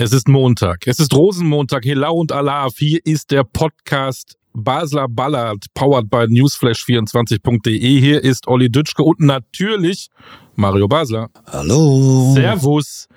Es 0.00 0.12
ist 0.12 0.28
Montag. 0.28 0.86
Es 0.86 1.00
ist 1.00 1.12
Rosenmontag. 1.12 1.84
Hello 1.84 2.12
und 2.12 2.30
Alaf. 2.30 2.74
Hier 2.78 3.00
ist 3.04 3.32
der 3.32 3.42
Podcast 3.42 4.36
Basler 4.52 5.08
Ballard, 5.08 5.64
powered 5.74 6.08
by 6.08 6.18
newsflash24.de. 6.28 8.00
Hier 8.00 8.22
ist 8.22 8.46
Olli 8.46 8.70
Dütschke 8.70 9.02
und 9.02 9.18
natürlich 9.18 10.08
Mario 10.54 10.86
Basler. 10.86 11.28
Hallo. 11.46 12.32
Servus. 12.32 13.08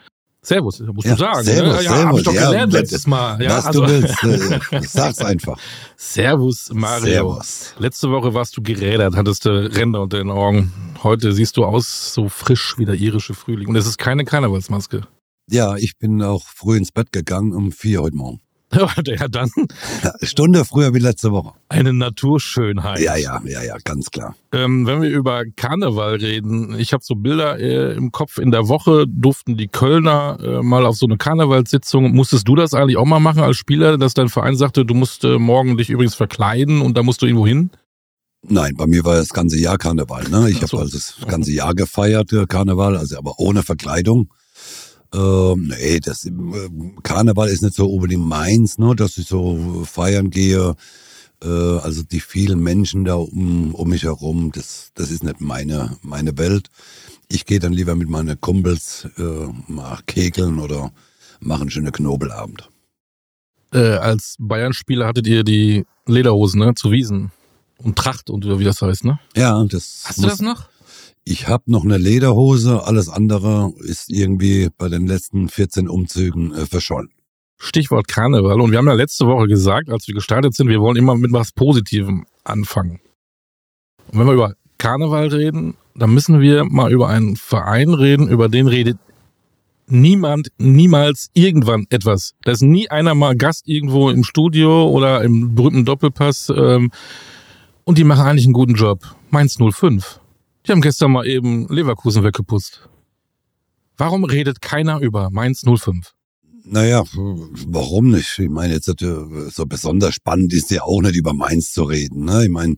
Servus, 0.44 0.80
musst 0.80 1.06
Ja, 1.08 1.14
du 1.14 1.20
sagen. 1.20 1.44
Servus, 1.44 1.78
ne? 1.78 1.84
ja, 1.84 1.92
Servus. 1.92 2.06
hab 2.06 2.18
ich 2.18 2.24
doch 2.24 2.34
Ja, 2.34 2.46
gelernt 2.48 2.74
was- 2.74 2.80
letztes 2.82 3.06
Mal. 3.08 3.44
Ja, 3.44 3.58
Was 3.58 3.66
also- 3.68 3.86
du 3.86 3.92
willst, 3.92 4.24
äh, 4.74 4.82
sag's 4.82 5.20
einfach. 5.20 5.60
Servus, 5.98 6.72
Mario. 6.74 7.06
Servus. 7.06 7.76
Letzte 7.78 8.10
Woche 8.10 8.34
warst 8.34 8.58
du 8.58 8.64
gerädert, 8.64 9.16
hattest 9.16 9.46
du 9.46 9.50
Ränder 9.52 10.02
unter 10.02 10.18
den 10.18 10.32
Augen. 10.32 10.74
Heute 11.04 11.32
siehst 11.32 11.58
du 11.58 11.64
aus 11.66 12.12
so 12.16 12.28
frisch 12.28 12.74
wie 12.80 12.86
der 12.86 12.96
irische 12.96 13.36
Frühling. 13.36 13.68
Und 13.68 13.76
es 13.76 13.86
ist 13.86 14.00
keine 14.00 14.26
Karnevalsmaske. 14.26 15.02
Ja, 15.52 15.76
ich 15.76 15.98
bin 15.98 16.22
auch 16.22 16.46
früh 16.48 16.78
ins 16.78 16.94
Bett 16.94 17.12
gegangen 17.12 17.52
um 17.52 17.74
vier 17.74 18.02
heute 18.02 18.16
Morgen. 18.16 18.40
ja, 19.06 19.28
dann 19.28 19.52
Stunde 20.22 20.64
früher 20.64 20.94
wie 20.94 21.00
letzte 21.00 21.34
Woche. 21.34 21.52
eine 21.68 21.92
Naturschönheit. 21.92 23.02
Ja, 23.02 23.18
ja, 23.18 23.42
ja, 23.46 23.62
ja, 23.62 23.76
ganz 23.84 24.12
klar. 24.12 24.34
Ähm, 24.54 24.88
wenn 24.88 25.02
wir 25.02 25.10
über 25.10 25.44
Karneval 25.58 26.16
reden, 26.16 26.80
ich 26.80 26.94
habe 26.94 27.04
so 27.04 27.16
Bilder 27.16 27.60
äh, 27.60 27.94
im 27.96 28.14
Kopf. 28.14 28.38
In 28.38 28.52
der 28.52 28.70
Woche 28.70 29.06
durften 29.10 29.58
die 29.58 29.68
Kölner 29.68 30.38
äh, 30.42 30.64
mal 30.64 30.86
auf 30.86 30.96
so 30.96 31.06
eine 31.06 31.18
Karnevalssitzung. 31.18 32.14
Musstest 32.14 32.48
du 32.48 32.56
das 32.56 32.74
eigentlich 32.74 32.96
auch 32.96 33.06
mal 33.06 33.20
machen 33.20 33.44
als 33.44 33.58
Spieler, 33.58 33.98
dass 33.98 34.14
dein 34.14 34.30
Verein 34.30 34.56
sagte, 34.56 34.86
du 34.86 34.94
musst 34.94 35.26
äh, 35.26 35.38
morgen 35.38 35.76
dich 35.76 35.90
übrigens 35.90 36.16
verkleiden 36.16 36.82
und 36.82 36.98
da 36.98 37.04
musst 37.04 37.22
du 37.22 37.26
irgendwo 37.26 37.46
hin? 37.46 37.72
Nein, 38.48 38.76
bei 38.78 38.88
mir 38.88 39.04
war 39.04 39.16
das 39.16 39.30
ganze 39.30 39.60
Jahr 39.60 39.78
Karneval. 39.78 40.30
Ne? 40.30 40.50
Ich 40.50 40.60
so. 40.60 40.78
habe 40.78 40.84
also 40.84 40.98
das 40.98 41.16
ganze 41.28 41.52
Jahr 41.52 41.76
gefeiert, 41.76 42.32
äh, 42.32 42.46
Karneval, 42.46 42.96
also 42.96 43.18
aber 43.18 43.38
ohne 43.38 43.64
Verkleidung. 43.64 44.30
Ähm, 45.14 45.74
nee, 45.78 46.00
das 46.00 46.26
äh, 46.26 46.32
Karneval 47.04 47.50
ist 47.50 47.62
nicht 47.62 47.76
so 47.76 47.88
unbedingt 47.88 48.26
meins, 48.26 48.78
ne? 48.78 48.96
dass 48.96 49.18
ich 49.18 49.28
so 49.28 49.84
feiern 49.86 50.30
gehe. 50.30 50.76
Äh, 51.44 51.48
also 51.48 52.04
die 52.04 52.22
vielen 52.22 52.62
Menschen 52.62 53.04
da 53.04 53.16
um, 53.16 53.76
um 53.76 53.90
mich 53.90 54.04
herum, 54.04 54.52
das, 54.54 54.92
das 54.94 55.12
ist 55.12 55.24
nicht 55.24 55.42
meine, 55.42 55.98
meine 56.02 56.38
Welt. 56.38 56.70
Ich 57.28 57.46
gehe 57.46 57.60
dann 57.60 57.74
lieber 57.74 57.96
mit 57.96 58.10
meinen 58.10 58.40
Kumpels 58.40 59.08
äh, 59.18 59.48
mal 59.68 60.00
kegeln 60.06 60.60
oder 60.60 60.92
machen 61.40 61.70
schöne 61.70 61.92
Knobelabend. 61.92 62.70
Äh, 63.74 63.96
als 63.96 64.36
Bayern-Spieler 64.40 65.08
hattet 65.08 65.28
ihr 65.28 65.44
die 65.44 65.86
Lederhosen 66.06 66.60
ne, 66.60 66.74
zu 66.76 66.92
Wiesen 66.92 67.32
und 67.78 67.98
Tracht 67.98 68.30
und 68.30 68.46
wie 68.60 68.64
das 68.64 68.82
heißt, 68.82 69.06
ne? 69.06 69.20
Ja, 69.36 69.64
das 69.64 70.04
Hast 70.06 70.20
du 70.20 70.28
das 70.28 70.42
noch? 70.42 70.71
Ich 71.24 71.48
habe 71.48 71.72
noch 71.72 71.84
eine 71.84 71.98
Lederhose, 71.98 72.84
alles 72.84 73.10
andere 73.10 73.74
ist 73.80 74.10
irgendwie 74.10 74.70
bei 74.78 74.90
den 74.90 75.06
letzten 75.06 75.50
14 75.50 75.88
Umzügen 75.88 76.54
äh, 76.54 76.66
verschollen. 76.66 77.10
Stichwort 77.58 78.08
Karneval. 78.08 78.60
Und 78.60 78.72
wir 78.72 78.80
haben 78.80 78.88
ja 78.88 78.94
letzte 78.94 79.28
Woche 79.28 79.48
gesagt, 79.48 79.90
als 79.90 80.08
wir 80.08 80.16
gestartet 80.16 80.56
sind, 80.56 80.68
wir 80.68 80.80
wollen 80.80 80.98
immer 80.98 81.16
mit 81.16 81.32
was 81.32 81.52
Positivem 81.52 82.26
anfangen. 82.44 83.00
Und 84.12 84.20
wenn 84.20 84.26
wir 84.26 84.34
über 84.34 84.56
Karneval 84.80 85.28
reden, 85.28 85.76
dann 85.94 86.12
müssen 86.12 86.42
wir 86.42 86.64
mal 86.64 86.92
über 86.92 87.08
einen 87.10 87.36
Verein 87.36 87.94
reden, 87.94 88.28
über 88.28 88.50
den 88.50 88.68
redet 88.68 88.98
niemand, 89.92 90.52
niemals 90.58 91.30
irgendwann 91.34 91.86
etwas. 91.90 92.34
Da 92.44 92.52
ist 92.52 92.62
nie 92.62 92.90
einer 92.90 93.14
mal 93.14 93.36
Gast 93.36 93.68
irgendwo 93.68 94.10
im 94.10 94.24
Studio 94.24 94.90
oder 94.90 95.22
im 95.22 95.54
berühmten 95.54 95.86
Doppelpass. 95.86 96.52
Ähm, 96.56 96.92
und 97.84 97.98
die 97.98 98.04
machen 98.04 98.26
eigentlich 98.26 98.46
einen 98.46 98.54
guten 98.54 98.76
Job. 98.76 99.00
Mainz 99.30 99.58
05. 99.58 100.21
Die 100.66 100.72
haben 100.72 100.82
gestern 100.82 101.12
mal 101.12 101.28
eben 101.28 101.68
Leverkusen 101.68 102.24
weggeputzt. 102.24 102.88
Warum 103.98 104.24
redet 104.24 104.62
keiner 104.62 105.00
über 105.00 105.30
Mainz 105.32 105.64
05? 105.64 106.14
Naja, 106.64 107.04
warum 107.14 108.12
nicht? 108.12 108.38
Ich 108.38 108.50
meine, 108.50 108.74
jetzt 108.74 108.86
so 108.86 109.66
besonders 109.66 110.14
spannend 110.14 110.54
ist 110.54 110.70
ja 110.70 110.84
auch 110.84 111.02
nicht 111.02 111.16
über 111.16 111.34
Mainz 111.34 111.72
zu 111.72 111.84
reden. 111.84 112.26
Ne? 112.26 112.44
Ich 112.44 112.50
meine, 112.50 112.76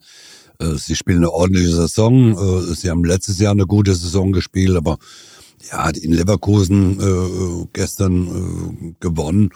äh, 0.60 0.76
sie 0.76 0.96
spielen 0.96 1.18
eine 1.18 1.32
ordentliche 1.32 1.72
Saison. 1.72 2.38
Äh, 2.38 2.76
sie 2.76 2.90
haben 2.90 3.04
letztes 3.04 3.40
Jahr 3.40 3.52
eine 3.52 3.66
gute 3.66 3.94
Saison 3.94 4.32
gespielt, 4.32 4.78
aber 4.78 4.98
ja, 5.72 5.90
in 5.90 6.12
Leverkusen 6.12 7.00
äh, 7.00 7.68
gestern 7.74 8.28
äh, 8.28 8.94
gewonnen. 9.00 9.50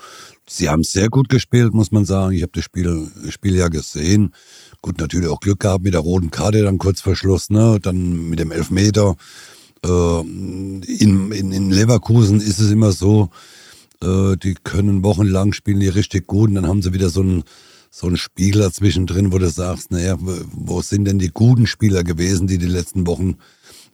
Sie 0.47 0.69
haben 0.69 0.83
sehr 0.83 1.09
gut 1.09 1.29
gespielt, 1.29 1.73
muss 1.73 1.91
man 1.91 2.05
sagen. 2.05 2.33
Ich 2.33 2.43
habe 2.43 2.51
das 2.53 2.63
Spiel, 2.63 3.11
Spiel 3.29 3.55
ja 3.55 3.67
gesehen. 3.67 4.33
Gut, 4.81 4.99
natürlich 4.99 5.29
auch 5.29 5.39
Glück 5.39 5.61
gehabt 5.61 5.83
mit 5.83 5.93
der 5.93 6.01
roten 6.01 6.31
Karte 6.31 6.63
dann 6.63 6.77
kurz 6.77 7.01
vor 7.01 7.15
Schluss, 7.15 7.49
ne? 7.49 7.79
Dann 7.81 8.29
mit 8.29 8.39
dem 8.39 8.51
Elfmeter. 8.51 9.15
Äh, 9.83 10.19
in, 10.19 11.31
in, 11.31 11.51
in 11.51 11.71
Leverkusen 11.71 12.39
ist 12.39 12.59
es 12.59 12.71
immer 12.71 12.91
so, 12.91 13.29
äh, 14.03 14.35
die 14.37 14.55
können 14.63 15.03
wochenlang 15.03 15.53
spielen 15.53 15.79
die 15.79 15.87
richtig 15.87 16.27
gut 16.27 16.49
und 16.49 16.55
dann 16.55 16.67
haben 16.67 16.81
sie 16.81 16.93
wieder 16.93 17.09
so 17.09 17.21
einen 17.21 17.43
so 17.89 18.05
einen 18.05 18.17
Spieler 18.17 18.71
zwischendrin, 18.71 19.31
wo 19.31 19.39
du 19.39 19.49
sagst, 19.49 19.91
naja, 19.91 20.17
wo 20.19 20.81
sind 20.81 21.05
denn 21.05 21.17
die 21.17 21.31
guten 21.31 21.66
Spieler 21.66 22.03
gewesen, 22.03 22.45
die 22.45 22.59
die 22.59 22.67
letzten 22.67 23.07
Wochen 23.07 23.37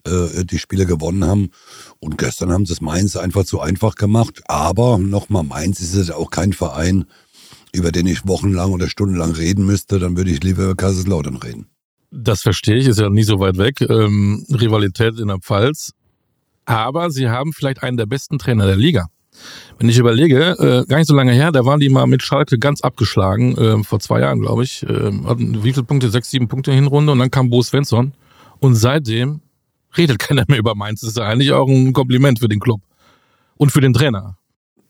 äh, 0.05 0.43
die 0.43 0.59
Spiele 0.59 0.85
gewonnen 0.85 1.23
haben? 1.23 1.51
Und 1.99 2.17
gestern 2.17 2.51
haben 2.51 2.66
sie 2.66 2.73
es 2.73 2.81
Mainz 2.81 3.16
einfach 3.16 3.45
zu 3.45 3.61
einfach 3.61 3.95
gemacht. 3.95 4.41
Aber 4.47 4.97
nochmal, 4.97 5.43
Mainz 5.43 5.79
ist 5.79 5.95
es 5.95 6.11
auch 6.11 6.31
kein 6.31 6.51
Verein, 6.51 7.05
über 7.73 7.91
den 7.91 8.07
ich 8.07 8.28
wochenlang 8.28 8.72
oder 8.72 8.88
stundenlang 8.88 9.31
reden 9.31 9.66
müsste. 9.66 10.00
Dann 10.00 10.16
würde 10.16 10.31
ich 10.31 10.44
lieber 10.44 10.63
über 10.63 10.75
Kaiserslautern 10.75 11.38
reden. 11.38 11.67
Das 12.11 12.44
verstehe 12.44 12.78
ich, 12.78 12.88
ist 12.88 13.00
ja 13.00 13.09
nie 13.09 13.23
so 13.23 13.39
weit 13.39 13.57
weg. 13.57 13.81
Ähm, 13.81 14.45
Rivalität 14.50 15.19
in 15.19 15.29
der 15.29 15.39
Pfalz. 15.39 15.94
Aber 16.66 17.09
sie 17.09 17.29
haben 17.29 17.51
vielleicht 17.53 17.84
einen 17.84 17.97
der 17.97 18.06
besten 18.06 18.38
Trainer 18.38 18.67
der 18.67 18.78
Liga. 18.78 19.07
Wenn 19.79 19.89
ich 19.89 19.97
überlege, 19.97 20.56
äh, 20.59 20.85
gar 20.88 20.97
nicht 20.97 21.07
so 21.07 21.16
lange 21.16 21.31
her, 21.31 21.51
da 21.51 21.66
waren 21.66 21.79
die 21.79 21.89
mal 21.89 22.06
mit 22.06 22.22
Schalke 22.22 22.59
ganz 22.59 22.81
abgeschlagen, 22.81 23.57
äh, 23.57 23.84
vor 23.84 24.00
zwei 24.00 24.19
Jahren, 24.19 24.40
glaube 24.40 24.63
ich. 24.63 24.84
Äh, 24.84 25.11
hatten 25.25 25.63
wie 25.63 25.73
viele 25.73 25.84
Punkte? 25.84 26.09
Sechs, 26.09 26.29
sieben 26.29 26.47
Punkte 26.47 26.72
Hinrunde 26.72 27.11
und 27.11 27.19
dann 27.19 27.31
kam 27.31 27.50
Bo 27.50 27.61
Svensson. 27.63 28.13
Und 28.59 28.75
seitdem 28.75 29.41
redet 29.97 30.19
keiner 30.19 30.45
mehr 30.47 30.59
über 30.59 30.75
Mainz. 30.75 31.01
Das 31.01 31.11
ist 31.11 31.17
ja 31.17 31.23
eigentlich 31.23 31.51
auch 31.51 31.67
ein 31.67 31.94
Kompliment 31.94 32.40
für 32.40 32.47
den 32.47 32.59
Club. 32.59 32.81
Und 33.55 33.72
für 33.72 33.81
den 33.81 33.94
Trainer. 33.94 34.38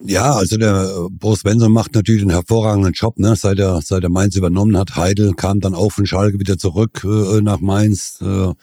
Ja, 0.06 0.34
also 0.34 0.58
der 0.58 0.84
äh, 0.84 1.10
Bo 1.12 1.34
Svensson 1.36 1.72
macht 1.72 1.96
natürlich 1.96 2.24
einen 2.24 2.32
hervorragenden 2.32 2.92
Job, 2.92 3.20
ne? 3.20 3.36
Seit 3.38 3.60
er, 3.60 3.82
seit 3.82 4.04
er 4.04 4.10
Mainz 4.10 4.36
übernommen 4.36 4.78
hat. 4.78 4.98
Heidel 4.98 5.34
kam 5.34 5.62
dann 5.62 5.74
auch 5.74 5.94
von 5.94 6.06
Schalke 6.06 6.40
wieder 6.40 6.58
zurück 6.58 7.06
äh, 7.06 7.42
nach 7.42 7.62
Mainz. 7.62 8.20
Äh, 8.22 8.54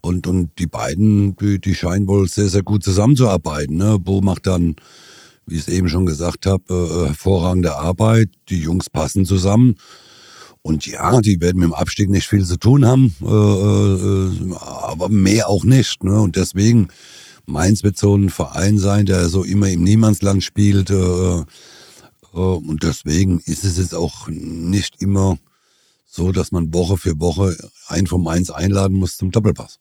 und, 0.00 0.26
und 0.26 0.50
die 0.58 0.66
beiden, 0.66 1.36
die, 1.36 1.60
die 1.60 1.74
scheinen 1.74 2.06
wohl 2.06 2.26
sehr, 2.28 2.48
sehr 2.48 2.62
gut 2.62 2.84
zusammenzuarbeiten. 2.84 3.76
Ne? 3.76 3.98
Bo 3.98 4.22
macht 4.22 4.46
dann, 4.46 4.76
wie 5.46 5.56
ich 5.56 5.62
es 5.62 5.68
eben 5.68 5.90
schon 5.90 6.06
gesagt 6.06 6.46
habe, 6.46 6.62
äh, 6.70 7.08
hervorragende 7.08 7.76
Arbeit. 7.76 8.30
Die 8.48 8.60
Jungs 8.60 8.88
passen 8.88 9.26
zusammen. 9.26 9.74
Und 10.62 10.86
ja, 10.86 11.20
die 11.20 11.40
werden 11.40 11.58
mit 11.58 11.68
dem 11.68 11.74
Abstieg 11.74 12.08
nicht 12.08 12.28
viel 12.28 12.44
zu 12.44 12.56
tun 12.56 12.86
haben, 12.86 13.14
äh, 13.22 13.26
äh, 13.26 14.54
aber 14.60 15.08
mehr 15.08 15.48
auch 15.48 15.64
nicht. 15.64 16.02
Ne? 16.04 16.20
Und 16.20 16.36
deswegen, 16.36 16.88
Mainz 17.48 17.82
wird 17.82 17.96
so 17.96 18.14
ein 18.16 18.28
Verein 18.30 18.78
sein, 18.78 19.06
der 19.06 19.28
so 19.28 19.42
immer 19.42 19.68
im 19.68 19.82
Niemandsland 19.82 20.44
spielt. 20.44 20.90
Äh, 20.90 20.94
äh, 20.94 21.44
und 22.34 22.82
deswegen 22.82 23.40
ist 23.40 23.64
es 23.64 23.78
jetzt 23.78 23.94
auch 23.94 24.28
nicht 24.28 25.00
immer 25.00 25.38
so, 26.06 26.32
dass 26.32 26.52
man 26.52 26.72
Woche 26.74 26.96
für 26.96 27.18
Woche 27.20 27.56
einen 27.88 28.06
von 28.06 28.22
Mainz 28.22 28.50
einladen 28.50 28.96
muss 28.96 29.16
zum 29.16 29.30
Doppelpass. 29.30 29.78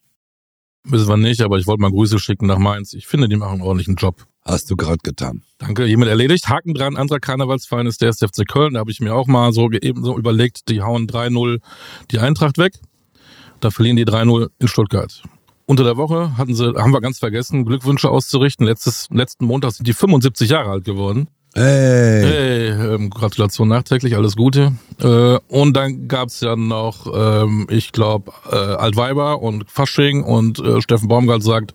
Wissen 0.84 1.08
wir 1.10 1.18
nicht, 1.18 1.42
aber 1.42 1.58
ich 1.60 1.68
wollte 1.68 1.82
mal 1.82 1.92
Grüße 1.92 2.18
schicken 2.20 2.48
nach 2.48 2.60
Mainz. 2.60 2.94
Ich 2.94 3.08
finde, 3.08 3.28
die 3.28 3.36
machen 3.36 3.54
einen 3.56 3.62
ordentlichen 3.62 3.96
Job. 3.96 4.26
Hast 4.46 4.72
du 4.72 4.78
gerade 4.78 5.00
getan. 5.04 5.44
Danke, 5.58 5.86
jemand 5.86 6.08
erledigt. 6.10 6.48
Haken 6.48 6.74
dran, 6.74 6.96
anderer 6.96 7.20
Karnevalsverein 7.20 7.86
ist 7.88 8.00
der 8.00 8.08
erste 8.08 8.30
FC 8.30 8.48
Köln. 8.48 8.76
Da 8.76 8.80
habe 8.80 8.92
ich 8.92 9.02
mir 9.02 9.14
auch 9.14 9.28
mal 9.28 9.52
so 9.52 9.68
ge- 9.68 9.82
eben 9.86 10.06
so 10.06 10.18
überlegt, 10.18 10.70
die 10.70 10.82
hauen 10.82 11.06
3-0 11.08 11.60
die 12.12 12.20
Eintracht 12.20 12.58
weg. 12.58 12.80
Da 13.60 13.72
verlieren 13.72 13.98
die 13.98 14.06
3-0 14.06 14.50
in 14.60 14.68
Stuttgart. 14.70 15.22
Unter 15.70 15.84
der 15.84 15.98
Woche 15.98 16.38
hatten 16.38 16.56
sie, 16.56 16.74
haben 16.76 16.94
wir 16.94 17.02
ganz 17.02 17.20
vergessen, 17.20 17.66
Glückwünsche 17.66 18.10
auszurichten. 18.10 18.66
Letztes, 18.66 19.10
letzten 19.12 19.46
Montag 19.46 19.74
sind 19.74 19.86
die 19.86 19.94
75 19.94 20.50
Jahre 20.50 20.70
alt 20.70 20.86
geworden. 20.86 21.28
Hey, 21.54 22.24
Hey, 22.24 22.68
ähm, 22.70 23.10
Gratulation 23.10 23.68
nachträglich, 23.68 24.16
alles 24.16 24.38
Gute. 24.38 24.78
Äh, 25.02 25.40
und 25.50 25.76
dann 25.76 26.08
gab's 26.08 26.40
ja 26.40 26.56
noch, 26.56 27.08
ähm, 27.14 27.68
ich 27.70 27.92
glaube, 27.92 28.32
äh, 28.50 28.56
Altweiber 28.56 29.42
und 29.42 29.70
Fasching 29.70 30.24
und 30.24 30.60
äh, 30.60 30.82
Steffen 30.82 31.10
Baumgart 31.10 31.44
sagt, 31.44 31.74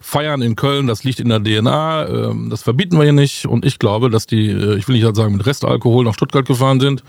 Feiern 0.00 0.42
in 0.42 0.56
Köln, 0.56 0.88
das 0.88 1.04
liegt 1.04 1.20
in 1.20 1.28
der 1.28 1.40
DNA, 1.40 2.08
ähm, 2.08 2.50
das 2.50 2.64
verbieten 2.64 2.96
wir 2.96 3.04
hier 3.04 3.12
nicht. 3.12 3.46
Und 3.46 3.64
ich 3.64 3.78
glaube, 3.78 4.10
dass 4.10 4.26
die, 4.26 4.48
äh, 4.48 4.76
ich 4.78 4.88
will 4.88 4.98
nicht 4.98 5.14
sagen, 5.14 5.36
mit 5.36 5.46
Restalkohol 5.46 6.04
nach 6.04 6.14
Stuttgart 6.14 6.44
gefahren 6.44 6.80
sind. 6.80 7.04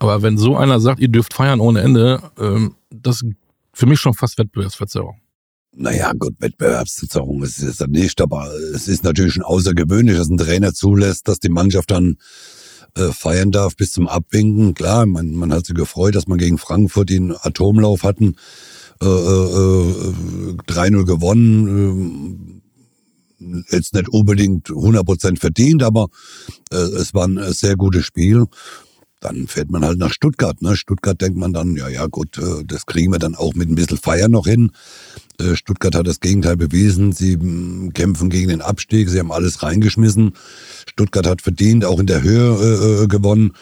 Aber 0.00 0.22
wenn 0.22 0.36
so 0.36 0.56
einer 0.56 0.80
sagt, 0.80 0.98
ihr 0.98 1.08
dürft 1.08 1.32
feiern 1.32 1.60
ohne 1.60 1.80
Ende, 1.80 2.20
ähm, 2.40 2.74
das 2.90 3.22
ist 3.22 3.34
für 3.72 3.86
mich 3.86 4.00
schon 4.00 4.14
fast 4.14 4.36
Wettbewerbsverzerrung. 4.38 5.20
Naja, 5.76 6.12
gut, 6.18 6.34
Wettbewerbsverzerrung 6.38 7.42
ist 7.42 7.60
es 7.60 7.78
dann 7.78 7.90
nicht, 7.90 8.20
aber 8.20 8.50
es 8.74 8.88
ist 8.88 9.04
natürlich 9.04 9.34
schon 9.34 9.42
außergewöhnlich, 9.42 10.16
dass 10.16 10.28
ein 10.28 10.36
Trainer 10.36 10.72
zulässt, 10.72 11.28
dass 11.28 11.40
die 11.40 11.48
Mannschaft 11.48 11.90
dann 11.90 12.16
äh, 12.96 13.12
feiern 13.12 13.50
darf 13.50 13.76
bis 13.76 13.92
zum 13.92 14.08
Abwinken. 14.08 14.74
Klar, 14.74 15.06
man, 15.06 15.32
man 15.32 15.52
hat 15.52 15.66
sich 15.66 15.74
gefreut, 15.74 16.14
dass 16.14 16.28
man 16.28 16.38
gegen 16.38 16.58
Frankfurt 16.58 17.10
den 17.10 17.34
Atomlauf 17.36 18.04
hatten, 18.04 18.36
äh, 19.02 19.06
äh, 19.06 19.08
äh, 19.08 20.54
3-0 20.68 21.04
gewonnen. 21.04 22.62
jetzt 23.70 23.94
nicht 23.94 24.08
unbedingt 24.08 24.68
100% 24.68 25.40
verdient, 25.40 25.82
aber 25.82 26.06
äh, 26.70 26.76
es 26.76 27.14
war 27.14 27.26
ein 27.26 27.52
sehr 27.52 27.76
gutes 27.76 28.04
Spiel. 28.04 28.46
Dann 29.24 29.46
fährt 29.46 29.70
man 29.70 29.82
halt 29.86 29.96
nach 29.98 30.12
Stuttgart. 30.12 30.60
Ne? 30.60 30.76
Stuttgart 30.76 31.18
denkt 31.18 31.38
man 31.38 31.54
dann, 31.54 31.76
ja, 31.76 31.88
ja, 31.88 32.06
gut, 32.08 32.36
äh, 32.36 32.62
das 32.62 32.84
kriegen 32.84 33.10
wir 33.10 33.18
dann 33.18 33.34
auch 33.34 33.54
mit 33.54 33.70
ein 33.70 33.74
bisschen 33.74 33.96
Feier 33.96 34.28
noch 34.28 34.46
hin. 34.46 34.70
Äh, 35.40 35.56
Stuttgart 35.56 35.94
hat 35.94 36.06
das 36.06 36.20
Gegenteil 36.20 36.58
bewiesen. 36.58 37.12
Sie 37.12 37.38
mm, 37.38 37.94
kämpfen 37.94 38.28
gegen 38.28 38.50
den 38.50 38.60
Abstieg. 38.60 39.08
Sie 39.08 39.18
haben 39.18 39.32
alles 39.32 39.62
reingeschmissen. 39.62 40.34
Stuttgart 40.86 41.26
hat 41.26 41.40
verdient, 41.40 41.86
auch 41.86 42.00
in 42.00 42.06
der 42.06 42.22
Höhe 42.22 43.00
äh, 43.00 43.04
äh 43.04 43.06
gewonnen. 43.06 43.54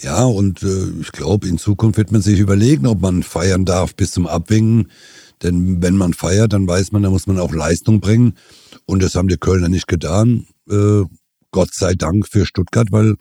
Ja, 0.00 0.22
und 0.22 0.62
äh, 0.62 0.90
ich 1.00 1.10
glaube, 1.10 1.48
in 1.48 1.58
Zukunft 1.58 1.98
wird 1.98 2.12
man 2.12 2.22
sich 2.22 2.38
überlegen, 2.38 2.86
ob 2.86 3.00
man 3.00 3.24
feiern 3.24 3.64
darf 3.64 3.96
bis 3.96 4.12
zum 4.12 4.28
Abwinken. 4.28 4.88
Denn 5.42 5.82
wenn 5.82 5.96
man 5.96 6.14
feiert, 6.14 6.52
dann 6.52 6.68
weiß 6.68 6.92
man, 6.92 7.02
da 7.02 7.10
muss 7.10 7.26
man 7.26 7.40
auch 7.40 7.52
Leistung 7.52 7.98
bringen. 7.98 8.34
Und 8.86 9.02
das 9.02 9.16
haben 9.16 9.26
die 9.26 9.36
Kölner 9.36 9.68
nicht 9.68 9.88
getan. 9.88 10.46
Äh, 10.70 11.02
Gott 11.50 11.74
sei 11.74 11.94
Dank 11.94 12.28
für 12.28 12.46
Stuttgart, 12.46 12.92
weil 12.92 13.16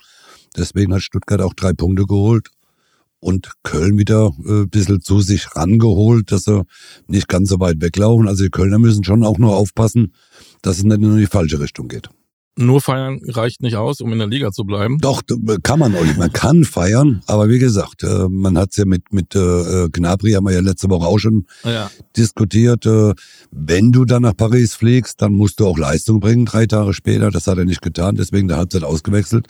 deswegen 0.58 0.94
hat 0.94 1.02
Stuttgart 1.02 1.42
auch 1.42 1.54
drei 1.54 1.74
Punkte 1.74 2.06
geholt 2.06 2.50
und 3.20 3.52
Köln 3.64 3.98
wieder 3.98 4.32
äh, 4.46 4.64
ein 4.64 4.70
bisschen 4.70 5.02
zu 5.02 5.22
sich 5.22 5.56
rangeholt, 5.56 6.32
dass 6.32 6.44
sie 6.44 6.64
nicht 7.08 7.28
ganz 7.28 7.50
so 7.50 7.60
weit 7.60 7.80
weglaufen. 7.80 8.28
Also 8.28 8.44
die 8.44 8.50
Kölner 8.50 8.80
müssen 8.80 9.04
schon 9.04 9.24
auch 9.24 9.38
nur 9.38 9.56
aufpassen, 9.56 10.14
dass 10.62 10.78
es 10.78 10.84
nicht 10.84 11.02
in 11.02 11.18
die 11.18 11.28
falsche 11.28 11.60
Richtung 11.60 11.88
geht. 11.88 12.10
Nur 12.58 12.82
feiern 12.82 13.22
reicht 13.28 13.62
nicht 13.62 13.78
aus, 13.78 14.02
um 14.02 14.12
in 14.12 14.20
der 14.20 14.28
Liga 14.28 14.52
zu 14.52 14.66
bleiben. 14.66 14.98
Doch, 14.98 15.22
kann 15.64 15.80
man 15.80 15.96
auch 15.96 16.04
nicht. 16.04 16.18
Man 16.18 16.34
kann 16.34 16.66
feiern, 16.66 17.24
aber 17.26 17.48
wie 17.48 17.60
gesagt, 17.60 18.04
äh, 18.04 18.28
man 18.28 18.58
hat 18.58 18.72
es 18.72 18.78
ja 18.78 18.86
mit, 18.86 19.14
mit 19.14 19.34
äh, 19.36 19.88
Gnabry, 19.90 20.34
haben 20.34 20.44
wir 20.44 20.54
ja 20.54 20.60
letzte 20.60 20.90
Woche 20.90 21.08
auch 21.08 21.18
schon 21.18 21.46
ja. 21.64 21.90
diskutiert. 22.18 22.86
Äh, 22.86 23.14
wenn 23.52 23.94
du 23.94 24.04
dann 24.04 24.24
nach 24.24 24.36
Paris 24.36 24.74
fliegst, 24.74 25.22
dann 25.22 25.34
musst 25.34 25.62
du 25.62 25.68
auch 25.68 25.78
Leistung 25.78 26.20
bringen, 26.20 26.46
drei 26.46 26.66
Tage 26.66 26.94
später. 26.94 27.32
Das 27.32 27.48
hat 27.48 27.58
er 27.58 27.66
nicht 27.66 27.82
getan, 27.82 28.16
deswegen 28.16 28.50
der 28.50 28.58
Halbzeit 28.58 28.84
ausgewechselt. 28.84 29.48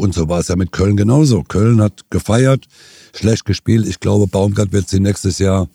Und 0.00 0.14
so 0.14 0.28
war 0.28 0.40
es 0.40 0.48
ja 0.48 0.56
mit 0.56 0.72
Köln 0.72 0.96
genauso. 0.96 1.42
Köln 1.42 1.82
hat 1.82 2.08
gefeiert, 2.08 2.66
schlecht 3.14 3.44
gespielt. 3.44 3.86
Ich 3.86 4.00
glaube, 4.00 4.26
Baumgart 4.26 4.72
wird 4.72 4.88
sie 4.88 5.00
nächstes 5.00 5.38
Jahr 5.38 5.68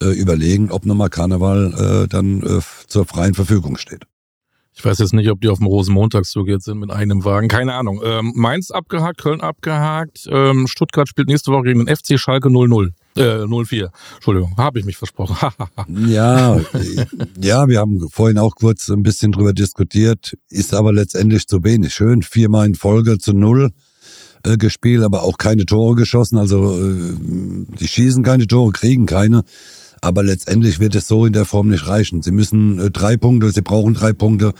überlegen, 0.00 0.70
ob 0.70 0.86
nochmal 0.86 1.10
Karneval 1.10 2.06
dann 2.08 2.62
zur 2.86 3.04
freien 3.04 3.34
Verfügung 3.34 3.76
steht. 3.76 4.06
Ich 4.78 4.84
weiß 4.84 4.98
jetzt 4.98 5.12
nicht, 5.12 5.28
ob 5.28 5.40
die 5.40 5.48
auf 5.48 5.58
dem 5.58 5.66
Rosenmontagszug 5.66 6.46
jetzt 6.46 6.66
sind 6.66 6.78
mit 6.78 6.92
einem 6.92 7.24
Wagen. 7.24 7.48
Keine 7.48 7.74
Ahnung. 7.74 8.00
Ähm, 8.04 8.32
Mainz 8.36 8.70
abgehakt, 8.70 9.18
Köln 9.18 9.40
abgehakt. 9.40 10.28
Ähm, 10.30 10.68
Stuttgart 10.68 11.08
spielt 11.08 11.26
nächste 11.26 11.50
Woche 11.50 11.64
gegen 11.64 11.84
den 11.84 11.96
FC 11.96 12.16
Schalke 12.16 12.48
00. 12.48 12.92
Äh, 13.18 13.46
04. 13.46 13.90
Entschuldigung, 14.14 14.56
habe 14.56 14.78
ich 14.78 14.84
mich 14.84 14.96
versprochen. 14.96 15.36
ja, 16.08 16.60
ja, 17.40 17.68
wir 17.68 17.78
haben 17.80 18.08
vorhin 18.10 18.38
auch 18.38 18.54
kurz 18.54 18.88
ein 18.88 19.02
bisschen 19.02 19.32
drüber 19.32 19.52
diskutiert, 19.52 20.36
ist 20.50 20.74
aber 20.74 20.92
letztendlich 20.92 21.46
zu 21.46 21.64
wenig. 21.64 21.94
Schön, 21.94 22.22
viermal 22.22 22.66
in 22.66 22.74
Folge 22.74 23.18
zu 23.18 23.32
null 23.32 23.70
äh, 24.44 24.56
gespielt, 24.56 25.02
aber 25.02 25.22
auch 25.22 25.38
keine 25.38 25.66
Tore 25.66 25.96
geschossen. 25.96 26.38
Also 26.38 26.78
äh, 26.78 27.16
die 27.80 27.88
schießen 27.88 28.22
keine 28.22 28.46
Tore, 28.46 28.72
kriegen 28.72 29.06
keine. 29.06 29.44
Aber 30.00 30.22
letztendlich 30.22 30.78
wird 30.78 30.94
es 30.94 31.08
so 31.08 31.26
in 31.26 31.32
der 31.32 31.44
Form 31.44 31.68
nicht 31.68 31.88
reichen. 31.88 32.22
Sie 32.22 32.30
müssen 32.30 32.78
äh, 32.78 32.90
drei 32.90 33.16
Punkte, 33.16 33.50
sie 33.50 33.62
brauchen 33.62 33.94
drei 33.94 34.12
Punkte. 34.12 34.54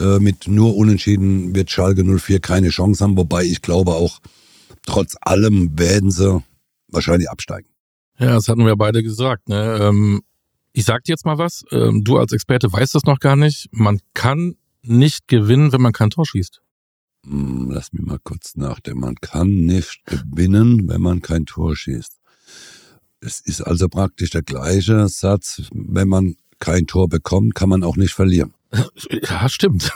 Äh, 0.00 0.18
mit 0.18 0.48
nur 0.48 0.76
Unentschieden 0.76 1.54
wird 1.54 1.70
Schalke 1.70 2.02
04 2.04 2.40
keine 2.40 2.70
Chance 2.70 3.04
haben, 3.04 3.16
wobei 3.16 3.44
ich 3.44 3.62
glaube 3.62 3.92
auch, 3.92 4.18
trotz 4.86 5.14
allem 5.20 5.78
werden 5.78 6.10
sie 6.10 6.42
wahrscheinlich 6.88 7.30
absteigen. 7.30 7.68
Ja, 8.18 8.34
das 8.34 8.48
hatten 8.48 8.64
wir 8.64 8.76
beide 8.76 9.02
gesagt. 9.02 9.48
Ne? 9.48 9.78
Ähm, 9.80 10.22
ich 10.72 10.84
sag 10.84 11.04
dir 11.04 11.12
jetzt 11.12 11.26
mal 11.26 11.38
was, 11.38 11.64
ähm, 11.70 12.04
du 12.04 12.18
als 12.18 12.32
Experte 12.32 12.72
weißt 12.72 12.94
das 12.94 13.04
noch 13.04 13.18
gar 13.18 13.36
nicht. 13.36 13.68
Man 13.72 14.00
kann 14.12 14.56
nicht 14.82 15.28
gewinnen, 15.28 15.72
wenn 15.72 15.80
man 15.80 15.92
kein 15.92 16.10
Tor 16.10 16.26
schießt. 16.26 16.60
Hm, 17.26 17.70
lass 17.70 17.92
mich 17.92 18.02
mal 18.02 18.18
kurz 18.22 18.56
nachdenken. 18.56 19.00
Man 19.00 19.14
kann 19.16 19.48
nicht 19.48 20.04
gewinnen, 20.04 20.88
wenn 20.88 21.00
man 21.00 21.22
kein 21.22 21.46
Tor 21.46 21.76
schießt. 21.76 22.18
Es 23.20 23.40
ist 23.40 23.62
also 23.62 23.88
praktisch 23.88 24.30
der 24.30 24.42
gleiche 24.42 25.08
Satz. 25.08 25.62
Wenn 25.72 26.08
man 26.08 26.36
kein 26.64 26.86
Tor 26.86 27.08
bekommt, 27.08 27.54
kann 27.54 27.68
man 27.68 27.82
auch 27.82 27.96
nicht 27.96 28.14
verlieren. 28.14 28.54
Ja, 29.30 29.48
stimmt. 29.48 29.92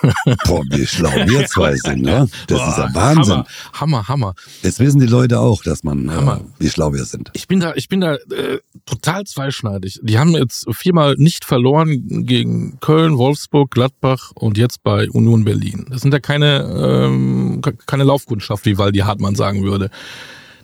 Boah, 0.47 0.63
wie 0.71 0.87
schlau 0.87 1.11
wir 1.27 1.47
zwei 1.47 1.75
sind, 1.75 2.03
ne? 2.03 2.29
Das 2.47 2.59
Boah, 2.59 2.69
ist 2.69 2.79
ein 2.79 2.95
Wahnsinn. 2.95 3.35
Hammer, 3.35 3.49
Hammer, 3.73 4.09
Hammer. 4.09 4.35
Jetzt 4.63 4.79
wissen 4.79 5.01
die 5.01 5.07
Leute 5.07 5.41
auch, 5.41 5.63
dass 5.63 5.83
man, 5.83 6.09
äh, 6.09 6.39
wie 6.59 6.71
schlau 6.71 6.93
wir 6.93 7.05
sind. 7.05 7.31
Ich 7.33 7.49
bin 7.49 7.61
da, 7.61 7.75
ich 7.75 7.89
bin 7.89 8.01
da 8.01 8.15
äh, 8.15 8.59
total 8.87 9.25
zweischneidig. 9.25 9.99
Die 10.03 10.19
haben 10.19 10.31
jetzt 10.37 10.67
viermal 10.71 11.17
nicht 11.19 11.45
verloren 11.45 12.25
gegen 12.27 12.79
Köln, 12.81 13.19
Wolfsburg, 13.19 13.71
Gladbach 13.71 14.31
und 14.35 14.59
jetzt 14.59 14.83
bei 14.83 15.11
Union 15.11 15.45
Berlin. 15.45 15.87
Das 15.91 16.03
sind 16.03 16.13
ja 16.13 16.21
keine, 16.21 17.07
ähm, 17.09 17.61
keine 17.87 18.05
Laufkundschaft, 18.05 18.65
wie 18.67 18.79
Waldi 18.79 19.01
Hartmann 19.01 19.35
sagen 19.35 19.65
würde 19.65 19.91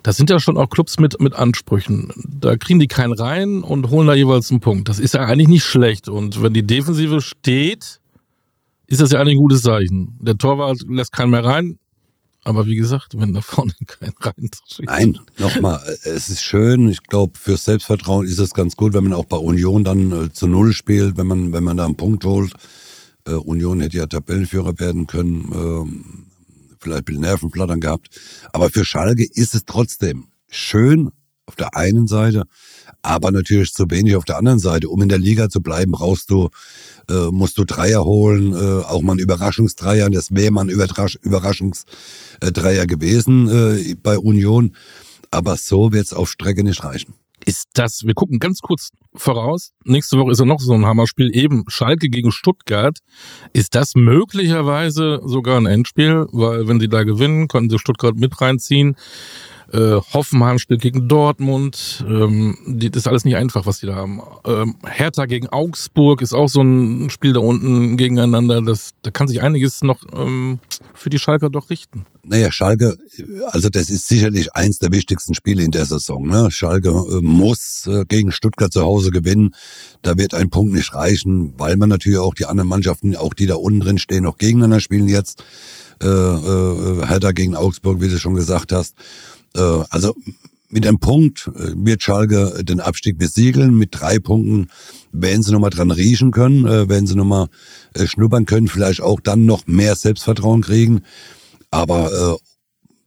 das 0.04 0.18
sind 0.18 0.28
ja 0.28 0.38
schon 0.38 0.58
auch 0.58 0.68
Clubs 0.68 0.98
mit, 0.98 1.18
mit 1.18 1.34
Ansprüchen. 1.34 2.12
Da 2.28 2.56
kriegen 2.56 2.78
die 2.78 2.88
keinen 2.88 3.14
rein 3.14 3.62
und 3.62 3.88
holen 3.88 4.06
da 4.06 4.14
jeweils 4.14 4.50
einen 4.50 4.60
Punkt. 4.60 4.90
Das 4.90 4.98
ist 4.98 5.14
ja 5.14 5.24
eigentlich 5.24 5.48
nicht 5.48 5.64
schlecht. 5.64 6.10
Und 6.10 6.42
wenn 6.42 6.52
die 6.52 6.62
Defensive 6.62 7.22
steht, 7.22 8.00
ist 8.86 9.00
das 9.00 9.12
ja 9.12 9.20
eigentlich 9.20 9.36
ein 9.36 9.40
gutes 9.40 9.62
Zeichen. 9.62 10.18
Der 10.20 10.36
Torwart 10.36 10.82
lässt 10.86 11.12
keinen 11.12 11.30
mehr 11.30 11.44
rein. 11.44 11.78
Aber 12.44 12.66
wie 12.66 12.76
gesagt, 12.76 13.18
wenn 13.18 13.32
da 13.32 13.40
vorne 13.40 13.72
kein 13.86 14.12
rein 14.20 14.50
Nein, 14.82 15.18
nochmal, 15.38 15.80
es 16.04 16.28
ist 16.28 16.42
schön. 16.42 16.90
Ich 16.90 17.02
glaube, 17.04 17.38
fürs 17.38 17.64
Selbstvertrauen 17.64 18.26
ist 18.26 18.38
es 18.38 18.52
ganz 18.52 18.76
gut, 18.76 18.92
wenn 18.92 19.04
man 19.04 19.14
auch 19.14 19.24
bei 19.24 19.38
Union 19.38 19.84
dann 19.84 20.12
äh, 20.12 20.30
zu 20.30 20.46
Null 20.46 20.74
spielt, 20.74 21.16
wenn 21.16 21.26
man, 21.26 21.54
wenn 21.54 21.64
man 21.64 21.78
da 21.78 21.86
einen 21.86 21.96
Punkt 21.96 22.26
holt. 22.26 22.52
Äh, 23.26 23.32
Union 23.32 23.80
hätte 23.80 23.96
ja 23.96 24.06
Tabellenführer 24.06 24.78
werden 24.78 25.06
können. 25.06 25.50
Ähm, 25.54 26.04
vielleicht 26.84 27.02
ein 27.02 27.04
bisschen 27.04 27.22
Nervenplattern 27.22 27.80
gehabt. 27.80 28.08
Aber 28.52 28.70
für 28.70 28.84
Schalke 28.84 29.24
ist 29.24 29.54
es 29.54 29.64
trotzdem 29.64 30.28
schön 30.48 31.10
auf 31.46 31.56
der 31.56 31.76
einen 31.76 32.06
Seite, 32.06 32.44
aber 33.02 33.30
natürlich 33.30 33.74
zu 33.74 33.90
wenig 33.90 34.16
auf 34.16 34.24
der 34.24 34.38
anderen 34.38 34.58
Seite. 34.58 34.88
Um 34.88 35.02
in 35.02 35.08
der 35.08 35.18
Liga 35.18 35.50
zu 35.50 35.60
bleiben, 35.60 35.92
brauchst 35.92 36.30
du, 36.30 36.48
äh, 37.10 37.28
musst 37.30 37.58
du 37.58 37.64
Dreier 37.64 38.04
holen, 38.04 38.54
äh, 38.54 38.84
auch 38.84 39.02
mal 39.02 39.14
ein 39.14 39.18
Überraschungsdreier. 39.18 40.08
Das 40.10 40.34
wäre 40.34 40.52
mal 40.52 40.62
ein 40.62 40.70
Überraschungsdreier 40.70 42.86
gewesen 42.86 43.48
äh, 43.48 43.94
bei 44.02 44.18
Union. 44.18 44.74
Aber 45.30 45.56
so 45.56 45.92
wird 45.92 46.06
es 46.06 46.12
auf 46.12 46.30
Strecke 46.30 46.64
nicht 46.64 46.84
reichen 46.84 47.14
ist 47.46 47.68
das, 47.74 48.02
wir 48.04 48.14
gucken 48.14 48.38
ganz 48.38 48.60
kurz 48.60 48.90
voraus, 49.14 49.72
nächste 49.84 50.18
Woche 50.18 50.32
ist 50.32 50.40
ja 50.40 50.44
noch 50.44 50.60
so 50.60 50.72
ein 50.72 50.86
Hammerspiel, 50.86 51.34
eben 51.34 51.64
Schalke 51.68 52.08
gegen 52.08 52.32
Stuttgart. 52.32 52.98
Ist 53.52 53.74
das 53.74 53.94
möglicherweise 53.94 55.20
sogar 55.24 55.58
ein 55.58 55.66
Endspiel? 55.66 56.26
Weil 56.32 56.66
wenn 56.68 56.80
sie 56.80 56.88
da 56.88 57.04
gewinnen, 57.04 57.48
können 57.48 57.70
sie 57.70 57.78
Stuttgart 57.78 58.16
mit 58.16 58.40
reinziehen. 58.40 58.96
Äh, 59.72 60.00
Hoffenheim 60.12 60.58
spielt 60.58 60.82
gegen 60.82 61.08
Dortmund. 61.08 62.04
Ähm, 62.08 62.56
die, 62.66 62.90
das 62.90 63.02
ist 63.02 63.08
alles 63.08 63.24
nicht 63.24 63.36
einfach, 63.36 63.66
was 63.66 63.80
die 63.80 63.86
da 63.86 63.94
haben. 63.94 64.20
Ähm, 64.44 64.76
Hertha 64.84 65.26
gegen 65.26 65.48
Augsburg 65.48 66.22
ist 66.22 66.34
auch 66.34 66.48
so 66.48 66.62
ein 66.62 67.10
Spiel 67.10 67.32
da 67.32 67.40
unten 67.40 67.96
gegeneinander. 67.96 68.62
Das, 68.62 68.90
da 69.02 69.10
kann 69.10 69.28
sich 69.28 69.42
einiges 69.42 69.82
noch 69.82 70.00
ähm, 70.12 70.58
für 70.92 71.10
die 71.10 71.18
Schalker 71.18 71.50
doch 71.50 71.70
richten. 71.70 72.06
Naja, 72.26 72.50
Schalke, 72.50 72.96
also 73.48 73.68
das 73.68 73.90
ist 73.90 74.08
sicherlich 74.08 74.54
eins 74.54 74.78
der 74.78 74.92
wichtigsten 74.92 75.34
Spiele 75.34 75.62
in 75.62 75.70
der 75.70 75.84
Saison. 75.84 76.26
Ne? 76.26 76.50
Schalke 76.50 76.88
äh, 76.88 77.20
muss 77.20 77.86
äh, 77.86 78.04
gegen 78.06 78.32
Stuttgart 78.32 78.72
zu 78.72 78.82
Hause 78.82 79.10
gewinnen. 79.10 79.54
Da 80.02 80.16
wird 80.16 80.34
ein 80.34 80.50
Punkt 80.50 80.74
nicht 80.74 80.94
reichen, 80.94 81.54
weil 81.58 81.76
man 81.76 81.88
natürlich 81.88 82.18
auch 82.18 82.34
die 82.34 82.46
anderen 82.46 82.68
Mannschaften, 82.68 83.16
auch 83.16 83.34
die 83.34 83.46
da 83.46 83.56
unten 83.56 83.80
drin 83.80 83.98
stehen, 83.98 84.24
noch 84.24 84.38
gegeneinander 84.38 84.80
spielen 84.80 85.08
jetzt. 85.08 85.42
Äh, 86.02 86.06
äh, 86.06 87.06
Hertha 87.06 87.32
gegen 87.32 87.54
Augsburg, 87.54 88.00
wie 88.00 88.08
du 88.08 88.18
schon 88.18 88.34
gesagt 88.34 88.72
hast. 88.72 88.94
Äh, 89.56 89.84
also 89.90 90.14
mit 90.68 90.86
einem 90.86 90.98
Punkt 90.98 91.50
äh, 91.54 91.72
wird 91.76 92.02
Schalke 92.02 92.64
den 92.64 92.80
Abstieg 92.80 93.18
besiegeln. 93.18 93.76
Mit 93.76 93.90
drei 93.92 94.18
Punkten 94.18 94.68
werden 95.12 95.42
sie 95.42 95.52
nochmal 95.52 95.70
dran 95.70 95.90
riechen 95.90 96.30
können, 96.30 96.66
äh, 96.66 96.88
werden 96.88 97.06
sie 97.06 97.14
nochmal 97.14 97.48
schnuppern 98.06 98.44
können, 98.46 98.66
vielleicht 98.66 99.00
auch 99.00 99.20
dann 99.20 99.46
noch 99.46 99.66
mehr 99.66 99.94
Selbstvertrauen 99.94 100.62
kriegen. 100.62 101.02
Aber 101.70 102.38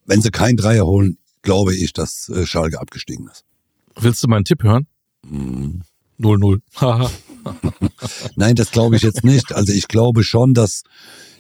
wenn 0.06 0.22
sie 0.22 0.32
kein 0.32 0.56
Dreier 0.56 0.86
holen, 0.86 1.18
glaube 1.42 1.75
ich, 1.75 1.92
dass 1.92 2.32
Schalke 2.46 2.80
abgestiegen 2.80 3.27
ist. 3.30 3.44
Willst 4.00 4.24
du 4.24 4.30
meinen 4.30 4.46
Tipp 4.46 4.63
hören? 4.63 4.88
0-0. 6.20 6.62
Nein, 8.36 8.56
das 8.56 8.72
glaube 8.72 8.96
ich 8.96 9.01
jetzt 9.01 9.25
nicht. 9.25 9.54
Also 9.54 9.74
ich 9.74 9.89
glaube 9.89 10.24
schon, 10.24 10.54
dass 10.54 10.84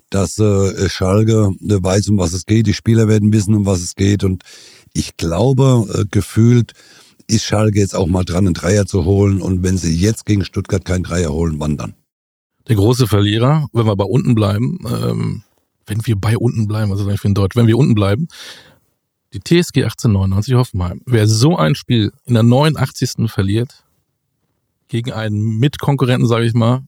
dass 0.09 0.37
äh, 0.39 0.89
Schalke 0.89 1.51
weiß, 1.59 2.09
um 2.09 2.17
was 2.17 2.33
es 2.33 2.45
geht. 2.45 2.67
Die 2.67 2.73
Spieler 2.73 3.07
werden 3.07 3.33
wissen, 3.33 3.53
um 3.55 3.65
was 3.65 3.81
es 3.81 3.95
geht. 3.95 4.23
Und 4.23 4.43
ich 4.97 5.17
glaube, 5.17 5.85
äh, 5.93 6.05
gefühlt 6.09 6.73
ist 7.27 7.43
Schalke 7.43 7.79
jetzt 7.79 7.95
auch 7.95 8.07
mal 8.07 8.23
dran, 8.23 8.45
einen 8.45 8.53
Dreier 8.53 8.85
zu 8.85 9.05
holen. 9.05 9.41
Und 9.41 9.63
wenn 9.63 9.77
sie 9.77 9.95
jetzt 9.95 10.25
gegen 10.25 10.45
Stuttgart 10.45 10.85
keinen 10.85 11.03
Dreier 11.03 11.31
holen, 11.31 11.59
wann 11.59 11.77
dann? 11.77 11.93
Der 12.67 12.75
große 12.75 13.07
Verlierer, 13.07 13.67
wenn 13.73 13.85
wir 13.85 13.95
bei 13.95 14.05
unten 14.05 14.33
bleiben, 14.35 14.79
ähm, 14.87 15.43
wenn 15.85 16.05
wir 16.05 16.15
bei 16.15 16.37
unten 16.37 16.67
bleiben, 16.67 16.91
was 16.91 16.99
ist 16.99 17.07
eigentlich 17.07 17.21
für 17.21 17.29
ein 17.29 17.33
Deutsch, 17.33 17.55
wenn 17.55 17.67
wir 17.67 17.77
unten 17.77 17.95
bleiben, 17.95 18.27
die 19.33 19.39
TSG 19.39 19.83
1899 19.83 20.55
Hoffenheim. 20.55 21.01
Wer 21.05 21.27
so 21.27 21.57
ein 21.57 21.75
Spiel 21.75 22.11
in 22.25 22.33
der 22.33 22.43
89. 22.43 23.29
verliert, 23.29 23.83
gegen 24.87 25.11
einen 25.11 25.59
Mitkonkurrenten, 25.59 26.27
sage 26.27 26.45
ich 26.45 26.53
mal, 26.53 26.83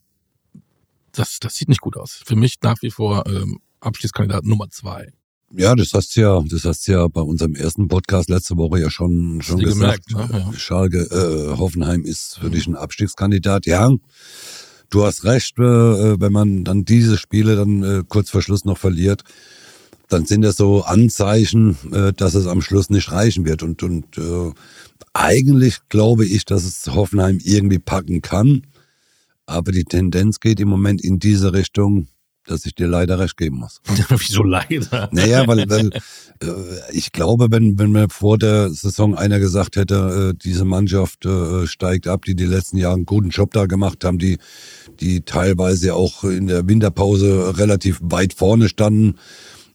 das, 1.12 1.40
das 1.40 1.56
sieht 1.56 1.70
nicht 1.70 1.82
gut 1.82 1.98
aus. 1.98 2.22
Für 2.26 2.36
mich 2.36 2.56
nach 2.62 2.82
wie 2.82 2.92
vor 2.92 3.26
ähm, 3.28 3.60
Abschiedskandidat 3.82 4.46
Nummer 4.46 4.70
zwei. 4.70 5.12
Ja, 5.56 5.76
das 5.76 5.94
hast 5.94 6.16
du 6.16 6.22
ja, 6.22 6.44
das 6.48 6.64
hast 6.66 6.88
du 6.88 6.92
ja 6.92 7.08
bei 7.08 7.22
unserem 7.22 7.56
ersten 7.56 7.88
Podcast 7.88 8.30
letzte 8.30 8.56
Woche 8.58 8.80
ja 8.80 8.92
schon 8.92 9.42
schon 9.42 9.60
gesagt. 9.60 10.08
Gemerkt, 10.08 10.32
ne? 10.32 10.46
ja. 10.52 10.54
Schalke, 10.54 11.00
äh, 11.00 11.58
Hoffenheim 11.58 12.04
ist 12.04 12.40
für 12.40 12.50
dich 12.50 12.68
ein 12.68 12.76
Abstiegskandidat. 12.76 13.66
Ja, 13.66 13.92
du 14.90 15.06
hast 15.06 15.24
recht, 15.24 15.58
äh, 15.58 15.62
wenn 16.22 16.32
man 16.32 16.64
dann 16.64 16.86
diese 16.86 17.18
Spiele 17.18 17.56
dann 17.56 17.84
äh, 17.84 18.04
kurz 18.08 18.30
vor 18.30 18.42
Schluss 18.42 18.64
noch 18.66 18.78
verliert, 18.78 19.24
dann 20.08 20.26
sind 20.26 20.42
das 20.42 20.58
so 20.58 20.84
Anzeichen, 20.84 21.78
äh, 21.92 22.14
dass 22.14 22.36
es 22.36 22.48
am 22.48 22.62
Schluss 22.62 22.90
nicht 22.90 23.12
reichen 23.12 23.46
wird. 23.46 23.64
Und, 23.64 23.82
und 23.82 24.18
äh, 24.18 24.52
eigentlich 25.14 25.78
glaube 25.90 26.26
ich, 26.26 26.46
dass 26.46 26.64
es 26.64 26.94
Hoffenheim 26.94 27.40
irgendwie 27.44 27.80
packen 27.80 28.22
kann. 28.22 28.64
Aber 29.46 29.72
die 29.72 29.84
Tendenz 29.84 30.40
geht 30.40 30.60
im 30.60 30.68
Moment 30.68 31.04
in 31.04 31.18
diese 31.18 31.54
Richtung, 31.54 32.08
dass 32.50 32.66
ich 32.66 32.76
dir 32.76 32.88
leider 32.88 33.20
recht 33.20 33.38
geben 33.38 33.58
muss. 33.58 33.82
Wieso 34.10 34.44
leider? 34.44 35.10
Naja, 35.12 35.48
weil, 35.48 35.70
weil 35.70 35.90
äh, 36.42 36.48
ich 36.92 37.12
glaube, 37.12 37.48
wenn, 37.52 37.78
wenn 37.78 37.92
mir 37.92 38.10
vor 38.10 38.38
der 38.38 38.70
Saison 38.70 39.16
einer 39.16 39.40
gesagt 39.40 39.76
hätte, 39.76 40.34
äh, 40.34 40.38
diese 40.42 40.66
Mannschaft 40.66 41.26
äh, 41.26 41.68
steigt 41.68 42.08
ab, 42.08 42.26
die 42.26 42.36
die 42.36 42.46
letzten 42.46 42.78
Jahre 42.78 42.96
einen 42.96 43.06
guten 43.06 43.30
Job 43.30 43.54
da 43.54 43.66
gemacht 43.66 44.04
haben, 44.04 44.20
die, 44.20 44.38
die 45.00 45.22
teilweise 45.22 45.94
auch 45.96 46.24
in 46.24 46.48
der 46.48 46.68
Winterpause 46.68 47.58
relativ 47.58 48.00
weit 48.02 48.34
vorne 48.34 48.70
standen, 48.70 49.16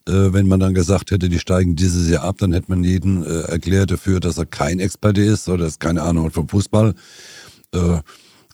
äh, 0.07 0.33
wenn 0.33 0.49
man 0.49 0.61
dann 0.61 0.75
gesagt 0.75 1.11
hätte, 1.11 1.29
die 1.29 1.39
steigen 1.39 1.77
dieses 1.77 2.09
Jahr 2.09 2.25
ab, 2.25 2.37
dann 2.39 2.53
hätte 2.53 2.67
man 2.69 2.85
jeden 2.85 3.25
äh, 3.25 3.43
erklärt 3.43 3.91
dafür, 3.91 4.21
dass 4.21 4.39
er 4.39 4.47
kein 4.47 4.81
Experte 4.81 5.23
ist 5.23 5.49
oder 5.49 5.67
ist 5.67 5.81
keine 5.81 6.03
Ahnung 6.03 6.31
vom 6.31 6.49
Fußball. 6.49 6.95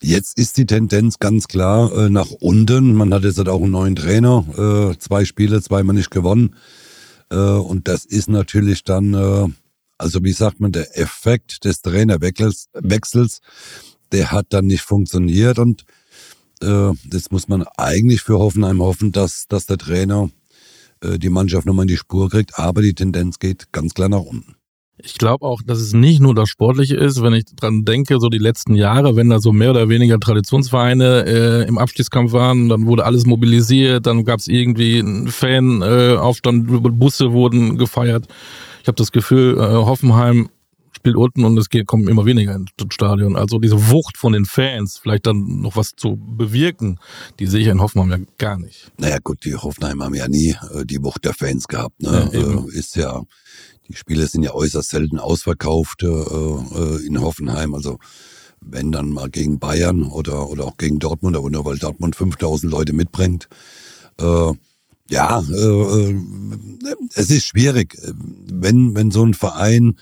Jetzt 0.03 0.39
ist 0.39 0.57
die 0.57 0.65
Tendenz 0.65 1.19
ganz 1.19 1.47
klar 1.47 1.93
äh, 1.93 2.09
nach 2.09 2.31
unten. 2.31 2.95
Man 2.95 3.13
hat 3.13 3.25
jetzt 3.25 3.37
halt 3.37 3.51
auch 3.51 3.63
einen 3.63 3.73
neuen 3.73 3.97
Trainer, 3.97 4.93
äh, 4.93 4.99
zwei 4.99 5.27
Spiele, 5.27 5.61
zweimal 5.61 5.95
nicht 5.95 6.11
gewonnen. 6.11 6.57
Äh, 7.31 7.37
und 7.37 7.87
das 7.87 8.07
ist 8.07 8.31
natürlich 8.31 8.83
dann, 8.83 9.13
äh, 9.13 9.49
also 9.99 10.25
wie 10.25 10.33
sagt 10.33 10.59
man, 10.59 10.73
der 10.73 10.99
Effekt 10.99 11.67
des 11.67 11.83
Trainerwechsels, 11.83 12.69
Wechsels, 12.73 13.41
der 14.13 14.33
hat 14.33 14.47
dann 14.51 14.67
nicht 14.67 14.83
funktioniert 14.83 15.59
und 15.59 15.85
äh, 16.63 16.93
das 17.05 17.31
muss 17.31 17.49
man 17.49 17.65
eigentlich 17.77 18.23
für 18.23 18.39
Hoffenheim 18.39 18.81
hoffen, 18.81 19.13
dass, 19.13 19.49
dass 19.49 19.67
der 19.67 19.79
Trainer 19.79 20.31
äh, 21.03 21.19
die 21.19 21.29
Mannschaft 21.29 21.67
nochmal 21.67 21.85
in 21.85 21.89
die 21.89 21.97
Spur 21.99 22.31
kriegt, 22.31 22.59
aber 22.59 22.81
die 22.81 22.95
Tendenz 22.95 23.39
geht 23.39 23.71
ganz 23.71 23.93
klar 23.93 24.09
nach 24.09 24.21
unten. 24.21 24.57
Ich 25.03 25.19
glaube 25.19 25.47
auch, 25.47 25.61
dass 25.65 25.79
es 25.79 25.93
nicht 25.93 26.21
nur 26.21 26.35
das 26.35 26.49
Sportliche 26.49 26.97
ist, 26.97 27.23
wenn 27.23 27.33
ich 27.33 27.45
dran 27.57 27.85
denke, 27.85 28.19
so 28.21 28.29
die 28.29 28.39
letzten 28.39 28.75
Jahre, 28.75 29.17
wenn 29.17 29.31
da 29.31 29.41
so 29.41 29.53
mehr 29.53 29.71
oder 29.71 29.89
weniger 29.89 30.19
Traditionsvereine 30.19 31.25
äh, 31.27 31.69
im 31.69 31.79
Abstiegskampf 31.79 32.33
waren, 32.33 32.69
dann 32.69 32.87
wurde 32.87 33.05
alles 33.05 33.27
mobilisiert, 33.27 34.07
dann 34.07 34.25
gab 34.25 34.41
es 34.41 34.49
irgendwie 34.49 34.99
einen 34.99 35.29
Fanaufstand, 35.29 36.71
äh, 36.71 36.91
Busse 36.91 37.33
wurden 37.33 37.79
gefeiert. 37.79 38.27
Ich 38.83 38.89
habe 38.89 38.97
das 38.97 39.13
Gefühl, 39.13 39.59
äh, 39.59 39.61
Hoffenheim 39.61 40.49
spielt 41.01 41.17
unten 41.17 41.45
und 41.45 41.57
es 41.59 41.71
geht, 41.71 41.87
kommen 41.87 42.09
immer 42.09 42.27
weniger 42.27 42.55
ins 42.55 42.71
Stadion. 42.91 43.35
Also 43.35 43.59
diese 43.59 43.89
Wucht 43.91 44.19
von 44.19 44.35
den 44.35 44.45
Fans, 44.45 44.99
vielleicht 44.99 45.27
dann 45.27 45.63
noch 45.63 45.77
was 45.77 45.93
zu 45.97 46.17
bewirken, 46.17 46.99
die 47.39 47.47
sehe 47.47 47.61
ich 47.61 47.69
in 47.69 47.81
Hoffenheim 47.81 48.11
ja 48.11 48.19
gar 48.37 48.59
nicht. 48.59 48.93
Naja 48.99 49.17
gut, 49.23 49.45
die 49.45 49.55
Hoffenheim 49.55 50.03
haben 50.03 50.15
ja 50.15 50.29
nie 50.29 50.51
äh, 50.75 50.85
die 50.85 51.03
Wucht 51.03 51.25
der 51.25 51.33
Fans 51.33 51.69
gehabt. 51.69 52.03
Ne? 52.03 52.31
Ja, 52.33 52.39
äh, 52.39 52.79
ist 52.79 52.97
ja, 52.97 53.23
die 53.91 53.97
Spiele 53.97 54.27
sind 54.29 54.45
ja 54.45 54.55
äußerst 54.55 54.89
selten 54.89 55.19
ausverkauft 55.19 56.05
äh, 56.05 56.07
äh, 56.07 57.07
in 57.07 57.21
Hoffenheim. 57.21 57.75
Also 57.75 57.99
wenn 58.61 58.93
dann 58.93 59.11
mal 59.11 59.29
gegen 59.29 59.59
Bayern 59.59 60.05
oder, 60.05 60.49
oder 60.49 60.67
auch 60.67 60.77
gegen 60.77 60.99
Dortmund, 60.99 61.37
aber 61.37 61.51
nur 61.51 61.65
weil 61.65 61.79
Dortmund 61.79 62.15
5000 62.15 62.71
Leute 62.71 62.93
mitbringt. 62.93 63.49
Äh, 64.21 64.53
ja, 65.09 65.41
äh, 65.41 66.11
äh, 66.11 66.21
es 67.15 67.31
ist 67.31 67.47
schwierig, 67.47 67.97
wenn, 68.53 68.95
wenn 68.95 69.11
so 69.11 69.25
ein 69.25 69.35
Verein 69.35 69.97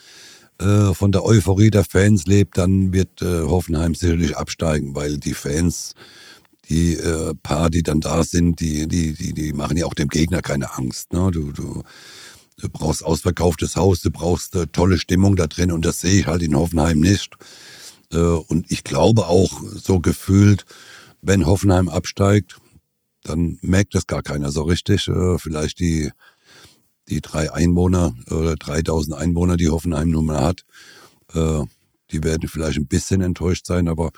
äh, 0.61 0.92
von 0.92 1.12
der 1.12 1.25
Euphorie 1.25 1.71
der 1.71 1.85
Fans 1.85 2.26
lebt, 2.26 2.59
dann 2.59 2.92
wird 2.92 3.23
äh, 3.23 3.42
Hoffenheim 3.42 3.95
sicherlich 3.95 4.37
absteigen, 4.37 4.95
weil 4.95 5.16
die 5.16 5.33
Fans, 5.35 5.95
die 6.68 6.95
äh, 6.95 7.33
paar, 7.42 7.71
die 7.71 7.83
dann 7.83 8.00
da 8.00 8.23
sind, 8.23 8.61
die, 8.61 8.87
die, 8.87 9.14
die, 9.14 9.33
die 9.33 9.52
machen 9.54 9.78
ja 9.78 9.87
auch 9.87 9.95
dem 9.95 10.09
Gegner 10.09 10.42
keine 10.42 10.76
Angst. 10.76 11.14
Ne? 11.14 11.30
Du, 11.30 11.52
du, 11.52 11.85
du 12.59 12.69
brauchst 12.69 13.05
ausverkauftes 13.05 13.77
Haus, 13.77 14.00
du 14.00 14.11
brauchst 14.11 14.55
äh, 14.55 14.67
tolle 14.67 14.99
Stimmung 14.99 15.37
da 15.37 15.47
drin 15.47 15.73
und 15.73 15.85
das 15.85 16.00
sehe 16.00 16.21
ich 16.21 16.27
halt 16.27 16.43
in 16.43 16.57
Hoffenheim 16.57 17.00
nicht. 17.00 17.37
Äh, 18.12 18.19
und 18.19 18.71
ich 18.71 18.85
glaube 18.85 19.27
auch 19.27 19.62
so 19.75 20.00
gefühlt, 20.00 20.65
wenn 21.23 21.47
Hoffenheim 21.47 21.88
absteigt, 21.88 22.59
dann 23.23 23.59
merkt 23.62 23.95
das 23.95 24.07
gar 24.07 24.23
keiner 24.23 24.50
so 24.50 24.62
richtig. 24.62 25.09
Äh, 25.09 25.38
vielleicht 25.38 25.81
die 25.81 26.11
die 27.09 27.21
drei 27.21 27.53
Einwohner 27.53 28.15
oder 28.31 28.57
3000 28.57 29.17
Einwohner, 29.17 29.57
die 29.57 29.69
Hoffenheim 29.69 30.11
nun 30.11 30.27
mal 30.27 30.41
hat, 30.41 30.65
äh, 31.35 31.62
die 32.11 32.23
werden 32.23 32.49
vielleicht 32.49 32.79
ein 32.79 32.87
bisschen 32.87 33.21
enttäuscht 33.21 33.67
sein, 33.67 33.88
aber, 33.88 34.11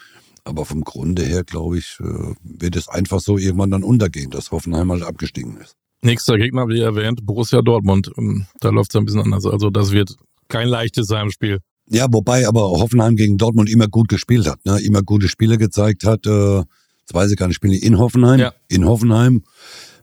aber 0.45 0.65
vom 0.65 0.83
Grunde 0.83 1.23
her, 1.23 1.45
glaube 1.45 1.79
ich, 1.79 1.99
äh, 2.01 2.35
wird 2.43 2.77
es 2.77 2.89
einfach 2.89 3.21
so 3.21 3.39
irgendwann 3.39 3.71
dann 3.71 3.85
untergehen, 3.85 4.31
dass 4.31 4.51
Hoffenheim 4.51 4.91
halt 4.91 5.03
abgestiegen 5.03 5.57
ist. 5.59 5.77
Nächster 6.03 6.39
Gegner, 6.39 6.69
wie 6.69 6.81
erwähnt, 6.81 7.25
Borussia 7.25 7.61
Dortmund. 7.63 8.11
Ähm, 8.17 8.47
Da 8.61 8.71
läuft 8.71 8.95
es 8.95 8.99
ein 8.99 9.05
bisschen 9.05 9.21
anders. 9.21 9.47
Also 9.47 9.71
das 9.71 9.93
wird 9.93 10.17
kein 10.49 10.69
leichtes 10.69 11.11
Heimspiel. 11.11 11.59
Ja, 11.89 12.07
wobei 12.11 12.47
aber 12.47 12.63
Hoffenheim 12.63 13.17
gegen 13.17 13.37
Dortmund 13.37 13.69
immer 13.69 13.89
gut 13.89 14.09
gespielt 14.09 14.47
hat, 14.47 14.65
ne? 14.65 14.81
immer 14.81 15.03
gute 15.03 15.29
Spiele 15.29 15.59
gezeigt 15.59 16.05
hat. 16.05 16.27
Äh, 16.27 16.59
jetzt 16.59 17.13
weiß 17.13 17.31
ich 17.31 17.37
gar 17.37 17.49
nicht, 17.49 17.57
spielen 17.57 17.75
in 17.75 17.99
Hoffenheim? 17.99 18.39
Ja. 18.39 18.53
In 18.69 18.87
Hoffenheim. 18.87 19.43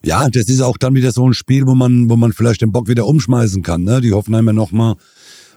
Ja, 0.03 0.29
das 0.29 0.49
ist 0.49 0.61
auch 0.61 0.77
dann 0.77 0.95
wieder 0.95 1.11
so 1.11 1.27
ein 1.27 1.33
Spiel, 1.33 1.65
wo 1.65 1.75
man, 1.75 2.09
wo 2.09 2.15
man 2.15 2.33
vielleicht 2.33 2.61
den 2.61 2.71
Bock 2.71 2.87
wieder 2.87 3.07
umschmeißen 3.07 3.63
kann. 3.63 3.83
Ne? 3.83 4.01
Die 4.01 4.13
Hoffenheimer 4.13 4.53
nochmal 4.53 4.95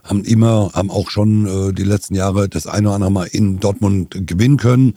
haben 0.02 0.24
immer, 0.24 0.70
haben 0.72 0.90
auch 0.90 1.10
schon 1.10 1.46
äh, 1.46 1.72
die 1.72 1.84
letzten 1.84 2.14
Jahre 2.14 2.48
das 2.48 2.66
eine 2.66 2.88
oder 2.88 2.94
andere 2.94 3.12
Mal 3.12 3.24
in 3.26 3.60
Dortmund 3.60 4.26
gewinnen 4.26 4.56
können. 4.56 4.94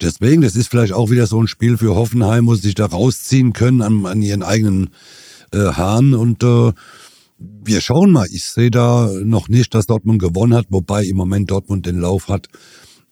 Deswegen, 0.00 0.40
das 0.40 0.56
ist 0.56 0.68
vielleicht 0.68 0.92
auch 0.92 1.10
wieder 1.10 1.26
so 1.26 1.42
ein 1.42 1.48
Spiel 1.48 1.76
für 1.76 1.94
Hoffenheim, 1.94 2.46
wo 2.46 2.54
sie 2.54 2.62
sich 2.62 2.74
da 2.74 2.86
rausziehen 2.86 3.52
können 3.52 3.82
an, 3.82 4.06
an 4.06 4.22
ihren 4.22 4.42
eigenen 4.42 4.90
äh, 5.52 5.58
Haaren. 5.58 6.14
Und 6.14 6.42
äh, 6.42 6.72
wir 7.38 7.80
schauen 7.80 8.10
mal. 8.10 8.26
Ich 8.30 8.44
sehe 8.44 8.70
da 8.70 9.10
noch 9.22 9.48
nicht, 9.48 9.74
dass 9.74 9.86
Dortmund 9.86 10.20
gewonnen 10.20 10.54
hat, 10.54 10.66
wobei 10.70 11.04
im 11.04 11.16
Moment 11.16 11.50
Dortmund 11.50 11.84
den 11.86 12.00
Lauf 12.00 12.28
hat 12.28 12.48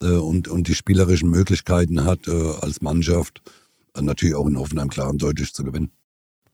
äh, 0.03 0.07
und, 0.07 0.49
und 0.49 0.69
die 0.69 0.75
spielerischen 0.75 1.31
Möglichkeiten 1.31 2.05
hat 2.05 2.27
äh, 2.29 2.53
als 2.61 2.81
Mannschaft. 2.81 3.43
Äh, 3.95 4.03
natürlich 4.03 4.35
auch 4.35 4.47
in 4.47 4.59
Hoffenheim 4.59 4.89
klar 4.89 5.11
und 5.11 5.23
deutlich 5.23 5.53
zu 5.53 5.65
gewinnen. 5.65 5.91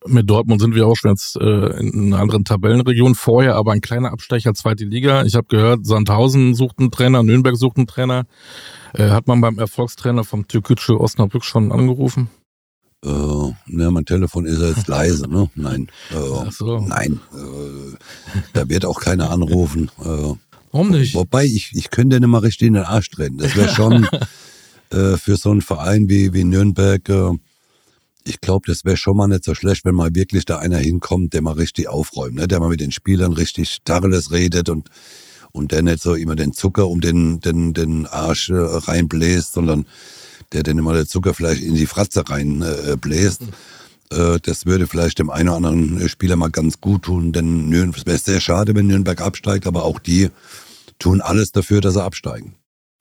Mit 0.07 0.29
Dortmund 0.29 0.61
sind 0.61 0.75
wir 0.75 0.87
auch 0.87 0.97
schon 0.97 1.13
jetzt 1.13 1.37
äh, 1.37 1.79
in 1.81 2.13
einer 2.13 2.21
anderen 2.21 2.45
Tabellenregion. 2.45 3.15
Vorher 3.15 3.55
aber 3.57 3.73
ein 3.73 3.81
kleiner 3.81 4.13
Abstecher, 4.13 4.53
zweite 4.53 4.85
Liga. 4.85 5.25
Ich 5.25 5.35
habe 5.35 5.47
gehört, 5.49 5.87
Sandhausen 5.87 6.55
sucht 6.55 6.79
einen 6.79 6.91
Trainer, 6.91 7.23
Nürnberg 7.23 7.57
sucht 7.57 7.79
einen 7.79 7.87
Trainer. 7.87 8.25
Äh, 8.93 9.09
hat 9.09 9.27
man 9.27 9.41
beim 9.41 9.59
Erfolgstrainer 9.59 10.25
vom 10.25 10.47
Türkgücü 10.47 10.93
Osnabrück 10.95 11.45
schon 11.45 11.73
angerufen? 11.73 12.29
Äh, 13.03 13.09
ne, 13.09 13.91
mein 13.91 14.05
Telefon 14.05 14.45
ist 14.45 14.61
jetzt 14.61 14.89
leise, 14.89 15.27
ne? 15.27 15.49
Nein. 15.55 15.89
Äh, 16.11 16.17
Ach 16.17 16.53
so. 16.53 16.81
Nein. 16.81 17.21
Äh, 17.35 17.97
da 18.53 18.69
wird 18.69 18.85
auch 18.85 19.01
keiner 19.01 19.31
anrufen. 19.31 19.91
Äh, 20.03 20.35
Warum 20.71 20.91
nicht? 20.91 21.15
wobei, 21.15 21.45
ich, 21.45 21.73
ich 21.75 21.91
könnte 21.91 22.21
nicht 22.21 22.29
mal 22.29 22.39
richtig 22.39 22.69
in 22.69 22.75
den 22.75 22.85
Arsch 22.85 23.11
treten. 23.11 23.39
Das 23.39 23.57
wäre 23.57 23.69
schon 23.71 24.07
äh, 24.91 25.17
für 25.17 25.37
so 25.37 25.51
einen 25.51 25.63
Verein 25.63 26.11
wie, 26.11 26.35
wie 26.35 26.45
Nürnberg, 26.45 27.09
äh, 27.09 27.31
ich 28.27 28.41
glaube, 28.41 28.67
das 28.67 28.85
wäre 28.85 28.97
schon 28.97 29.17
mal 29.17 29.29
nicht 29.29 29.45
so 29.45 29.55
schlecht, 29.55 29.85
wenn 29.85 29.95
mal 29.95 30.15
wirklich 30.15 30.45
da 30.47 30.59
einer 30.59 30.79
hinkommt, 30.79 31.35
der 31.35 31.43
mal 31.43 31.53
richtig 31.53 31.89
aufräumt, 31.89 32.37
ne? 32.37 32.49
der 32.49 32.59
mal 32.59 32.71
mit 32.71 32.81
den 32.81 32.91
Spielern 32.91 33.33
richtig 33.33 33.79
Tacheles 33.85 34.33
redet 34.33 34.69
und, 34.71 34.89
und 35.53 35.73
der 35.73 35.83
nicht 35.83 36.03
so 36.03 36.15
immer 36.15 36.35
den 36.35 36.53
Zucker 36.53 36.89
um 36.89 37.01
den, 37.01 37.41
den, 37.41 37.75
den 37.75 38.07
Arsch 38.07 38.49
äh, 38.49 38.55
reinbläst, 38.55 39.53
sondern 39.53 39.87
der 40.53 40.63
den 40.63 40.79
immer 40.79 40.95
der 40.95 41.07
Zucker 41.07 41.35
vielleicht 41.35 41.63
in 41.63 41.75
die 41.75 41.87
Fratze 41.87 42.29
reinbläst. 42.29 42.89
Äh, 42.89 42.97
bläst. 42.97 43.43
Äh, 44.11 44.39
das 44.43 44.67
würde 44.67 44.87
vielleicht 44.87 45.19
dem 45.19 45.31
einen 45.31 45.49
oder 45.49 45.69
anderen 45.69 46.09
Spieler 46.09 46.37
mal 46.37 46.51
ganz 46.51 46.81
gut 46.81 47.03
tun, 47.03 47.33
denn 47.33 47.69
Nürnberg, 47.69 47.99
es 47.99 48.07
wäre 48.07 48.19
sehr 48.19 48.41
schade, 48.41 48.75
wenn 48.75 48.87
Nürnberg 48.87 49.21
absteigt, 49.21 49.67
aber 49.67 49.85
auch 49.85 49.99
die 49.99 50.31
tun 50.99 51.21
alles 51.21 51.53
dafür, 51.53 51.81
dass 51.81 51.95
sie 51.95 52.03
absteigen. 52.03 52.55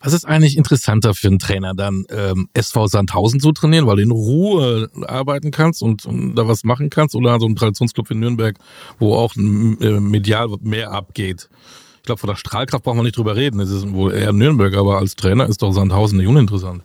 Was 0.03 0.11
ist 0.11 0.25
eigentlich 0.25 0.57
interessanter 0.57 1.13
für 1.13 1.29
einen 1.29 1.39
Trainer 1.39 1.73
dann, 1.73 2.03
ähm, 2.09 2.49
SV 2.53 2.87
Sandhausen 2.87 3.39
zu 3.39 3.53
trainieren, 3.53 3.87
weil 3.87 3.95
du 3.95 4.01
in 4.01 4.11
Ruhe 4.11 4.89
arbeiten 5.07 5.51
kannst 5.51 5.81
und, 5.81 6.05
und 6.05 6.35
da 6.35 6.45
was 6.45 6.65
machen 6.65 6.89
kannst, 6.89 7.15
oder 7.15 7.39
so 7.39 7.45
ein 7.45 7.55
Traditionsclub 7.55 8.11
in 8.11 8.19
Nürnberg, 8.19 8.57
wo 8.99 9.15
auch 9.15 9.33
äh, 9.37 9.39
medial 9.39 10.49
mehr 10.61 10.91
abgeht? 10.91 11.49
Ich 11.97 12.03
glaube, 12.03 12.19
von 12.19 12.27
der 12.27 12.35
Strahlkraft 12.35 12.83
brauchen 12.83 12.97
wir 12.97 13.03
nicht 13.03 13.15
drüber 13.15 13.37
reden. 13.37 13.61
Es 13.61 13.69
ist 13.69 13.89
wohl 13.93 14.11
eher 14.11 14.33
Nürnberg, 14.33 14.75
aber 14.75 14.97
als 14.97 15.15
Trainer 15.15 15.47
ist 15.47 15.61
doch 15.61 15.71
Sandhausen 15.71 16.17
nicht 16.17 16.27
uninteressant. 16.27 16.83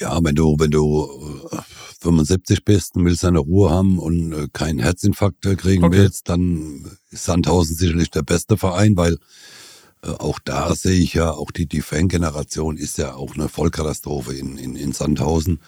Ja, 0.00 0.18
wenn 0.22 0.34
du, 0.34 0.56
wenn 0.58 0.70
du 0.70 1.06
äh, 1.52 1.58
75 2.00 2.64
bist 2.64 2.96
und 2.96 3.04
willst 3.04 3.24
deine 3.24 3.40
Ruhe 3.40 3.68
haben 3.68 3.98
und 3.98 4.32
äh, 4.32 4.48
keinen 4.50 4.78
Herzinfarkt 4.78 5.44
äh, 5.44 5.54
kriegen 5.54 5.84
Okay. 5.84 5.98
willst, 5.98 6.30
dann 6.30 6.96
ist 7.10 7.26
Sandhausen 7.26 7.76
sicherlich 7.76 8.10
der 8.10 8.22
beste 8.22 8.56
Verein, 8.56 8.96
weil 8.96 9.12
äh, 9.12 9.18
auch 10.02 10.38
da 10.44 10.74
sehe 10.74 10.98
ich 10.98 11.14
ja, 11.14 11.30
auch 11.30 11.50
die, 11.50 11.66
die 11.66 11.80
Fangeneration 11.80 12.76
ist 12.76 12.98
ja 12.98 13.14
auch 13.14 13.34
eine 13.34 13.48
Vollkatastrophe 13.48 14.34
in, 14.34 14.58
in, 14.58 14.74
in 14.74 14.92
Sandhausen. 14.92 15.60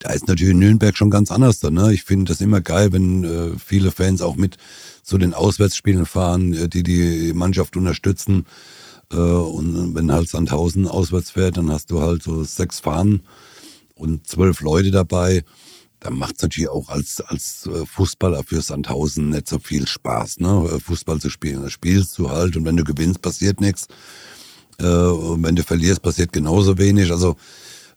da 0.00 0.10
ist 0.10 0.28
natürlich 0.28 0.56
Nürnberg 0.56 0.96
schon 0.96 1.10
ganz 1.10 1.30
anders 1.30 1.60
da. 1.60 1.70
Ne? 1.70 1.92
Ich 1.92 2.02
finde 2.02 2.32
das 2.32 2.40
immer 2.40 2.60
geil, 2.60 2.92
wenn 2.92 3.24
äh, 3.24 3.58
viele 3.64 3.92
Fans 3.92 4.22
auch 4.22 4.36
mit 4.36 4.56
zu 5.02 5.18
den 5.18 5.34
Auswärtsspielen 5.34 6.04
fahren, 6.04 6.52
äh, 6.52 6.68
die 6.68 6.82
die 6.82 7.32
Mannschaft 7.32 7.76
unterstützen. 7.76 8.46
Äh, 9.12 9.16
und 9.16 9.94
wenn 9.94 10.12
halt 10.12 10.28
Sandhausen 10.28 10.88
auswärts 10.88 11.30
fährt, 11.30 11.56
dann 11.56 11.70
hast 11.70 11.90
du 11.90 12.00
halt 12.00 12.22
so 12.22 12.42
sechs 12.44 12.80
Fahnen 12.80 13.22
und 13.94 14.26
zwölf 14.26 14.60
Leute 14.60 14.90
dabei. 14.90 15.44
Dann 16.06 16.18
macht 16.18 16.36
es 16.36 16.42
natürlich 16.42 16.68
auch 16.68 16.88
als, 16.88 17.20
als 17.20 17.66
äh, 17.66 17.84
Fußballer 17.84 18.44
für 18.44 18.62
Sandhausen 18.62 19.30
nicht 19.30 19.48
so 19.48 19.58
viel 19.58 19.88
Spaß, 19.88 20.38
ne? 20.38 20.70
Äh, 20.72 20.78
Fußball 20.78 21.18
zu 21.18 21.30
spielen. 21.30 21.62
Da 21.62 21.68
spielst 21.68 22.16
du 22.16 22.30
halt 22.30 22.56
und 22.56 22.64
wenn 22.64 22.76
du 22.76 22.84
gewinnst, 22.84 23.22
passiert 23.22 23.60
nichts. 23.60 23.88
Äh, 24.78 24.86
und 24.86 25.42
wenn 25.42 25.56
du 25.56 25.64
verlierst, 25.64 26.02
passiert 26.02 26.32
genauso 26.32 26.78
wenig. 26.78 27.10
Also 27.10 27.34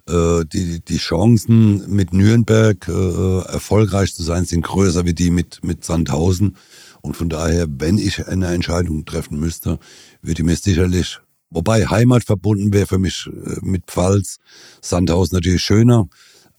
äh, 0.08 0.44
die, 0.51 0.80
die 0.84 0.98
Chancen 0.98 1.88
mit 1.94 2.12
Nürnberg 2.12 2.88
äh, 2.88 3.42
erfolgreich 3.42 4.16
zu 4.16 4.24
sein, 4.24 4.46
sind 4.46 4.63
größer 4.63 5.06
wie 5.06 5.13
die 5.13 5.30
mit, 5.30 5.63
mit 5.63 5.86
Sandhausen. 5.86 6.58
Und 7.01 7.16
von 7.16 7.30
daher, 7.30 7.68
wenn 7.70 8.00
ich 8.00 8.28
eine 8.28 8.48
Entscheidung 8.48 9.06
treffen 9.06 9.39
müsste, 9.39 9.78
würde 10.24 10.42
ich 10.42 10.46
mir 10.48 10.56
sicherlich, 10.56 11.20
wobei 11.51 11.86
Heimat 11.86 12.24
verbunden 12.24 12.74
wäre 12.74 12.88
für 12.88 12.98
mich 12.98 13.30
mit 13.62 13.86
Pfalz, 13.86 14.39
Sandhausen 14.82 15.36
natürlich 15.36 15.62
schöner. 15.62 16.10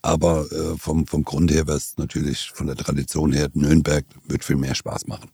Aber 0.02 0.50
äh, 0.50 0.76
vom, 0.78 1.07
vom 1.07 1.25
Grund 1.25 1.50
her 1.50 1.66
wäre 1.66 1.76
es 1.76 1.99
natürlich 1.99 2.50
von 2.54 2.66
der 2.66 2.76
Tradition 2.76 3.33
her, 3.33 3.49
Nürnberg 3.52 4.04
wird 4.26 4.45
viel 4.45 4.57
mehr 4.57 4.75
Spaß 4.75 5.07
machen. 5.07 5.30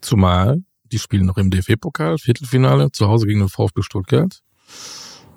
Zumal 0.00 0.62
die 0.94 0.98
spielen 0.98 1.26
noch 1.26 1.36
im 1.38 1.50
DFB-Pokal, 1.50 2.18
Viertelfinale, 2.18 2.92
zu 2.92 3.08
Hause 3.08 3.26
gegen 3.26 3.40
den 3.40 3.48
VfB 3.48 3.82
Stuttgart. 3.82 4.40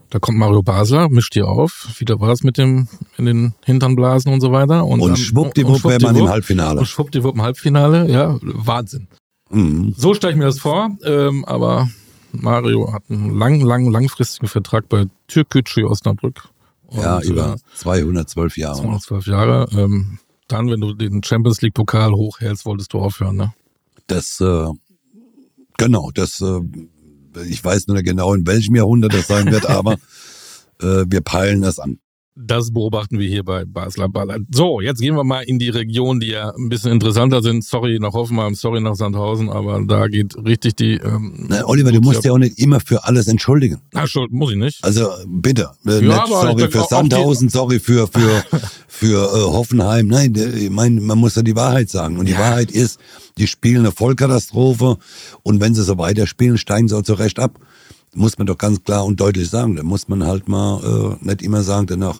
Da 0.10 0.20
kommt 0.20 0.38
Mario 0.38 0.62
Basler, 0.62 1.10
mischt 1.10 1.34
hier 1.34 1.48
auf. 1.48 1.88
Wieder 1.98 2.20
war 2.20 2.32
es 2.32 2.44
mit 2.44 2.58
dem 2.58 2.88
in 3.18 3.26
den 3.26 3.54
Hinternblasen 3.66 4.32
und 4.32 4.40
so 4.40 4.52
weiter. 4.52 4.86
Und, 4.86 5.02
und 5.02 5.18
schwuppdiwupp 5.18 5.84
wäre 5.84 6.00
man 6.02 6.16
im 6.16 6.30
Halbfinale. 6.30 6.80
Und 6.80 6.86
schwuppdiwupp 6.86 7.36
im 7.36 7.42
Halbfinale, 7.42 8.10
ja, 8.10 8.38
Wahnsinn. 8.42 9.08
Mhm. 9.50 9.94
So 9.98 10.14
stelle 10.14 10.34
ich 10.34 10.40
mir 10.40 10.46
das 10.46 10.60
vor, 10.60 10.96
ähm, 11.04 11.44
aber 11.46 11.90
Mario 12.32 12.94
hat 12.94 13.04
einen 13.10 13.38
lang, 13.38 13.60
lang, 13.62 13.90
langfristigen 13.90 14.48
Vertrag 14.48 14.88
bei 14.88 15.06
Türkgücü 15.28 15.86
Osnabrück. 15.86 16.50
Und, 16.88 17.02
ja, 17.02 17.22
über 17.22 17.56
äh, 17.56 17.78
212 17.78 18.58
Jahre. 18.58 18.82
212 18.82 19.28
Jahre. 19.28 19.68
Ähm, 19.72 20.20
dann, 20.48 20.70
wenn 20.70 20.82
du 20.82 20.94
den 20.94 21.24
Champions 21.24 21.62
League 21.62 21.74
Pokal 21.74 22.14
hochhältst, 22.14 22.66
wolltest 22.66 22.94
du 22.94 23.00
aufhören, 23.00 23.36
ne? 23.36 23.54
Das 24.08 24.40
äh, 24.40 24.68
Genau, 25.78 26.10
das, 26.12 26.42
äh, 26.42 26.62
ich 27.48 27.64
weiß 27.64 27.88
nur 27.88 28.02
genau, 28.02 28.34
in 28.34 28.46
welchem 28.48 28.76
Jahrhundert 28.76 29.14
das 29.14 29.28
sein 29.28 29.52
wird, 29.52 29.66
aber 29.70 29.94
äh, 30.82 31.06
wir 31.08 31.22
peilen 31.22 31.62
das 31.62 31.80
an. 31.80 32.00
Das 32.40 32.72
beobachten 32.72 33.18
wir 33.18 33.28
hier 33.28 33.44
bei 33.44 33.66
Basler 33.66 34.10
Ballard. 34.10 34.42
So, 34.52 34.80
jetzt 34.80 35.02
gehen 35.02 35.16
wir 35.16 35.24
mal 35.24 35.42
in 35.42 35.58
die 35.58 35.70
Region, 35.70 36.20
die 36.20 36.28
ja 36.28 36.54
ein 36.56 36.70
bisschen 36.70 36.92
interessanter 36.92 37.42
sind. 37.42 37.64
Sorry 37.64 37.98
nach 38.00 38.14
Hoffenheim, 38.14 38.54
sorry 38.54 38.80
nach 38.80 38.96
Sandhausen, 38.96 39.50
aber 39.50 39.84
da 39.88 40.08
geht 40.08 40.36
richtig 40.38 40.76
die. 40.76 40.94
Ähm, 40.94 41.48
Na, 41.50 41.66
Oliver, 41.66 41.92
du 41.92 42.00
musst 42.00 42.24
ja 42.24 42.32
auch 42.32 42.38
nicht 42.38 42.60
immer 42.60 42.80
für 42.80 43.06
alles 43.06 43.28
entschuldigen. 43.28 43.82
Na, 43.92 44.06
schon, 44.06 44.28
muss 44.30 44.52
ich 44.52 44.58
nicht. 44.58 44.84
Also 44.84 45.10
bitte, 45.26 45.72
äh, 45.88 46.06
ja, 46.06 46.24
nicht, 46.24 46.28
sorry 46.28 46.70
für 46.70 46.86
Sandhausen, 46.88 47.50
sorry 47.50 47.80
für 47.80 48.08
für 48.08 48.44
für 48.88 49.24
äh, 49.24 49.42
Hoffenheim. 49.42 50.08
Nein, 50.08 50.36
ich 50.36 50.70
meine, 50.70 51.02
man 51.02 51.18
muss 51.18 51.36
ja 51.36 51.42
die 51.42 51.56
Wahrheit 51.56 51.90
sagen. 51.90 52.18
Und 52.18 52.28
die 52.28 52.34
ja. 52.34 52.40
Wahrheit 52.40 52.70
ist, 52.70 53.00
die 53.40 53.48
spielen 53.48 53.80
eine 53.80 53.92
Vollkatastrophe 53.92 54.98
und 55.42 55.60
wenn 55.60 55.74
sie 55.74 55.84
so 55.84 55.98
weiterspielen, 55.98 56.60
steigen 56.60 56.88
sie 56.88 56.96
auch 56.96 57.04
zurecht 57.04 57.40
ab 57.40 57.60
muss 58.18 58.38
man 58.38 58.48
doch 58.48 58.58
ganz 58.58 58.84
klar 58.84 59.06
und 59.06 59.20
deutlich 59.20 59.50
sagen. 59.50 59.76
Da 59.76 59.84
muss 59.84 60.08
man 60.08 60.24
halt 60.24 60.48
mal 60.48 61.18
äh, 61.22 61.26
nicht 61.26 61.42
immer 61.42 61.64
sagen 61.64 61.88
danach, 61.88 62.20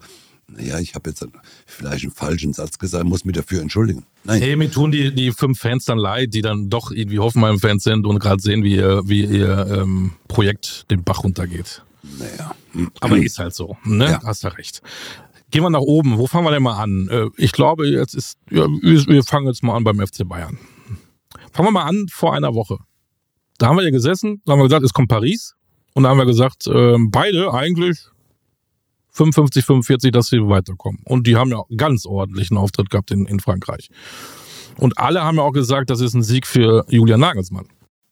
naja, 0.50 0.80
ich 0.80 0.96
habe 0.96 1.10
jetzt 1.10 1.28
vielleicht 1.66 2.04
einen 2.04 2.14
falschen 2.14 2.54
Satz 2.54 2.80
gesagt, 2.80 3.06
muss 3.06 3.26
mich 3.26 3.36
dafür 3.36 3.62
entschuldigen. 3.62 4.06
Nein. 4.24 4.42
Hey, 4.42 4.56
mir 4.56 4.72
tun 4.72 4.92
die, 4.92 5.14
die 5.14 5.32
fünf 5.32 5.60
Fans 5.60 5.86
dann 5.86 5.98
leid, 5.98 6.34
die 6.34 6.42
dann 6.42 6.70
doch 6.70 6.92
irgendwie 6.92 7.20
Hoffenheim-Fans 7.20 7.84
sind 7.84 8.06
und 8.06 8.20
gerade 8.20 8.42
sehen, 8.42 8.64
wie 8.64 8.76
ihr, 8.76 9.02
wie 9.06 9.26
ihr 9.26 9.68
ähm, 9.70 10.14
Projekt 10.30 10.90
den 10.90 11.04
Bach 11.04 11.24
runtergeht. 11.24 11.84
Naja. 12.18 12.56
Aber 13.02 13.18
ist 13.18 13.40
halt 13.40 13.54
so, 13.54 13.76
ne? 13.84 14.06
Ja. 14.06 14.22
Hast 14.24 14.46
du 14.46 14.56
recht. 14.56 14.82
Gehen 15.52 15.64
wir 15.64 15.70
nach 15.70 15.80
oben. 15.80 16.18
Wo 16.18 16.28
fangen 16.28 16.46
wir 16.46 16.52
denn 16.52 16.64
mal 16.64 16.82
an? 16.82 17.10
Äh, 17.10 17.28
ich 17.36 17.52
glaube, 17.52 17.88
jetzt 17.88 18.14
ist, 18.14 18.38
ja, 18.50 18.68
wir 18.68 19.24
fangen 19.24 19.48
jetzt 19.48 19.64
mal 19.64 19.76
an 19.76 19.84
beim 19.84 20.00
FC 20.00 20.28
Bayern. 20.28 20.58
Fangen 21.52 21.68
wir 21.68 21.72
mal 21.72 21.86
an 21.86 22.06
vor 22.10 22.34
einer 22.34 22.54
Woche. 22.54 22.78
Da 23.58 23.68
haben 23.68 23.78
wir 23.78 23.84
ja 23.84 23.90
gesessen, 23.90 24.42
da 24.46 24.54
haben 24.54 24.60
wir 24.60 24.66
gesagt, 24.66 24.86
es 24.86 24.94
kommt 24.94 25.10
Paris. 25.10 25.56
Und 25.98 26.04
da 26.04 26.10
haben 26.10 26.20
wir 26.20 26.28
gesagt, 26.28 26.68
äh, 26.68 26.96
beide 27.10 27.52
eigentlich 27.56 27.98
55, 29.14 29.66
45, 29.66 30.12
dass 30.12 30.28
sie 30.28 30.48
weiterkommen. 30.48 31.02
Und 31.06 31.26
die 31.26 31.36
haben 31.36 31.50
ja 31.50 31.64
ganz 31.76 32.06
ordentlichen 32.06 32.56
Auftritt 32.56 32.92
gehabt 32.92 33.10
in, 33.10 33.26
in 33.26 33.40
Frankreich. 33.40 33.90
Und 34.78 35.00
alle 35.00 35.24
haben 35.24 35.38
ja 35.38 35.42
auch 35.42 35.54
gesagt, 35.54 35.90
das 35.90 36.00
ist 36.00 36.14
ein 36.14 36.22
Sieg 36.22 36.46
für 36.46 36.86
Julian 36.88 37.20
Nagelsmann. 37.20 37.66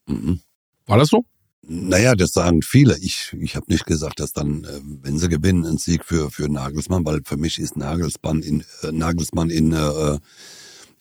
Mhm. 0.07 0.39
War 0.87 0.97
das 0.97 1.09
so? 1.09 1.25
Naja, 1.61 2.15
das 2.15 2.33
sagen 2.33 2.63
viele. 2.63 2.97
Ich, 2.97 3.35
ich 3.39 3.55
habe 3.55 3.67
nicht 3.69 3.85
gesagt, 3.85 4.19
dass 4.19 4.33
dann, 4.33 4.63
äh, 4.63 4.81
wenn 5.03 5.19
sie 5.19 5.29
gewinnen, 5.29 5.63
ein 5.63 5.77
Sieg 5.77 6.05
für, 6.05 6.31
für 6.31 6.49
Nagelsmann, 6.49 7.05
weil 7.05 7.21
für 7.23 7.37
mich 7.37 7.59
ist 7.59 7.77
Nagelsmann 7.77 8.41
in, 8.41 8.63
äh, 8.81 8.91
Nagelsmann 8.91 9.51
in, 9.51 9.73
äh, 9.73 10.17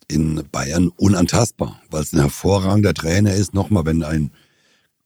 in 0.08 0.44
Bayern 0.52 0.88
unantastbar, 0.98 1.80
weil 1.88 2.02
es 2.02 2.12
ein 2.12 2.20
hervorragender 2.20 2.92
Trainer 2.92 3.32
ist. 3.32 3.54
Nochmal, 3.54 3.86
wenn 3.86 4.02
ein 4.02 4.32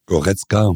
Goretzka 0.06 0.74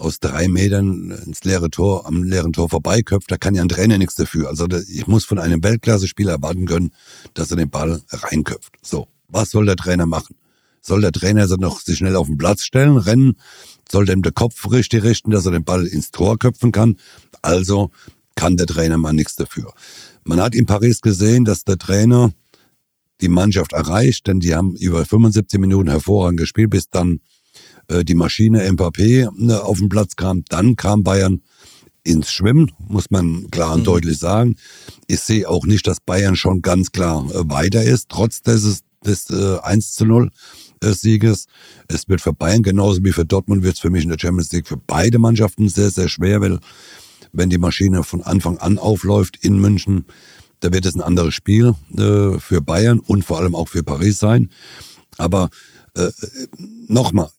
aus 0.00 0.20
drei 0.20 0.48
Metern 0.48 1.10
ins 1.26 1.44
leere 1.44 1.70
Tor, 1.70 2.06
am 2.06 2.22
leeren 2.22 2.52
Tor 2.52 2.68
vorbeiköpft, 2.68 3.30
da 3.30 3.36
kann 3.36 3.54
ja 3.54 3.62
ein 3.62 3.68
Trainer 3.68 3.98
nichts 3.98 4.14
dafür. 4.14 4.48
Also 4.48 4.66
ich 4.88 5.06
muss 5.06 5.24
von 5.24 5.38
einem 5.38 5.62
Weltklasse-Spieler 5.62 6.32
erwarten 6.32 6.66
können, 6.66 6.92
dass 7.34 7.50
er 7.50 7.56
den 7.56 7.70
Ball 7.70 8.00
reinköpft. 8.10 8.72
So, 8.82 9.08
was 9.28 9.50
soll 9.50 9.66
der 9.66 9.76
Trainer 9.76 10.06
machen? 10.06 10.36
Soll 10.80 11.02
der 11.02 11.12
Trainer 11.12 11.46
so 11.46 11.56
noch 11.56 11.80
sich 11.80 11.98
schnell 11.98 12.16
auf 12.16 12.26
den 12.26 12.38
Platz 12.38 12.62
stellen, 12.62 12.96
rennen? 12.96 13.36
Soll 13.90 14.06
der 14.06 14.16
ihm 14.16 14.22
den 14.22 14.34
Kopf 14.34 14.70
richtig 14.70 15.02
richten, 15.02 15.30
dass 15.30 15.44
er 15.44 15.52
den 15.52 15.64
Ball 15.64 15.86
ins 15.86 16.10
Tor 16.10 16.38
köpfen 16.38 16.72
kann? 16.72 16.96
Also 17.42 17.90
kann 18.34 18.56
der 18.56 18.66
Trainer 18.66 18.96
mal 18.96 19.12
nichts 19.12 19.36
dafür. 19.36 19.72
Man 20.24 20.40
hat 20.40 20.54
in 20.54 20.66
Paris 20.66 21.02
gesehen, 21.02 21.44
dass 21.44 21.64
der 21.64 21.76
Trainer 21.76 22.32
die 23.20 23.28
Mannschaft 23.28 23.72
erreicht, 23.74 24.26
denn 24.26 24.40
die 24.40 24.54
haben 24.54 24.74
über 24.76 25.04
75 25.04 25.60
Minuten 25.60 25.90
hervorragend 25.90 26.40
gespielt, 26.40 26.70
bis 26.70 26.88
dann 26.88 27.20
äh, 27.90 28.04
die 28.04 28.14
Maschine 28.14 28.70
Mbappé 28.70 29.28
ne, 29.36 29.62
auf 29.62 29.78
den 29.78 29.88
Platz 29.88 30.16
kam. 30.16 30.44
Dann 30.48 30.76
kam 30.76 31.02
Bayern 31.02 31.42
ins 32.02 32.32
Schwimmen, 32.32 32.72
muss 32.88 33.10
man 33.10 33.50
klar 33.50 33.74
und 33.74 33.80
mhm. 33.80 33.84
deutlich 33.84 34.18
sagen. 34.18 34.56
Ich 35.06 35.20
sehe 35.20 35.48
auch 35.48 35.66
nicht, 35.66 35.86
dass 35.86 36.00
Bayern 36.00 36.36
schon 36.36 36.62
ganz 36.62 36.92
klar 36.92 37.26
äh, 37.30 37.48
weiter 37.50 37.82
ist, 37.82 38.08
trotz 38.08 38.42
des, 38.42 38.82
des 39.04 39.30
äh, 39.30 39.58
1 39.58 39.94
zu 39.94 40.06
0 40.06 40.30
äh, 40.82 40.92
Sieges. 40.92 41.46
Es 41.88 42.08
wird 42.08 42.20
für 42.20 42.32
Bayern 42.32 42.62
genauso 42.62 43.04
wie 43.04 43.12
für 43.12 43.24
Dortmund 43.24 43.62
wird 43.62 43.74
es 43.74 43.80
für 43.80 43.90
mich 43.90 44.04
in 44.04 44.10
der 44.10 44.18
Champions 44.18 44.52
League 44.52 44.66
für 44.66 44.78
beide 44.78 45.18
Mannschaften 45.18 45.68
sehr, 45.68 45.90
sehr 45.90 46.08
schwer, 46.08 46.40
weil 46.40 46.58
wenn 47.32 47.50
die 47.50 47.58
Maschine 47.58 48.02
von 48.02 48.22
Anfang 48.22 48.58
an 48.58 48.78
aufläuft 48.78 49.36
in 49.42 49.58
München, 49.58 50.06
da 50.60 50.72
wird 50.72 50.84
es 50.84 50.94
ein 50.94 51.00
anderes 51.00 51.34
Spiel 51.34 51.74
äh, 51.96 52.38
für 52.38 52.60
Bayern 52.60 52.98
und 52.98 53.24
vor 53.24 53.38
allem 53.38 53.54
auch 53.54 53.68
für 53.68 53.82
Paris 53.82 54.18
sein. 54.18 54.50
Aber 55.16 55.50
äh, 55.96 56.04
äh 56.04 56.12
nochmal, 56.88 57.30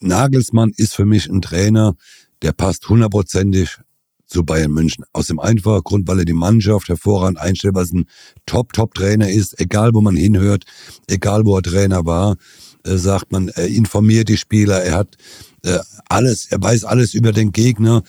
Nagelsmann 0.00 0.72
ist 0.76 0.94
für 0.94 1.04
mich 1.04 1.28
ein 1.28 1.42
Trainer, 1.42 1.96
der 2.42 2.52
passt 2.52 2.88
hundertprozentig 2.88 3.78
zu 4.26 4.44
Bayern 4.44 4.70
München. 4.70 5.04
Aus 5.12 5.26
dem 5.28 5.40
einfachen 5.40 5.82
Grund, 5.82 6.08
weil 6.08 6.20
er 6.20 6.24
die 6.24 6.34
Mannschaft 6.34 6.88
hervorragend 6.88 7.38
einstellt, 7.38 7.74
was 7.74 7.92
ein 7.92 8.06
Top-Top-Trainer 8.46 9.30
ist, 9.30 9.58
egal 9.58 9.94
wo 9.94 10.00
man 10.00 10.16
hinhört, 10.16 10.64
egal 11.08 11.44
wo 11.44 11.56
er 11.56 11.62
Trainer 11.62 12.04
war, 12.04 12.36
äh, 12.84 12.96
sagt 12.96 13.32
man, 13.32 13.48
er 13.48 13.66
informiert 13.66 14.28
die 14.28 14.36
Spieler, 14.36 14.82
er 14.82 14.96
hat 14.96 15.16
äh, 15.64 15.78
alles, 16.08 16.46
er 16.50 16.62
weiß 16.62 16.84
alles 16.84 17.14
über 17.14 17.32
den 17.32 17.52
Gegner, 17.52 18.02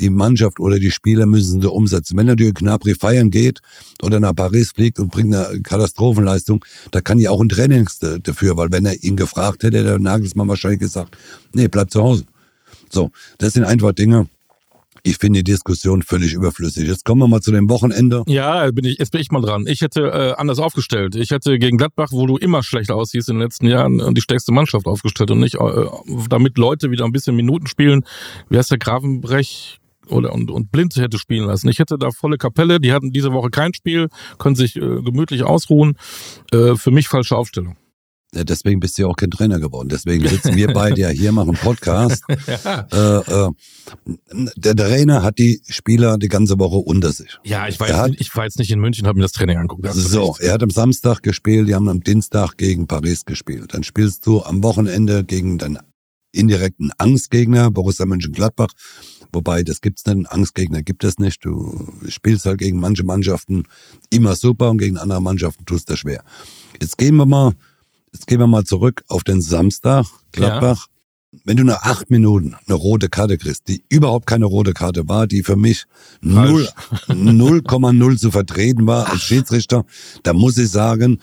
die 0.00 0.10
Mannschaft 0.10 0.60
oder 0.60 0.78
die 0.78 0.90
Spieler 0.90 1.26
müssen 1.26 1.60
sie 1.60 1.70
umsetzen. 1.70 2.16
Wenn 2.16 2.34
durch 2.36 2.54
Knapri 2.54 2.94
feiern 2.94 3.30
geht 3.30 3.60
oder 4.02 4.20
nach 4.20 4.34
Paris 4.34 4.72
fliegt 4.72 4.98
und 4.98 5.10
bringt 5.10 5.34
eine 5.34 5.60
Katastrophenleistung, 5.62 6.64
da 6.90 7.00
kann 7.00 7.18
ja 7.18 7.30
auch 7.30 7.40
ein 7.40 7.48
Training 7.48 7.88
dafür, 8.22 8.56
weil 8.56 8.70
wenn 8.70 8.86
er 8.86 9.02
ihn 9.02 9.16
gefragt 9.16 9.62
hätte, 9.62 9.82
der 9.82 9.98
Nagelsmann 9.98 10.48
wahrscheinlich 10.48 10.80
gesagt, 10.80 11.16
nee, 11.52 11.68
bleib 11.68 11.90
zu 11.90 12.02
Hause. 12.02 12.24
So, 12.90 13.10
das 13.38 13.52
sind 13.52 13.64
einfach 13.64 13.92
Dinge, 13.92 14.28
ich 15.02 15.16
finde 15.16 15.42
die 15.42 15.52
Diskussion 15.52 16.02
völlig 16.02 16.34
überflüssig. 16.34 16.86
Jetzt 16.86 17.04
kommen 17.04 17.20
wir 17.22 17.28
mal 17.28 17.40
zu 17.40 17.52
dem 17.52 17.68
Wochenende. 17.68 18.24
Ja, 18.26 18.70
bin 18.70 18.84
ich, 18.84 18.98
jetzt 18.98 19.12
bin 19.12 19.20
ich 19.20 19.30
mal 19.30 19.40
dran. 19.40 19.66
Ich 19.66 19.80
hätte 19.80 20.02
äh, 20.02 20.40
anders 20.40 20.58
aufgestellt. 20.58 21.14
Ich 21.14 21.30
hätte 21.30 21.58
gegen 21.58 21.78
Gladbach, 21.78 22.08
wo 22.10 22.26
du 22.26 22.36
immer 22.36 22.62
schlecht 22.62 22.90
aussiehst 22.90 23.28
in 23.28 23.36
den 23.36 23.42
letzten 23.42 23.66
Jahren, 23.66 24.14
die 24.14 24.20
stärkste 24.20 24.52
Mannschaft 24.52 24.86
aufgestellt 24.86 25.30
und 25.30 25.40
nicht, 25.40 25.54
äh, 25.54 25.86
damit 26.28 26.58
Leute 26.58 26.90
wieder 26.90 27.04
ein 27.04 27.12
bisschen 27.12 27.36
Minuten 27.36 27.66
spielen. 27.66 28.04
Wie 28.48 28.58
heißt 28.58 28.70
der 28.70 28.78
Grafenbrech? 28.78 29.78
Oder 30.10 30.32
und, 30.32 30.50
und 30.50 30.70
blind 30.70 30.96
hätte 30.96 31.18
spielen 31.18 31.46
lassen. 31.46 31.68
Ich 31.68 31.78
hätte 31.78 31.98
da 31.98 32.10
volle 32.10 32.38
Kapelle, 32.38 32.80
die 32.80 32.92
hatten 32.92 33.12
diese 33.12 33.32
Woche 33.32 33.50
kein 33.50 33.74
Spiel, 33.74 34.08
können 34.38 34.56
sich 34.56 34.76
äh, 34.76 34.80
gemütlich 34.80 35.44
ausruhen. 35.44 35.96
Äh, 36.52 36.74
für 36.76 36.90
mich 36.90 37.08
falsche 37.08 37.36
Aufstellung. 37.36 37.76
Ja, 38.34 38.44
deswegen 38.44 38.78
bist 38.78 38.98
du 38.98 39.02
ja 39.02 39.08
auch 39.08 39.16
kein 39.16 39.30
Trainer 39.30 39.58
geworden. 39.58 39.88
Deswegen 39.88 40.28
sitzen 40.28 40.54
wir 40.54 40.68
beide 40.74 41.00
ja 41.00 41.08
hier, 41.08 41.32
machen 41.32 41.54
Podcast. 41.54 42.22
ja. 42.46 42.86
äh, 42.92 43.46
äh, 43.46 43.50
der 44.56 44.76
Trainer 44.76 45.22
hat 45.22 45.38
die 45.38 45.62
Spieler 45.66 46.18
die 46.18 46.28
ganze 46.28 46.58
Woche 46.58 46.76
unter 46.76 47.10
sich. 47.10 47.38
Ja, 47.42 47.68
ich 47.68 47.80
war, 47.80 47.88
jetzt, 47.88 47.96
hat, 47.96 48.12
ich 48.18 48.36
war 48.36 48.44
jetzt 48.44 48.58
nicht 48.58 48.70
in 48.70 48.80
München, 48.80 49.06
habe 49.06 49.16
mir 49.16 49.22
das 49.22 49.32
Training 49.32 49.56
angeguckt. 49.56 49.90
So, 49.94 50.36
er 50.40 50.52
hat 50.52 50.62
am 50.62 50.68
Samstag 50.68 51.22
gespielt, 51.22 51.68
die 51.68 51.74
haben 51.74 51.88
am 51.88 52.00
Dienstag 52.00 52.58
gegen 52.58 52.86
Paris 52.86 53.24
gespielt. 53.24 53.72
Dann 53.72 53.82
spielst 53.82 54.26
du 54.26 54.42
am 54.42 54.62
Wochenende 54.62 55.24
gegen 55.24 55.56
deinen 55.56 55.78
indirekten 56.30 56.92
Angstgegner, 56.98 57.70
Borussia 57.70 58.04
Mönchengladbach. 58.04 58.68
Wobei, 59.32 59.62
das 59.62 59.80
gibt's 59.80 60.06
nicht, 60.06 60.30
Angstgegner 60.30 60.82
gibt 60.82 61.04
es 61.04 61.18
nicht. 61.18 61.44
Du 61.44 61.92
spielst 62.08 62.46
halt 62.46 62.58
gegen 62.58 62.80
manche 62.80 63.04
Mannschaften 63.04 63.64
immer 64.10 64.36
super 64.36 64.70
und 64.70 64.78
gegen 64.78 64.96
andere 64.96 65.20
Mannschaften 65.20 65.66
tust 65.66 65.90
du 65.90 65.96
schwer. 65.96 66.24
Jetzt 66.80 66.98
gehen 66.98 67.16
wir 67.16 67.26
mal 67.26 67.54
Jetzt 68.12 68.26
gehen 68.26 68.40
wir 68.40 68.46
mal 68.46 68.64
zurück 68.64 69.04
auf 69.08 69.22
den 69.22 69.40
Samstag, 69.42 70.06
Gladbach. 70.32 70.86
Ja. 70.88 71.38
Wenn 71.44 71.58
du 71.58 71.64
nach 71.64 71.82
acht 71.82 72.10
Minuten 72.10 72.56
eine 72.66 72.74
rote 72.74 73.10
Karte 73.10 73.36
kriegst, 73.36 73.68
die 73.68 73.84
überhaupt 73.90 74.26
keine 74.26 74.46
rote 74.46 74.72
Karte 74.72 75.08
war, 75.08 75.26
die 75.26 75.42
für 75.42 75.56
mich 75.56 75.84
0,0 76.22 78.16
zu 78.18 78.30
vertreten 78.30 78.86
war 78.86 79.10
als 79.10 79.20
Schiedsrichter, 79.22 79.84
da 80.22 80.32
muss 80.32 80.56
ich 80.56 80.70
sagen, 80.70 81.20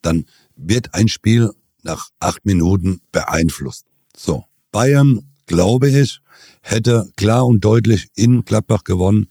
dann 0.00 0.26
wird 0.54 0.94
ein 0.94 1.08
Spiel 1.08 1.50
nach 1.82 2.10
acht 2.20 2.46
Minuten 2.46 3.00
beeinflusst. 3.10 3.84
So, 4.16 4.44
Bayern, 4.70 5.28
glaube 5.46 5.90
ich, 5.90 6.20
hätte 6.62 7.10
klar 7.16 7.46
und 7.46 7.64
deutlich 7.64 8.08
in 8.14 8.44
Gladbach 8.44 8.84
gewonnen, 8.84 9.28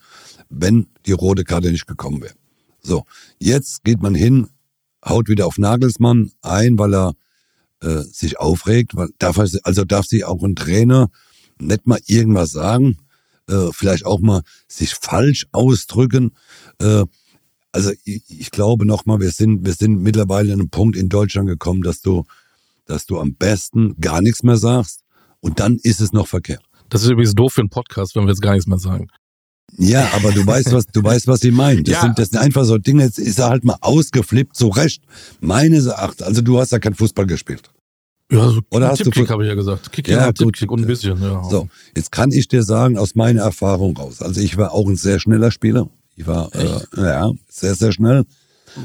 wenn 0.50 0.88
die 1.06 1.12
rote 1.12 1.44
Karte 1.44 1.72
nicht 1.72 1.88
gekommen 1.88 2.22
wäre. 2.22 2.34
So, 2.82 3.04
jetzt 3.40 3.84
geht 3.84 4.02
man 4.02 4.16
hin, 4.16 4.48
haut 5.04 5.28
wieder 5.28 5.46
auf 5.46 5.58
Nagelsmann 5.58 6.32
ein, 6.42 6.78
weil 6.78 6.94
er 6.94 7.13
äh, 7.82 8.02
sich 8.02 8.40
aufregt. 8.40 8.96
Weil 8.96 9.10
darf 9.20 9.38
er, 9.38 9.48
also 9.63 9.84
darf 9.84 10.06
sich 10.06 10.26
auch 10.26 10.44
ein 10.44 10.56
Trainer 10.56 11.10
nicht 11.60 11.88
mal 11.88 12.00
irgendwas 12.08 12.52
sagen, 12.52 12.98
äh, 13.50 13.70
vielleicht 13.72 14.06
auch 14.06 14.20
mal 14.20 14.42
sich 14.68 14.94
falsch 14.94 15.48
ausdrücken. 15.52 16.32
Äh, 16.80 17.06
also 17.72 17.92
ich, 18.04 18.24
ich 18.30 18.52
glaube 18.52 18.86
nochmal, 18.86 19.20
wir 19.20 19.32
sind, 19.32 19.66
wir 19.66 19.74
sind 19.74 20.02
mittlerweile 20.02 20.54
an 20.54 20.60
einem 20.60 20.70
Punkt 20.70 20.96
in 20.96 21.10
Deutschland 21.10 21.48
gekommen, 21.48 21.82
dass 21.82 22.02
du, 22.02 22.26
dass 22.86 23.06
du 23.06 23.20
am 23.20 23.36
besten 23.36 24.00
gar 24.00 24.22
nichts 24.22 24.44
mehr 24.44 24.58
sagst 24.58 25.04
und 25.40 25.60
dann 25.60 25.78
ist 25.78 26.02
es 26.02 26.13
noch 26.13 26.28
verkehrt. 26.28 26.66
Das 26.89 27.04
ist 27.04 27.10
übrigens 27.10 27.34
doof 27.34 27.54
für 27.54 27.62
einen 27.62 27.69
Podcast, 27.69 28.15
wenn 28.15 28.23
wir 28.23 28.30
jetzt 28.30 28.41
gar 28.41 28.54
nichts 28.54 28.67
mehr 28.67 28.80
sagen. 28.80 29.08
Ja, 29.78 30.10
aber 30.13 30.32
du 30.32 30.45
weißt, 30.45 30.71
was, 30.71 30.86
du 30.86 31.04
weißt, 31.04 31.28
was 31.28 31.41
sie 31.41 31.52
meinen. 31.52 31.84
Das, 31.84 31.95
ja. 31.95 32.02
sind, 32.02 32.17
das 32.17 32.30
sind 32.30 32.39
einfach 32.39 32.63
so 32.63 32.78
Dinge, 32.78 33.04
jetzt 33.04 33.19
ist 33.19 33.39
er 33.39 33.50
halt 33.50 33.63
mal 33.65 33.78
ausgeflippt, 33.82 34.56
so 34.56 34.69
recht. 34.69 35.04
Meines 35.39 35.88
Erachtens, 35.88 36.26
also 36.26 36.41
du 36.41 36.58
hast 36.60 36.71
ja 36.71 36.80
kein 36.80 36.93
Fußball 36.93 37.26
gespielt. 37.26 37.69
Ja, 38.32 38.50
so 38.50 38.62
Oder 38.71 38.89
hast 38.89 39.04
Tippkick 39.04 39.30
habe 39.30 39.43
ich 39.43 39.50
ja 39.50 39.56
gesagt. 39.56 39.91
Kick 39.91 40.08
ja, 40.08 40.32
Tippkick 40.32 40.69
und 40.71 40.82
ein 40.82 40.88
bisschen, 40.88 41.21
ja. 41.21 41.43
So, 41.50 41.69
jetzt 41.95 42.12
kann 42.12 42.32
ich 42.32 42.47
dir 42.47 42.63
sagen, 42.63 42.97
aus 42.97 43.15
meiner 43.15 43.41
Erfahrung 43.41 43.95
raus. 43.95 44.21
Also 44.21 44.41
ich 44.41 44.58
war 44.58 44.73
auch 44.73 44.88
ein 44.88 44.97
sehr 44.97 45.19
schneller 45.19 45.52
Spieler. 45.52 45.89
Ich 46.15 46.28
war, 46.28 46.54
äh, 46.56 46.80
ja, 46.97 47.32
sehr, 47.47 47.76
sehr 47.76 47.91
schnell. 47.91 48.26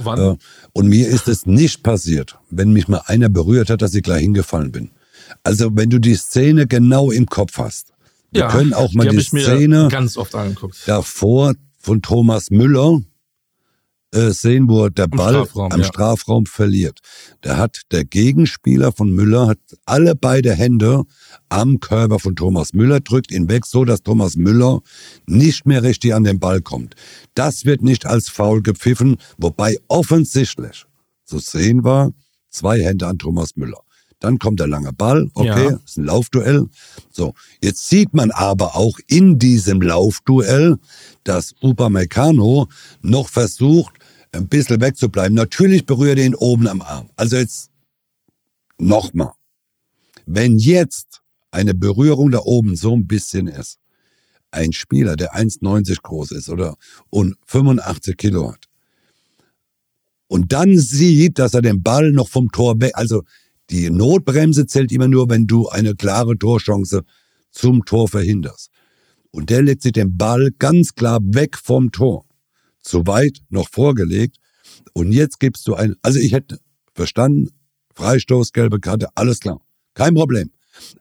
Wann? 0.02 0.18
Äh, 0.18 0.36
und 0.72 0.88
mir 0.88 1.08
ist 1.08 1.26
es 1.28 1.46
nicht 1.46 1.82
passiert, 1.82 2.38
wenn 2.50 2.72
mich 2.72 2.86
mal 2.86 3.02
einer 3.06 3.28
berührt 3.28 3.70
hat, 3.70 3.82
dass 3.82 3.94
ich 3.94 4.02
gleich 4.02 4.22
hingefallen 4.22 4.70
bin. 4.70 4.90
Also 5.42 5.70
wenn 5.74 5.90
du 5.90 5.98
die 5.98 6.14
Szene 6.14 6.66
genau 6.66 7.10
im 7.10 7.26
Kopf 7.26 7.58
hast, 7.58 7.91
wir 8.32 8.42
ja, 8.42 8.48
können 8.48 8.72
auch 8.72 8.92
mal 8.94 9.06
die, 9.06 9.16
die 9.16 9.22
Szene 9.22 9.88
ganz 9.90 10.16
oft 10.16 10.34
angeguckt. 10.34 10.76
davor 10.86 11.54
von 11.78 12.00
Thomas 12.00 12.50
Müller 12.50 13.00
äh, 14.14 14.30
sehen, 14.30 14.68
wo 14.68 14.84
er 14.84 14.90
der 14.90 15.06
Ball 15.06 15.36
am 15.36 15.44
Strafraum, 15.44 15.72
am 15.72 15.80
ja. 15.80 15.86
Strafraum 15.86 16.46
verliert. 16.46 17.00
Da 17.40 17.56
hat 17.56 17.82
der 17.92 18.04
Gegenspieler 18.04 18.92
von 18.92 19.10
Müller 19.10 19.48
hat 19.48 19.58
alle 19.84 20.14
beide 20.14 20.54
Hände 20.54 21.04
am 21.48 21.80
Körper 21.80 22.18
von 22.18 22.36
Thomas 22.36 22.72
Müller, 22.72 23.00
drückt 23.00 23.32
ihn 23.32 23.48
weg, 23.48 23.66
so 23.66 23.84
dass 23.84 24.02
Thomas 24.02 24.36
Müller 24.36 24.80
nicht 25.26 25.66
mehr 25.66 25.82
richtig 25.82 26.14
an 26.14 26.24
den 26.24 26.40
Ball 26.40 26.60
kommt. 26.60 26.94
Das 27.34 27.64
wird 27.64 27.82
nicht 27.82 28.06
als 28.06 28.28
Foul 28.28 28.62
gepfiffen, 28.62 29.16
wobei 29.38 29.76
offensichtlich, 29.88 30.84
so 31.24 31.38
sehen 31.38 31.84
wir, 31.84 32.12
zwei 32.50 32.82
Hände 32.82 33.06
an 33.06 33.18
Thomas 33.18 33.56
Müller. 33.56 33.81
Dann 34.22 34.38
kommt 34.38 34.60
der 34.60 34.68
lange 34.68 34.92
Ball, 34.92 35.28
okay, 35.34 35.70
ja. 35.70 35.80
ist 35.84 35.98
ein 35.98 36.04
Laufduell. 36.04 36.68
So, 37.10 37.34
jetzt 37.60 37.88
sieht 37.88 38.14
man 38.14 38.30
aber 38.30 38.76
auch 38.76 38.96
in 39.08 39.40
diesem 39.40 39.82
Laufduell, 39.82 40.78
dass 41.24 41.56
Upamecano 41.60 42.68
noch 43.00 43.28
versucht, 43.28 43.94
ein 44.30 44.46
bisschen 44.46 44.80
wegzubleiben. 44.80 45.34
Natürlich 45.34 45.86
berührt 45.86 46.20
er 46.20 46.26
ihn 46.26 46.36
oben 46.36 46.68
am 46.68 46.82
Arm. 46.82 47.10
Also 47.16 47.36
jetzt 47.36 47.70
nochmal. 48.78 49.32
Wenn 50.24 50.56
jetzt 50.56 51.20
eine 51.50 51.74
Berührung 51.74 52.30
da 52.30 52.38
oben 52.38 52.76
so 52.76 52.94
ein 52.94 53.08
bisschen 53.08 53.48
ist, 53.48 53.80
ein 54.52 54.72
Spieler, 54.72 55.16
der 55.16 55.34
1,90 55.34 56.00
groß 56.00 56.30
ist 56.30 56.48
oder 56.48 56.76
und 57.10 57.36
85 57.46 58.16
Kilo 58.16 58.52
hat, 58.52 58.68
und 60.28 60.52
dann 60.52 60.78
sieht, 60.78 61.40
dass 61.40 61.54
er 61.54 61.60
den 61.60 61.82
Ball 61.82 62.12
noch 62.12 62.28
vom 62.28 62.52
Tor 62.52 62.80
weg, 62.80 62.92
also 62.94 63.24
die 63.70 63.90
Notbremse 63.90 64.66
zählt 64.66 64.92
immer 64.92 65.08
nur, 65.08 65.28
wenn 65.30 65.46
du 65.46 65.68
eine 65.68 65.94
klare 65.94 66.38
Torchance 66.38 67.04
zum 67.50 67.84
Tor 67.84 68.08
verhinderst. 68.08 68.70
Und 69.30 69.50
der 69.50 69.62
legt 69.62 69.82
sich 69.82 69.92
den 69.92 70.16
Ball 70.16 70.50
ganz 70.58 70.94
klar 70.94 71.20
weg 71.22 71.56
vom 71.56 71.90
Tor. 71.90 72.26
Zu 72.80 73.06
weit 73.06 73.38
noch 73.48 73.68
vorgelegt. 73.68 74.36
Und 74.92 75.12
jetzt 75.12 75.40
gibst 75.40 75.66
du 75.68 75.74
ein, 75.74 75.96
also 76.02 76.18
ich 76.18 76.32
hätte 76.32 76.58
verstanden, 76.94 77.48
Freistoß, 77.94 78.52
gelbe 78.52 78.80
Karte, 78.80 79.08
alles 79.14 79.40
klar. 79.40 79.60
Kein 79.94 80.14
Problem. 80.14 80.50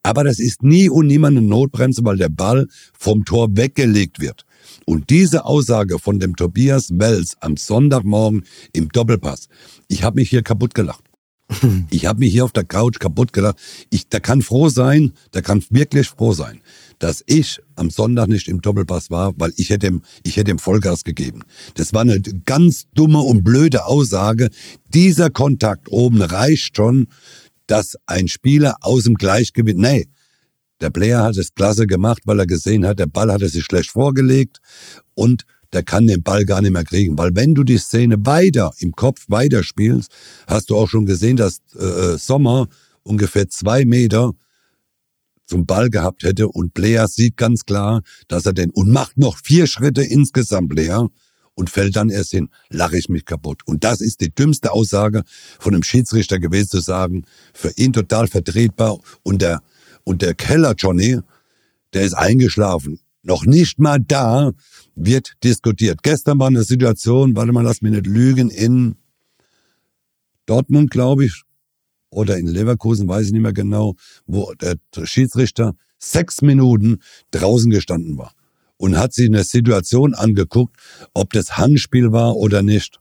Aber 0.03 0.23
das 0.23 0.39
ist 0.39 0.63
nie 0.63 0.89
und 0.89 1.07
niemand 1.07 1.37
eine 1.37 1.47
Notbremse, 1.47 2.03
weil 2.03 2.17
der 2.17 2.29
Ball 2.29 2.67
vom 2.97 3.25
Tor 3.25 3.49
weggelegt 3.51 4.19
wird. 4.19 4.45
Und 4.85 5.09
diese 5.09 5.45
Aussage 5.45 5.99
von 5.99 6.19
dem 6.19 6.35
Tobias 6.35 6.89
Wells 6.93 7.35
am 7.39 7.57
Sonntagmorgen 7.57 8.45
im 8.73 8.89
Doppelpass, 8.89 9.47
ich 9.87 10.03
habe 10.03 10.19
mich 10.19 10.29
hier 10.29 10.43
kaputt 10.43 10.73
gelacht. 10.73 11.10
Ich 11.89 12.05
habe 12.05 12.19
mich 12.19 12.31
hier 12.31 12.45
auf 12.45 12.51
der 12.51 12.63
Couch 12.63 12.99
kaputt 12.99 13.33
gelacht. 13.33 13.57
Ich, 13.89 14.07
der 14.07 14.19
kann 14.19 14.41
froh 14.41 14.69
sein, 14.69 15.13
der 15.33 15.41
kann 15.41 15.63
wirklich 15.69 16.07
froh 16.07 16.33
sein, 16.33 16.61
dass 16.99 17.23
ich 17.25 17.59
am 17.75 17.89
Sonntag 17.89 18.27
nicht 18.27 18.47
im 18.47 18.61
Doppelpass 18.61 19.11
war, 19.11 19.33
weil 19.37 19.53
ich 19.57 19.69
hätte 19.69 19.87
ihm, 19.87 20.01
ich 20.23 20.37
hätte 20.37 20.51
ihm 20.51 20.59
Vollgas 20.59 21.03
gegeben. 21.03 21.43
Das 21.75 21.93
war 21.93 22.01
eine 22.01 22.21
ganz 22.45 22.87
dumme 22.93 23.19
und 23.19 23.43
blöde 23.43 23.85
Aussage. 23.85 24.49
Dieser 24.93 25.29
Kontakt 25.29 25.91
oben 25.91 26.21
reicht 26.21 26.75
schon, 26.75 27.07
dass 27.67 27.97
ein 28.05 28.27
Spieler 28.27 28.75
aus 28.81 29.03
dem 29.03 29.15
Gleichgewicht, 29.15 29.77
nee, 29.77 30.07
der 30.81 30.89
Player 30.89 31.23
hat 31.23 31.37
es 31.37 31.53
klasse 31.53 31.85
gemacht, 31.85 32.23
weil 32.25 32.39
er 32.39 32.47
gesehen 32.47 32.85
hat, 32.85 32.99
der 32.99 33.05
Ball 33.05 33.31
hatte 33.31 33.47
sich 33.47 33.63
schlecht 33.63 33.91
vorgelegt 33.91 34.59
und 35.13 35.45
der 35.73 35.83
kann 35.83 36.07
den 36.07 36.23
Ball 36.23 36.45
gar 36.45 36.61
nicht 36.61 36.71
mehr 36.71 36.83
kriegen. 36.83 37.17
Weil 37.17 37.35
wenn 37.35 37.55
du 37.55 37.63
die 37.63 37.77
Szene 37.77 38.17
weiter 38.25 38.71
im 38.79 38.91
Kopf 38.91 39.25
weiterspielst, 39.27 40.11
hast 40.47 40.69
du 40.69 40.75
auch 40.75 40.87
schon 40.87 41.05
gesehen, 41.05 41.37
dass 41.37 41.61
äh, 41.77 41.83
äh, 41.83 42.17
Sommer 42.17 42.67
ungefähr 43.03 43.49
zwei 43.49 43.85
Meter 43.85 44.33
zum 45.45 45.65
Ball 45.65 45.89
gehabt 45.89 46.23
hätte 46.23 46.47
und 46.47 46.73
Blair 46.73 47.07
sieht 47.07 47.35
ganz 47.35 47.65
klar, 47.65 48.01
dass 48.27 48.45
er 48.45 48.53
den 48.53 48.71
und 48.71 48.89
macht 48.89 49.17
noch 49.17 49.37
vier 49.43 49.67
Schritte 49.67 50.03
insgesamt 50.03 50.69
Blair 50.69 51.09
und 51.55 51.69
fällt 51.69 51.95
dann 51.97 52.09
erst 52.09 52.31
hin, 52.31 52.49
lache 52.69 52.97
ich 52.97 53.09
mich 53.09 53.25
kaputt. 53.25 53.61
Und 53.65 53.83
das 53.83 53.99
ist 53.99 54.21
die 54.21 54.33
dümmste 54.33 54.71
Aussage 54.71 55.23
von 55.59 55.73
einem 55.73 55.83
Schiedsrichter 55.83 56.39
gewesen 56.39 56.69
zu 56.69 56.79
sagen, 56.79 57.25
für 57.53 57.71
ihn 57.75 57.91
total 57.91 58.27
vertretbar 58.27 58.99
und 59.23 59.41
der 59.41 59.61
und 60.03 60.21
der 60.21 60.33
Keller 60.33 60.73
Johnny, 60.75 61.19
der 61.93 62.03
ist 62.03 62.13
eingeschlafen 62.13 62.99
noch 63.23 63.45
nicht 63.45 63.79
mal 63.79 63.99
da 63.99 64.51
wird 64.95 65.33
diskutiert. 65.43 66.03
Gestern 66.03 66.39
war 66.39 66.47
eine 66.47 66.63
Situation, 66.63 67.35
warte 67.35 67.51
mal, 67.51 67.63
lass 67.63 67.81
mich 67.81 67.91
nicht 67.91 68.07
lügen, 68.07 68.49
in 68.49 68.95
Dortmund, 70.45 70.91
glaube 70.91 71.25
ich, 71.25 71.43
oder 72.09 72.37
in 72.37 72.47
Leverkusen, 72.47 73.07
weiß 73.07 73.27
ich 73.27 73.31
nicht 73.31 73.41
mehr 73.41 73.53
genau, 73.53 73.95
wo 74.25 74.53
der 74.55 74.75
Schiedsrichter 75.03 75.75
sechs 75.97 76.41
Minuten 76.41 76.99
draußen 77.31 77.71
gestanden 77.71 78.17
war 78.17 78.33
und 78.77 78.97
hat 78.97 79.13
sich 79.13 79.27
eine 79.27 79.43
Situation 79.43 80.13
angeguckt, 80.13 80.75
ob 81.13 81.31
das 81.33 81.57
Handspiel 81.57 82.11
war 82.11 82.35
oder 82.35 82.63
nicht. 82.63 82.99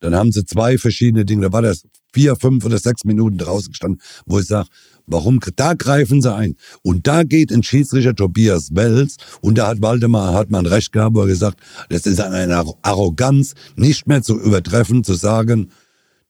Dann 0.00 0.14
haben 0.14 0.32
sie 0.32 0.44
zwei 0.44 0.78
verschiedene 0.78 1.24
Dinge, 1.24 1.42
da 1.42 1.52
war 1.52 1.62
das 1.62 1.84
vier, 2.12 2.36
fünf 2.36 2.64
oder 2.64 2.78
sechs 2.78 3.04
Minuten 3.04 3.38
draußen 3.38 3.72
gestanden, 3.72 4.00
wo 4.26 4.38
ich 4.38 4.46
sage, 4.46 4.68
Warum? 5.06 5.38
Da 5.54 5.74
greifen 5.74 6.20
sie 6.20 6.34
ein. 6.34 6.56
Und 6.82 7.06
da 7.06 7.22
geht 7.22 7.52
ein 7.52 7.62
Schiedsrichter 7.62 8.14
Tobias 8.14 8.74
Wells 8.74 9.16
und 9.40 9.56
da 9.56 9.68
hat 9.68 9.80
Waldemar 9.80 10.34
Hartmann 10.34 10.66
recht 10.66 10.92
gehabt, 10.92 11.14
wo 11.14 11.20
er 11.20 11.28
gesagt, 11.28 11.60
das 11.88 12.06
ist 12.06 12.20
eine 12.20 12.64
Arroganz, 12.82 13.54
nicht 13.76 14.08
mehr 14.08 14.22
zu 14.22 14.38
übertreffen, 14.38 15.04
zu 15.04 15.14
sagen, 15.14 15.70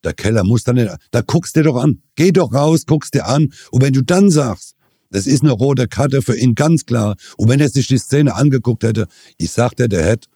der 0.03 0.13
Keller 0.13 0.43
muss 0.43 0.63
dann 0.63 0.75
nicht, 0.75 0.95
da 1.09 1.21
guckst 1.21 1.55
du 1.55 1.61
dir 1.61 1.69
doch 1.69 1.81
an. 1.81 2.01
Geh 2.15 2.31
doch 2.31 2.53
raus, 2.53 2.85
guckst 2.85 3.15
dir 3.15 3.25
an. 3.27 3.51
Und 3.71 3.81
wenn 3.81 3.93
du 3.93 4.03
dann 4.03 4.29
sagst, 4.29 4.75
das 5.09 5.25
ist 5.25 5.41
eine 5.41 5.53
rote 5.53 5.87
Karte 5.87 6.21
für 6.21 6.37
ihn 6.37 6.53
ganz 6.53 6.85
klar. 6.85 7.15
Und 7.37 7.49
wenn 7.49 7.59
er 7.59 7.69
sich 7.69 7.87
die 7.87 7.97
Szene 7.97 8.35
angeguckt 8.35 8.83
hätte, 8.83 9.07
ich 9.37 9.51
sagte, 9.51 9.89
der 9.89 10.05
hätte 10.05 10.29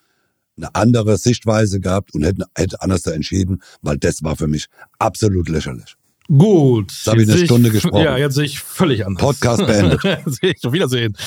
eine 0.57 0.73
andere 0.75 1.17
Sichtweise 1.17 1.79
gehabt 1.79 2.13
und 2.13 2.23
hätte, 2.23 2.45
hätte 2.55 2.81
anders 2.81 3.05
entschieden, 3.05 3.61
weil 3.81 3.97
das 3.97 4.23
war 4.23 4.35
für 4.35 4.47
mich 4.47 4.67
absolut 4.99 5.49
lächerlich. 5.49 5.95
Gut. 6.27 6.91
Jetzt 6.91 7.07
habe 7.07 7.23
ich 7.23 7.29
eine 7.29 7.45
Stunde 7.45 7.71
gesprochen. 7.71 8.05
Ja, 8.05 8.17
jetzt 8.17 8.35
sehe 8.35 8.45
ich 8.45 8.59
völlig 8.59 9.05
anders. 9.05 9.21
Podcast 9.21 9.65
beendet. 9.65 10.01
sehe 10.25 10.53
ich, 10.55 10.65
auf 10.65 10.71
Wiedersehen. 10.71 11.17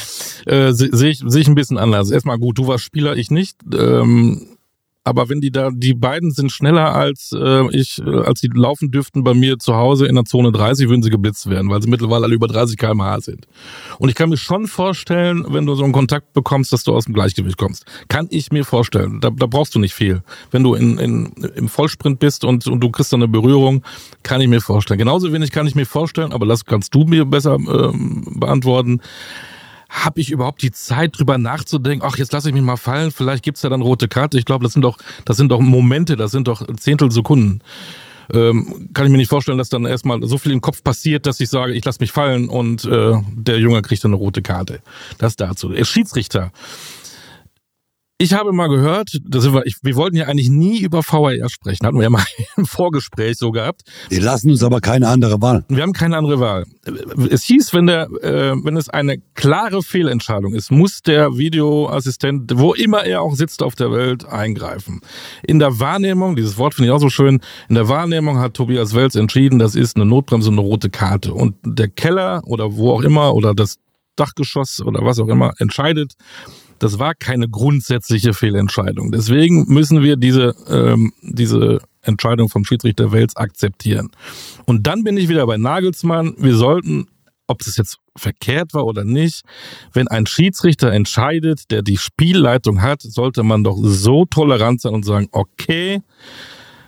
Äh, 0.47 0.73
sehe 0.73 1.11
ich, 1.11 1.23
sehe 1.27 1.43
ich 1.43 1.49
ein 1.49 1.55
bisschen 1.55 1.77
anders. 1.77 2.11
Erstmal 2.11 2.39
gut, 2.39 2.59
du 2.59 2.67
warst 2.67 2.85
Spieler, 2.85 3.17
ich 3.17 3.31
nicht. 3.31 3.59
Ähm, 3.75 4.54
aber 5.05 5.29
wenn 5.29 5.43
die 5.43 5.51
da, 5.51 5.71
die 5.71 5.93
beiden 5.93 6.31
sind 6.31 6.51
schneller 6.51 6.95
als 6.95 7.31
äh, 7.33 7.69
ich, 7.77 8.01
äh, 8.05 8.11
als 8.11 8.40
die 8.40 8.49
laufen 8.49 8.90
dürften 8.90 9.23
bei 9.23 9.35
mir 9.35 9.59
zu 9.59 9.77
Hause 9.77 10.07
in 10.07 10.14
der 10.14 10.25
Zone 10.25 10.51
30, 10.51 10.88
würden 10.88 11.03
sie 11.03 11.11
geblitzt 11.11 11.49
werden, 11.49 11.71
weil 11.71 11.83
sie 11.83 11.90
mittlerweile 11.90 12.25
alle 12.25 12.35
über 12.35 12.49
30 12.49 12.79
km/h 12.79 13.21
sind. 13.21 13.47
Und 13.99 14.09
ich 14.09 14.14
kann 14.14 14.31
mir 14.31 14.38
schon 14.38 14.67
vorstellen, 14.67 15.45
wenn 15.51 15.67
du 15.67 15.75
so 15.75 15.85
einen 15.85 15.93
Kontakt 15.93 16.33
bekommst, 16.33 16.73
dass 16.73 16.85
du 16.85 16.95
aus 16.95 17.05
dem 17.05 17.12
Gleichgewicht 17.12 17.59
kommst. 17.59 17.85
Kann 18.09 18.29
ich 18.31 18.51
mir 18.51 18.64
vorstellen. 18.64 19.21
Da, 19.21 19.29
da 19.29 19.47
brauchst 19.47 19.75
du 19.75 19.79
nicht 19.79 19.95
viel. 19.95 20.23
Wenn 20.51 20.62
du 20.62 20.75
in, 20.75 20.99
in, 20.99 21.33
im 21.55 21.69
Vollsprint 21.69 22.19
bist 22.19 22.45
und, 22.45 22.67
und 22.67 22.81
du 22.81 22.90
kriegst 22.90 23.12
dann 23.12 23.21
eine 23.21 23.29
Berührung, 23.29 23.85
kann 24.23 24.40
ich 24.40 24.49
mir 24.49 24.62
vorstellen. 24.62 24.99
Genauso 24.99 25.31
wenig 25.33 25.53
kann 25.53 25.67
ich 25.67 25.75
mir 25.75 25.87
vorstellen, 25.87 26.33
aber 26.33 26.47
das 26.47 26.64
kannst 26.64 26.95
du 26.95 27.05
mir 27.05 27.27
besser 27.27 27.57
ähm, 27.57 28.25
beantworten 28.40 29.01
habe 29.95 30.21
ich 30.21 30.31
überhaupt 30.31 30.61
die 30.63 30.73
Zeit 30.73 31.19
drüber 31.19 31.39
nachzudenken, 31.39 32.05
ach, 32.07 32.19
jetzt 32.19 32.33
lasse 32.33 32.49
ich 32.49 32.55
mich 32.55 32.63
mal 32.63 32.77
fallen, 32.77 33.13
vielleicht 33.13 33.45
gibt's 33.45 33.63
ja 33.63 33.71
dann 33.71 33.81
rote 33.81 34.09
Karte. 34.09 34.39
Ich 34.39 34.45
glaube, 34.45 34.65
das 34.65 34.73
sind 34.73 34.83
doch, 34.83 34.99
das 35.25 35.37
sind 35.37 35.51
doch 35.51 35.61
Momente, 35.61 36.17
das 36.17 36.33
sind 36.33 36.49
doch 36.49 36.67
Zehntelsekunden. 36.77 37.63
Ähm, 38.33 38.89
kann 38.93 39.07
ich 39.07 39.13
mir 39.13 39.19
nicht 39.19 39.29
vorstellen, 39.29 39.59
dass 39.59 39.69
dann 39.69 39.85
erstmal 39.85 40.23
so 40.27 40.39
viel 40.39 40.53
im 40.53 40.61
Kopf 40.61 40.83
passiert, 40.83 41.27
dass 41.27 41.41
ich 41.41 41.49
sage, 41.49 41.75
ich 41.75 41.85
lasse 41.85 42.01
mich 42.01 42.11
fallen 42.11 42.49
und 42.49 42.85
äh, 42.85 43.13
der 43.35 43.59
Junge 43.59 43.83
kriegt 43.83 44.03
dann 44.03 44.13
eine 44.13 44.19
rote 44.19 44.43
Karte. 44.43 44.81
Das 45.19 45.37
dazu. 45.37 45.73
Er 45.73 45.81
ist 45.81 45.89
Schiedsrichter. 45.89 46.51
Ich 48.25 48.33
habe 48.33 48.55
mal 48.55 48.69
gehört, 48.69 49.21
da 49.23 49.39
sind 49.39 49.53
wir, 49.53 49.67
ich, 49.67 49.77
wir 49.83 49.97
wollten 49.97 50.17
ja 50.17 50.25
eigentlich 50.25 50.49
nie 50.49 50.81
über 50.81 51.03
VAR 51.03 51.51
sprechen, 51.51 51.87
hatten 51.87 51.99
wir 51.99 52.05
ja 52.05 52.09
mal 52.09 52.25
im 52.57 52.65
Vorgespräch 52.65 53.37
so 53.37 53.53
gehabt. 53.53 53.83
Die 54.11 54.19
lassen 54.19 54.51
uns 54.51 54.63
aber 54.63 54.81
keine 54.81 55.09
andere 55.09 55.43
Wahl. 55.43 55.67
Wir 55.69 55.83
haben 55.83 55.93
keine 55.93 56.17
andere 56.17 56.41
Wahl. 56.41 56.65
Es 57.29 57.43
hieß, 57.43 57.75
wenn 57.75 57.87
der, 57.87 58.05
äh, 58.23 58.55
wenn 58.65 58.79
es 58.79 58.89
eine 58.89 59.19
klare 59.35 59.83
Fehlentscheidung 59.83 60.55
ist, 60.55 60.71
muss 60.71 61.03
der 61.03 61.37
Videoassistent, 61.37 62.53
wo 62.55 62.73
immer 62.73 63.05
er 63.05 63.21
auch 63.21 63.35
sitzt 63.35 63.63
auf 63.63 63.75
der 63.75 63.93
Welt, 63.93 64.25
eingreifen. 64.25 65.03
In 65.43 65.59
der 65.59 65.79
Wahrnehmung, 65.79 66.35
dieses 66.35 66.57
Wort 66.57 66.73
finde 66.73 66.89
ich 66.89 66.93
auch 66.95 67.01
so 67.01 67.11
schön, 67.11 67.43
in 67.69 67.75
der 67.75 67.91
Wahrnehmung 67.91 68.39
hat 68.39 68.55
Tobias 68.55 68.95
Welz 68.95 69.17
entschieden, 69.17 69.59
das 69.59 69.75
ist 69.75 69.97
eine 69.97 70.07
Notbremse 70.07 70.49
und 70.49 70.59
eine 70.59 70.67
rote 70.67 70.89
Karte. 70.89 71.35
Und 71.35 71.57
der 71.63 71.89
Keller 71.89 72.41
oder 72.47 72.75
wo 72.75 72.91
auch 72.93 73.03
immer 73.03 73.35
oder 73.35 73.53
das 73.53 73.77
Dachgeschoss 74.17 74.81
oder 74.81 75.05
was 75.05 75.19
auch 75.19 75.29
immer 75.29 75.53
entscheidet, 75.59 76.15
das 76.85 76.99
war 76.99 77.14
keine 77.14 77.49
grundsätzliche 77.49 78.35
Fehlentscheidung. 78.35 79.11
Deswegen 79.11 79.73
müssen 79.73 80.03
wir 80.03 80.16
diese, 80.16 80.55
ähm, 80.68 81.14
diese 81.23 81.81
Entscheidung 82.03 82.51
vom 82.51 82.66
Schiedsrichter 82.66 83.11
Wels 83.11 83.37
akzeptieren. 83.37 84.11
Und 84.66 84.87
dann 84.87 85.03
bin 85.03 85.16
ich 85.16 85.31
wieder 85.31 85.47
bei 85.47 85.57
Nagelsmann. 85.57 86.35
Wir 86.37 86.55
sollten, 86.55 87.07
ob 87.47 87.62
es 87.62 87.79
jetzt 87.79 87.97
verkehrt 88.14 88.75
war 88.75 88.85
oder 88.85 89.03
nicht, 89.03 89.44
wenn 89.94 90.09
ein 90.09 90.27
Schiedsrichter 90.27 90.92
entscheidet, 90.92 91.70
der 91.70 91.81
die 91.81 91.97
Spielleitung 91.97 92.83
hat, 92.83 93.01
sollte 93.01 93.44
man 93.44 93.64
doch 93.64 93.79
so 93.83 94.27
tolerant 94.27 94.83
sein 94.83 94.92
und 94.92 95.07
sagen, 95.07 95.29
okay, 95.33 96.03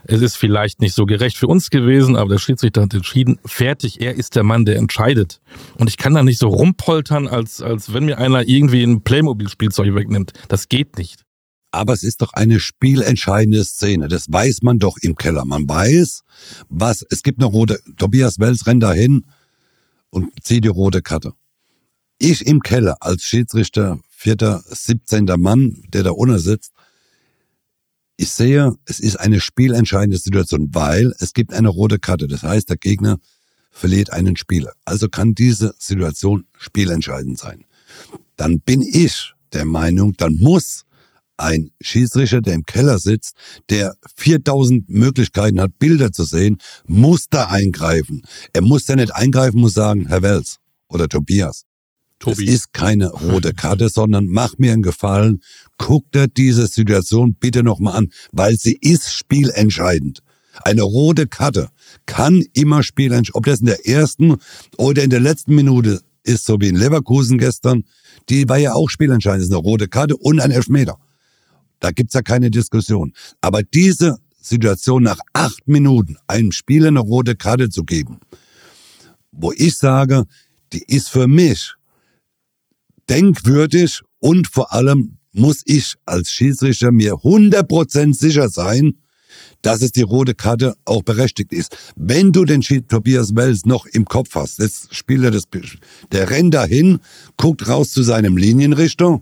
es 0.08 0.22
ist 0.22 0.36
vielleicht 0.36 0.80
nicht 0.80 0.94
so 0.94 1.04
gerecht 1.04 1.36
für 1.36 1.48
uns 1.48 1.70
gewesen, 1.70 2.16
aber 2.16 2.30
der 2.30 2.38
Schiedsrichter 2.38 2.82
hat 2.82 2.94
entschieden, 2.94 3.38
fertig, 3.44 4.00
er 4.00 4.14
ist 4.14 4.36
der 4.36 4.44
Mann, 4.44 4.64
der 4.64 4.76
entscheidet. 4.76 5.40
Und 5.78 5.88
ich 5.88 5.96
kann 5.96 6.14
da 6.14 6.22
nicht 6.22 6.38
so 6.38 6.48
rumpoltern, 6.48 7.26
als, 7.26 7.60
als 7.60 7.92
wenn 7.92 8.04
mir 8.04 8.18
einer 8.18 8.48
irgendwie 8.48 8.82
ein 8.82 9.02
Playmobil-Spielzeug 9.02 9.94
wegnimmt. 9.94 10.32
Das 10.48 10.68
geht 10.68 10.96
nicht. 10.96 11.24
Aber 11.72 11.92
es 11.92 12.04
ist 12.04 12.22
doch 12.22 12.32
eine 12.32 12.60
spielentscheidende 12.60 13.64
Szene. 13.64 14.08
Das 14.08 14.26
weiß 14.28 14.62
man 14.62 14.78
doch 14.78 14.96
im 14.98 15.16
Keller. 15.16 15.44
Man 15.44 15.68
weiß, 15.68 16.22
was, 16.68 17.04
es 17.10 17.22
gibt 17.22 17.40
eine 17.40 17.50
rote, 17.50 17.80
Tobias 17.96 18.38
Wells 18.38 18.66
rennt 18.66 18.82
dahin 18.82 19.26
und 20.10 20.30
zieht 20.42 20.64
die 20.64 20.68
rote 20.68 21.02
Karte. 21.02 21.32
Ich 22.18 22.46
im 22.46 22.60
Keller 22.60 22.96
als 23.00 23.24
Schiedsrichter, 23.24 23.98
vierter, 24.08 24.62
siebzehnter 24.68 25.36
Mann, 25.36 25.82
der 25.88 26.04
da 26.04 26.12
unten 26.12 26.38
sitzt, 26.38 26.72
ich 28.16 28.30
sehe, 28.30 28.74
es 28.86 29.00
ist 29.00 29.16
eine 29.16 29.40
spielentscheidende 29.40 30.18
Situation, 30.18 30.70
weil 30.72 31.14
es 31.18 31.34
gibt 31.34 31.52
eine 31.52 31.68
rote 31.68 31.98
Karte. 31.98 32.26
Das 32.26 32.42
heißt, 32.42 32.68
der 32.68 32.76
Gegner 32.76 33.18
verliert 33.70 34.10
einen 34.10 34.36
Spieler. 34.36 34.72
Also 34.84 35.08
kann 35.08 35.34
diese 35.34 35.74
Situation 35.78 36.46
spielentscheidend 36.56 37.38
sein. 37.38 37.64
Dann 38.36 38.60
bin 38.60 38.82
ich 38.82 39.34
der 39.52 39.64
Meinung, 39.64 40.14
dann 40.16 40.36
muss 40.36 40.84
ein 41.36 41.70
Schiedsrichter, 41.80 42.40
der 42.40 42.54
im 42.54 42.64
Keller 42.64 42.98
sitzt, 42.98 43.36
der 43.68 43.94
4000 44.16 44.88
Möglichkeiten 44.88 45.60
hat, 45.60 45.78
Bilder 45.78 46.10
zu 46.10 46.24
sehen, 46.24 46.58
muss 46.86 47.28
da 47.28 47.48
eingreifen. 47.48 48.22
Er 48.54 48.62
muss 48.62 48.86
da 48.86 48.96
nicht 48.96 49.14
eingreifen, 49.14 49.60
muss 49.60 49.74
sagen, 49.74 50.06
Herr 50.06 50.22
Wels 50.22 50.56
oder 50.88 51.08
Tobias, 51.08 51.64
Tobi. 52.18 52.44
Es 52.44 52.54
ist 52.54 52.72
keine 52.72 53.10
rote 53.10 53.52
Karte, 53.52 53.88
sondern 53.88 54.26
mach 54.26 54.58
mir 54.58 54.72
einen 54.72 54.82
Gefallen, 54.82 55.42
guck 55.78 56.10
dir 56.12 56.28
diese 56.28 56.66
Situation 56.66 57.34
bitte 57.34 57.62
nochmal 57.62 57.96
an, 57.96 58.08
weil 58.32 58.56
sie 58.56 58.78
ist 58.80 59.12
spielentscheidend. 59.12 60.22
Eine 60.64 60.82
rote 60.82 61.26
Karte 61.26 61.68
kann 62.06 62.42
immer 62.54 62.82
spielentscheidend, 62.82 63.34
ob 63.34 63.44
das 63.44 63.60
in 63.60 63.66
der 63.66 63.86
ersten 63.86 64.36
oder 64.78 65.02
in 65.02 65.10
der 65.10 65.20
letzten 65.20 65.54
Minute 65.54 66.00
ist, 66.22 66.46
so 66.46 66.60
wie 66.60 66.68
in 66.68 66.76
Leverkusen 66.76 67.38
gestern, 67.38 67.84
die 68.28 68.48
war 68.48 68.56
ja 68.56 68.72
auch 68.72 68.88
spielentscheidend, 68.88 69.42
das 69.42 69.48
ist 69.48 69.54
eine 69.54 69.62
rote 69.62 69.88
Karte 69.88 70.16
und 70.16 70.40
ein 70.40 70.50
Elfmeter. 70.50 70.98
Da 71.80 71.90
gibt's 71.90 72.14
ja 72.14 72.22
keine 72.22 72.50
Diskussion. 72.50 73.12
Aber 73.40 73.62
diese 73.62 74.18
Situation 74.40 75.02
nach 75.02 75.18
acht 75.32 75.68
Minuten 75.68 76.16
einem 76.26 76.52
Spieler 76.52 76.88
eine 76.88 77.00
rote 77.00 77.36
Karte 77.36 77.68
zu 77.68 77.84
geben, 77.84 78.20
wo 79.30 79.52
ich 79.52 79.76
sage, 79.76 80.24
die 80.72 80.82
ist 80.82 81.10
für 81.10 81.28
mich 81.28 81.75
denkwürdig 83.08 84.00
und 84.18 84.48
vor 84.48 84.72
allem 84.72 85.18
muss 85.32 85.62
ich 85.64 85.94
als 86.06 86.30
Schiedsrichter 86.30 86.92
mir 86.92 87.14
100% 87.14 88.14
sicher 88.14 88.48
sein, 88.48 88.94
dass 89.62 89.82
es 89.82 89.92
die 89.92 90.02
rote 90.02 90.34
Karte 90.34 90.74
auch 90.84 91.02
berechtigt 91.02 91.52
ist. 91.52 91.76
Wenn 91.96 92.32
du 92.32 92.44
den 92.44 92.62
Schied 92.62 92.88
Tobias 92.88 93.34
Wells 93.34 93.66
noch 93.66 93.86
im 93.86 94.06
Kopf 94.06 94.34
hast, 94.34 94.58
jetzt 94.58 94.94
spielt 94.94 95.24
er 95.24 95.30
das, 95.30 95.44
der 96.12 96.30
rennt 96.30 96.54
dahin, 96.54 97.00
guckt 97.36 97.68
raus 97.68 97.90
zu 97.90 98.02
seinem 98.02 98.36
Linienrichter 98.36 99.20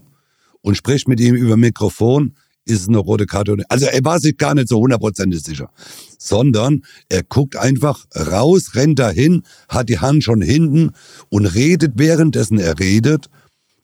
und 0.61 0.77
spricht 0.77 1.07
mit 1.07 1.19
ihm 1.19 1.35
über 1.35 1.57
Mikrofon, 1.57 2.35
ist 2.65 2.81
es 2.81 2.87
eine 2.87 2.97
rote 2.97 3.25
Karte. 3.25 3.57
Also 3.69 3.85
er 3.85 4.03
war 4.03 4.19
sich 4.19 4.37
gar 4.37 4.55
nicht 4.55 4.69
so 4.69 4.79
hundertprozentig 4.79 5.43
sicher, 5.43 5.69
sondern 6.17 6.83
er 7.09 7.23
guckt 7.23 7.55
einfach 7.55 8.05
raus, 8.15 8.71
rennt 8.73 8.99
dahin, 8.99 9.43
hat 9.69 9.89
die 9.89 9.99
Hand 9.99 10.23
schon 10.23 10.41
hinten 10.41 10.91
und 11.29 11.45
redet 11.45 11.93
währenddessen 11.95 12.57
er 12.57 12.79
redet 12.79 13.27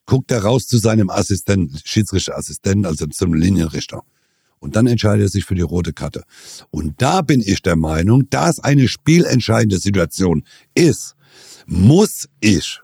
guckt 0.05 0.31
er 0.31 0.43
raus 0.43 0.67
zu 0.67 0.77
seinem 0.77 1.09
Assistenten, 1.09 1.79
Schiedsrichterassistenten, 1.83 2.85
also 2.85 3.07
zum 3.07 3.33
Linienrichter. 3.33 4.03
Und 4.59 4.75
dann 4.75 4.85
entscheidet 4.85 5.25
er 5.25 5.29
sich 5.29 5.45
für 5.45 5.55
die 5.55 5.61
rote 5.61 5.91
Karte. 5.91 6.23
Und 6.69 7.01
da 7.01 7.21
bin 7.21 7.41
ich 7.41 7.61
der 7.61 7.75
Meinung, 7.75 8.29
da 8.29 8.49
es 8.49 8.59
eine 8.59 8.87
spielentscheidende 8.87 9.79
Situation 9.79 10.43
ist, 10.75 11.15
muss 11.65 12.29
ich 12.39 12.79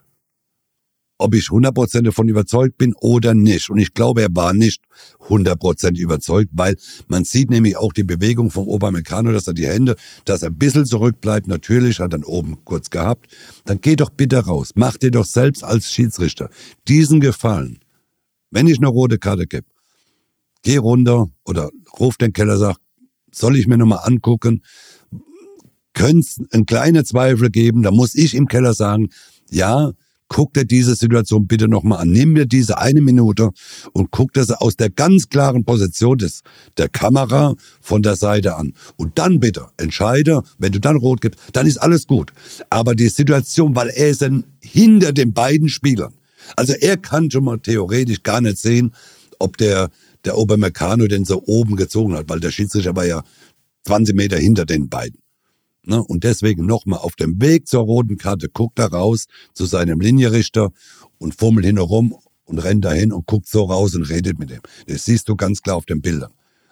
ob 1.17 1.33
ich 1.33 1.45
100% 1.45 2.03
davon 2.03 2.27
überzeugt 2.27 2.77
bin 2.77 2.93
oder 2.95 3.33
nicht. 3.33 3.69
Und 3.69 3.79
ich 3.79 3.93
glaube, 3.93 4.21
er 4.21 4.29
war 4.31 4.53
nicht 4.53 4.83
100% 5.27 5.97
überzeugt, 5.97 6.51
weil 6.53 6.75
man 7.07 7.23
sieht 7.23 7.49
nämlich 7.49 7.77
auch 7.77 7.93
die 7.93 8.03
Bewegung 8.03 8.51
vom 8.51 8.67
Obermeccano, 8.67 9.31
dass 9.31 9.47
er 9.47 9.53
die 9.53 9.67
Hände, 9.67 9.95
dass 10.25 10.43
er 10.43 10.49
ein 10.49 10.57
bisschen 10.57 10.85
zurückbleibt. 10.85 11.47
Natürlich 11.47 11.99
hat 11.99 12.07
er 12.07 12.19
dann 12.19 12.23
oben 12.23 12.57
kurz 12.65 12.89
gehabt. 12.89 13.27
Dann 13.65 13.81
geh 13.81 13.95
doch 13.95 14.09
bitte 14.09 14.37
raus. 14.45 14.71
Mach 14.75 14.97
dir 14.97 15.11
doch 15.11 15.25
selbst 15.25 15.63
als 15.63 15.91
Schiedsrichter 15.91 16.49
diesen 16.87 17.19
Gefallen. 17.19 17.79
Wenn 18.51 18.67
ich 18.67 18.77
eine 18.77 18.87
rote 18.87 19.17
Karte 19.17 19.47
gebe, 19.47 19.65
geh 20.63 20.77
runter 20.77 21.27
oder 21.45 21.69
ruf 21.99 22.17
den 22.17 22.33
Keller, 22.33 22.57
sag, 22.57 22.77
soll 23.31 23.57
ich 23.57 23.67
mir 23.67 23.77
nochmal 23.77 24.01
angucken? 24.03 24.63
Könnte 25.93 26.19
es 26.19 26.39
einen 26.51 26.65
kleinen 26.65 27.03
Zweifel 27.05 27.49
geben, 27.49 27.81
da 27.81 27.91
muss 27.91 28.15
ich 28.15 28.35
im 28.35 28.47
Keller 28.47 28.73
sagen, 28.73 29.09
ja, 29.49 29.93
guck 30.27 30.53
dir 30.53 30.65
diese 30.65 30.95
Situation 30.95 31.47
bitte 31.47 31.67
nochmal 31.67 31.99
an. 31.99 32.09
Nimm 32.09 32.35
dir 32.35 32.45
diese 32.45 32.77
eine 32.77 33.01
Minute 33.01 33.51
und 33.93 34.11
guck 34.11 34.31
sie 34.35 34.59
aus 34.59 34.75
der 34.75 34.89
ganz 34.89 35.29
klaren 35.29 35.63
Position 35.65 36.17
des, 36.17 36.41
der 36.77 36.89
Kamera 36.89 37.55
von 37.81 38.01
der 38.01 38.15
Seite 38.15 38.55
an. 38.55 38.73
Und 38.95 39.17
dann 39.17 39.39
bitte 39.39 39.67
entscheide, 39.77 40.43
wenn 40.57 40.71
du 40.71 40.79
dann 40.79 40.97
rot 40.97 41.21
gibst, 41.21 41.39
dann 41.53 41.67
ist 41.67 41.77
alles 41.77 42.07
gut. 42.07 42.31
Aber 42.69 42.95
die 42.95 43.09
Situation, 43.09 43.75
weil 43.75 43.89
er 43.89 44.09
ist 44.09 44.21
dann 44.21 44.43
hinter 44.61 45.13
den 45.13 45.33
beiden 45.33 45.69
Spielern. 45.69 46.13
Also 46.55 46.73
er 46.73 46.97
kann 46.97 47.29
schon 47.31 47.43
mal 47.43 47.59
theoretisch 47.59 48.23
gar 48.23 48.41
nicht 48.41 48.57
sehen, 48.57 48.93
ob 49.39 49.57
der, 49.57 49.89
der 50.25 50.37
Obermeccano 50.37 51.07
den 51.07 51.25
so 51.25 51.43
oben 51.45 51.75
gezogen 51.75 52.15
hat, 52.15 52.29
weil 52.29 52.39
der 52.39 52.51
Schiedsrichter 52.51 52.95
war 52.95 53.05
ja 53.05 53.23
20 53.85 54.15
Meter 54.15 54.37
hinter 54.37 54.65
den 54.65 54.89
beiden. 54.89 55.19
Ne? 55.87 56.03
Und 56.03 56.25
deswegen 56.25 56.65
nochmal 56.65 56.99
auf 56.99 57.15
dem 57.15 57.41
Weg 57.41 57.67
zur 57.67 57.81
roten 57.81 58.17
Karte 58.17 58.49
guckt 58.49 58.77
er 58.77 58.91
raus 58.91 59.25
zu 59.53 59.65
seinem 59.65 60.01
Linienrichter 60.01 60.71
und 61.17 61.33
fummelt 61.33 61.65
hinterrum 61.65 62.13
und 62.43 62.59
rennt 62.59 62.83
dahin 62.83 63.13
und 63.13 63.25
guckt 63.25 63.47
so 63.47 63.63
raus 63.63 63.95
und 63.95 64.03
redet 64.03 64.37
mit 64.37 64.51
ihm. 64.51 64.59
Das 64.87 65.05
siehst 65.05 65.29
du 65.29 65.37
ganz 65.37 65.61
klar 65.61 65.77
auf 65.77 65.85
den 65.85 66.01
Bildern. 66.01 66.31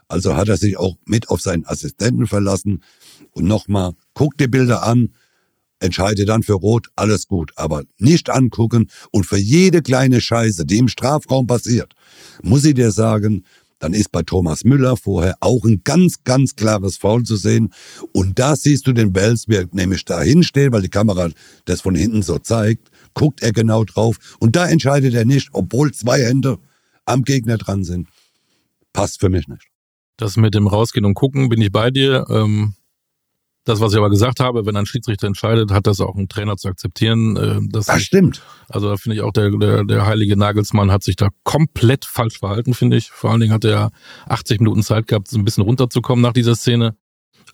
Also 0.09 0.35
hat 0.35 0.49
er 0.49 0.57
sich 0.57 0.77
auch 0.77 0.97
mit 1.05 1.29
auf 1.29 1.41
seinen 1.41 1.65
Assistenten 1.65 2.27
verlassen 2.27 2.83
und 3.31 3.45
nochmal, 3.45 3.93
guck 4.13 4.37
die 4.37 4.47
Bilder 4.47 4.83
an, 4.83 5.13
entscheide 5.79 6.25
dann 6.25 6.43
für 6.43 6.53
Rot, 6.53 6.87
alles 6.97 7.27
gut. 7.27 7.53
Aber 7.55 7.83
nicht 7.97 8.29
angucken 8.29 8.89
und 9.11 9.25
für 9.25 9.37
jede 9.37 9.81
kleine 9.81 10.19
Scheiße, 10.19 10.65
die 10.65 10.77
im 10.77 10.89
Strafraum 10.89 11.47
passiert, 11.47 11.93
muss 12.43 12.65
ich 12.65 12.73
dir 12.73 12.91
sagen, 12.91 13.45
dann 13.85 13.93
ist 13.93 14.11
bei 14.11 14.23
Thomas 14.23 14.63
Müller 14.63 14.97
vorher 14.97 15.35
auch 15.41 15.63
ein 15.63 15.81
ganz, 15.83 16.23
ganz 16.23 16.55
klares 16.55 16.97
Foul 16.97 17.21
zu 17.21 17.35
sehen. 17.35 17.71
Und 18.13 18.39
da 18.39 18.55
siehst 18.55 18.87
du 18.87 18.93
den 18.93 19.13
Welsberg 19.13 19.75
nämlich 19.75 20.05
da 20.05 20.23
hinstehen, 20.23 20.73
weil 20.73 20.81
die 20.81 20.89
Kamera 20.89 21.29
das 21.65 21.81
von 21.81 21.93
hinten 21.93 22.23
so 22.23 22.39
zeigt, 22.39 22.89
guckt 23.13 23.43
er 23.43 23.53
genau 23.53 23.83
drauf. 23.83 24.17
Und 24.39 24.55
da 24.55 24.67
entscheidet 24.67 25.13
er 25.13 25.23
nicht, 25.23 25.49
obwohl 25.51 25.93
zwei 25.93 26.19
Hände 26.19 26.57
am 27.05 27.21
Gegner 27.21 27.59
dran 27.59 27.83
sind. 27.83 28.07
Passt 28.91 29.19
für 29.19 29.29
mich 29.29 29.47
nicht. 29.47 29.67
Das 30.17 30.35
mit 30.35 30.55
dem 30.55 30.65
Rausgehen 30.65 31.05
und 31.05 31.13
Gucken 31.13 31.49
bin 31.49 31.61
ich 31.61 31.71
bei 31.71 31.91
dir. 31.91 32.25
Ähm, 32.29 32.73
das, 33.65 33.79
was 33.79 33.91
ich 33.93 33.97
aber 33.97 34.09
gesagt 34.11 34.39
habe, 34.39 34.65
wenn 34.65 34.75
ein 34.75 34.85
Schiedsrichter 34.85 35.27
entscheidet, 35.27 35.71
hat 35.71 35.87
das 35.87 35.99
auch 35.99 36.15
ein 36.15 36.29
Trainer 36.29 36.55
zu 36.55 36.67
akzeptieren. 36.67 37.35
Äh, 37.35 37.59
das 37.69 37.87
ich, 37.89 38.03
stimmt. 38.03 38.41
Also 38.69 38.89
da 38.89 38.95
finde 38.95 39.17
ich 39.17 39.21
auch, 39.21 39.33
der, 39.33 39.49
der, 39.51 39.83
der 39.83 40.05
heilige 40.05 40.37
Nagelsmann 40.37 40.91
hat 40.91 41.03
sich 41.03 41.15
da 41.15 41.29
komplett 41.43 42.05
falsch 42.05 42.39
verhalten, 42.39 42.75
finde 42.75 42.97
ich. 42.97 43.09
Vor 43.09 43.31
allen 43.31 43.39
Dingen 43.39 43.53
hat 43.53 43.65
er 43.65 43.89
80 44.27 44.59
Minuten 44.59 44.83
Zeit 44.83 45.07
gehabt, 45.07 45.27
so 45.27 45.37
ein 45.37 45.43
bisschen 45.43 45.63
runterzukommen 45.63 46.21
nach 46.21 46.33
dieser 46.33 46.55
Szene. 46.55 46.95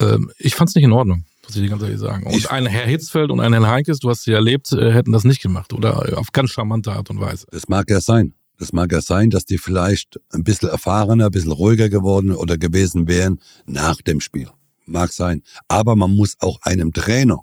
Ähm, 0.01 0.31
ich 0.37 0.55
fand 0.55 0.69
es 0.69 0.75
nicht 0.75 0.83
in 0.83 0.91
Ordnung, 0.91 1.23
muss 1.47 1.55
ich 1.55 1.63
dir 1.63 1.69
ganz 1.69 1.81
ehrlich 1.81 1.99
sagen. 1.99 2.25
Und 2.25 2.35
ich, 2.35 2.51
ein 2.51 2.65
Herr 2.65 2.85
Hitzfeld 2.85 3.31
und 3.31 3.39
ein 3.39 3.53
Herr 3.53 3.67
Heinkes, 3.67 3.99
du 3.99 4.09
hast 4.09 4.23
sie 4.23 4.33
erlebt, 4.33 4.73
äh, 4.73 4.91
hätten 4.91 5.13
das 5.13 5.23
nicht 5.23 5.41
gemacht 5.41 5.71
oder 5.71 6.17
auf 6.17 6.33
ganz 6.33 6.51
charmante 6.51 6.91
Art 6.91 7.09
und 7.09 7.21
Weise. 7.21 7.47
Das 7.51 7.69
mag 7.69 7.89
ja 7.89 8.01
sein. 8.01 8.33
Das 8.59 8.73
mag 8.73 8.91
ja 8.91 9.01
sein, 9.01 9.29
dass 9.29 9.45
die 9.45 9.57
vielleicht 9.57 10.19
ein 10.29 10.43
bisschen 10.43 10.69
erfahrener, 10.69 11.27
ein 11.27 11.31
bisschen 11.31 11.51
ruhiger 11.51 11.89
geworden 11.89 12.31
oder 12.31 12.57
gewesen 12.57 13.07
wären 13.07 13.39
nach 13.65 14.01
dem 14.01 14.19
Spiel. 14.19 14.49
Mag 14.91 15.11
sein. 15.11 15.41
Aber 15.67 15.95
man 15.95 16.15
muss 16.15 16.35
auch 16.39 16.61
einem 16.61 16.93
Trainer 16.93 17.39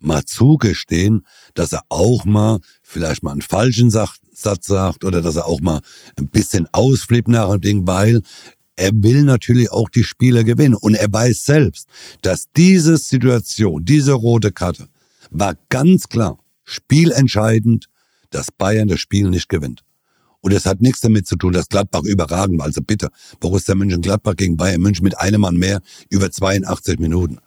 mal 0.00 0.24
zugestehen, 0.24 1.26
dass 1.54 1.72
er 1.72 1.82
auch 1.88 2.24
mal 2.24 2.60
vielleicht 2.82 3.22
mal 3.22 3.32
einen 3.32 3.42
falschen 3.42 3.90
Satz 3.90 4.20
sagt 4.66 5.04
oder 5.04 5.22
dass 5.22 5.36
er 5.36 5.46
auch 5.46 5.60
mal 5.60 5.80
ein 6.18 6.28
bisschen 6.28 6.68
ausflippt 6.72 7.28
nach 7.28 7.50
dem 7.50 7.60
Ding, 7.60 7.86
weil 7.86 8.22
er 8.76 8.90
will 8.92 9.22
natürlich 9.22 9.70
auch 9.70 9.88
die 9.88 10.04
Spieler 10.04 10.44
gewinnen. 10.44 10.74
Und 10.74 10.94
er 10.94 11.12
weiß 11.12 11.44
selbst, 11.44 11.88
dass 12.22 12.46
diese 12.56 12.96
Situation, 12.96 13.84
diese 13.84 14.12
rote 14.12 14.52
Karte, 14.52 14.88
war 15.30 15.56
ganz 15.68 16.08
klar 16.08 16.38
spielentscheidend, 16.64 17.86
dass 18.30 18.50
Bayern 18.50 18.88
das 18.88 19.00
Spiel 19.00 19.30
nicht 19.30 19.48
gewinnt. 19.48 19.84
Und 20.44 20.52
es 20.52 20.66
hat 20.66 20.82
nichts 20.82 21.00
damit 21.00 21.26
zu 21.26 21.36
tun, 21.36 21.54
dass 21.54 21.70
Gladbach 21.70 22.02
überragend 22.02 22.58
war. 22.58 22.66
Also 22.66 22.82
bitte, 22.82 23.08
Borussia 23.40 23.74
Mönchengladbach 23.74 24.36
gegen 24.36 24.58
Bayern 24.58 24.82
München 24.82 25.02
mit 25.02 25.18
einem 25.18 25.40
Mann 25.40 25.56
mehr 25.56 25.80
über 26.10 26.30
82 26.30 26.98
Minuten. 26.98 27.38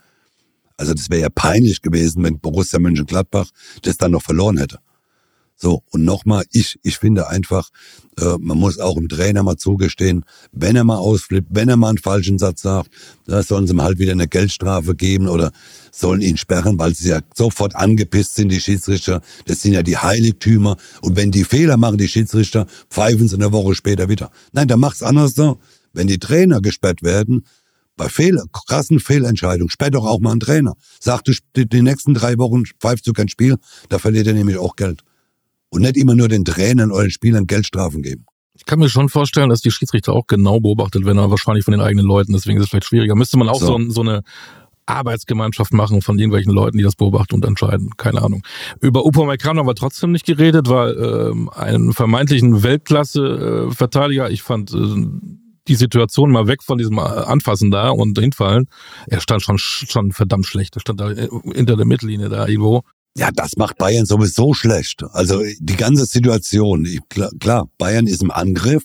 Also 0.77 0.95
das 0.95 1.11
wäre 1.11 1.21
ja 1.21 1.29
peinlich 1.29 1.83
gewesen, 1.83 2.23
wenn 2.23 2.39
Borussia 2.39 2.79
Mönchengladbach 2.79 3.51
das 3.83 3.97
dann 3.97 4.13
noch 4.13 4.23
verloren 4.23 4.57
hätte. 4.57 4.79
So, 5.59 5.81
und 5.89 6.03
nochmal, 6.03 6.45
ich, 6.51 6.79
ich 6.83 6.99
finde 6.99 7.29
einfach, 7.29 7.69
äh, 8.19 8.35
man 8.39 8.59
muss 8.59 8.77
auch 8.77 8.93
dem 8.93 9.09
Trainer 9.09 9.41
mal 9.41 9.57
zugestehen, 9.57 10.23
wenn 10.51 10.75
er 10.75 10.83
mal 10.83 10.97
ausflippt, 10.97 11.47
wenn 11.49 11.67
er 11.67 11.77
mal 11.77 11.89
einen 11.89 11.97
falschen 11.97 12.37
Satz 12.37 12.61
sagt, 12.61 12.91
da 13.25 13.41
sollen 13.41 13.65
sie 13.65 13.73
ihm 13.73 13.81
halt 13.81 13.97
wieder 13.97 14.11
eine 14.11 14.27
Geldstrafe 14.27 14.93
geben 14.93 15.27
oder 15.27 15.51
sollen 15.91 16.21
ihn 16.21 16.37
sperren, 16.37 16.77
weil 16.77 16.93
sie 16.93 17.09
ja 17.09 17.21
sofort 17.35 17.75
angepisst 17.75 18.35
sind, 18.35 18.49
die 18.49 18.61
Schiedsrichter. 18.61 19.21
Das 19.45 19.63
sind 19.63 19.73
ja 19.73 19.81
die 19.81 19.97
Heiligtümer. 19.97 20.77
Und 21.01 21.15
wenn 21.15 21.31
die 21.31 21.43
Fehler 21.43 21.77
machen, 21.77 21.97
die 21.97 22.07
Schiedsrichter, 22.07 22.67
pfeifen 22.91 23.27
sie 23.27 23.35
eine 23.35 23.51
Woche 23.51 23.73
später 23.73 24.09
wieder. 24.09 24.29
Nein, 24.51 24.67
da 24.67 24.77
macht's 24.77 25.01
anders 25.01 25.33
so. 25.33 25.57
Wenn 25.91 26.05
die 26.05 26.19
Trainer 26.19 26.61
gesperrt 26.61 27.01
werden, 27.01 27.47
bei 27.95 28.09
Fehler, 28.09 28.43
krassen 28.51 28.99
Fehlentscheidungen, 28.99 29.71
sperrt 29.71 29.95
doch 29.95 30.05
auch 30.05 30.19
mal 30.19 30.29
einen 30.29 30.39
Trainer. 30.39 30.75
Sagt, 30.99 31.29
du, 31.29 31.65
die 31.65 31.81
nächsten 31.81 32.13
drei 32.13 32.37
Wochen 32.37 32.63
pfeifst 32.79 33.07
du 33.07 33.13
kein 33.13 33.27
Spiel, 33.27 33.55
da 33.89 33.97
verliert 33.97 34.27
er 34.27 34.33
nämlich 34.33 34.57
auch 34.57 34.75
Geld 34.75 35.03
und 35.69 35.81
nicht 35.81 35.97
immer 35.97 36.15
nur 36.15 36.27
den 36.27 36.45
Trainern 36.45 36.91
oder 36.91 37.03
den 37.03 37.11
Spielern 37.11 37.47
Geldstrafen 37.47 38.01
geben. 38.01 38.25
Ich 38.55 38.65
kann 38.65 38.79
mir 38.79 38.89
schon 38.89 39.09
vorstellen, 39.09 39.49
dass 39.49 39.61
die 39.61 39.71
Schiedsrichter 39.71 40.13
auch 40.13 40.25
genau 40.25 40.59
beobachtet 40.59 41.05
werden, 41.05 41.19
aber 41.19 41.31
wahrscheinlich 41.31 41.63
von 41.63 41.73
den 41.73 41.81
eigenen 41.81 42.05
Leuten. 42.05 42.33
Deswegen 42.33 42.57
ist 42.57 42.65
es 42.65 42.69
vielleicht 42.69 42.85
schwieriger. 42.85 43.15
Müsste 43.15 43.37
man 43.37 43.49
auch 43.49 43.59
so, 43.59 43.77
so, 43.77 43.89
so 43.89 44.01
eine 44.01 44.23
Arbeitsgemeinschaft 44.87 45.73
machen 45.73 46.01
von 46.01 46.17
irgendwelchen 46.17 46.51
Leuten, 46.51 46.77
die 46.77 46.83
das 46.83 46.95
beobachten 46.95 47.35
und 47.35 47.45
entscheiden. 47.45 47.91
Keine 47.97 48.21
Ahnung. 48.21 48.43
Über 48.81 49.05
Upamecano 49.05 49.59
haben 49.59 49.67
wir 49.67 49.75
trotzdem 49.75 50.11
nicht 50.11 50.25
geredet, 50.25 50.69
weil 50.69 50.97
ähm, 50.97 51.49
einen 51.49 51.93
vermeintlichen 51.93 52.63
Weltklasse-Verteidiger, 52.63 54.31
ich 54.31 54.41
fand 54.41 54.73
äh, 54.73 55.05
die 55.67 55.75
Situation 55.75 56.31
mal 56.31 56.47
weg 56.47 56.63
von 56.63 56.77
diesem 56.77 56.97
Anfassen 56.97 57.71
da 57.71 57.89
und 57.89 58.17
hinfallen, 58.17 58.67
er 59.07 59.19
stand 59.19 59.41
schon 59.41 59.57
schon 59.57 60.13
verdammt 60.13 60.45
schlecht. 60.45 60.77
Er 60.77 60.79
stand 60.79 61.01
da 61.01 61.11
äh, 61.11 61.27
hinter 61.53 61.75
der 61.75 61.85
Mittellinie 61.85 62.29
da 62.29 62.47
irgendwo. 62.47 62.83
Ja, 63.17 63.31
das 63.31 63.57
macht 63.57 63.77
Bayern 63.79 64.05
sowieso 64.05 64.53
schlecht. 64.53 65.03
Also 65.11 65.41
die 65.59 65.75
ganze 65.75 66.05
Situation, 66.05 66.85
ich, 66.85 66.99
klar, 67.09 67.31
klar, 67.39 67.67
Bayern 67.79 68.05
ist 68.05 68.21
im 68.21 68.29
Angriff, 68.29 68.83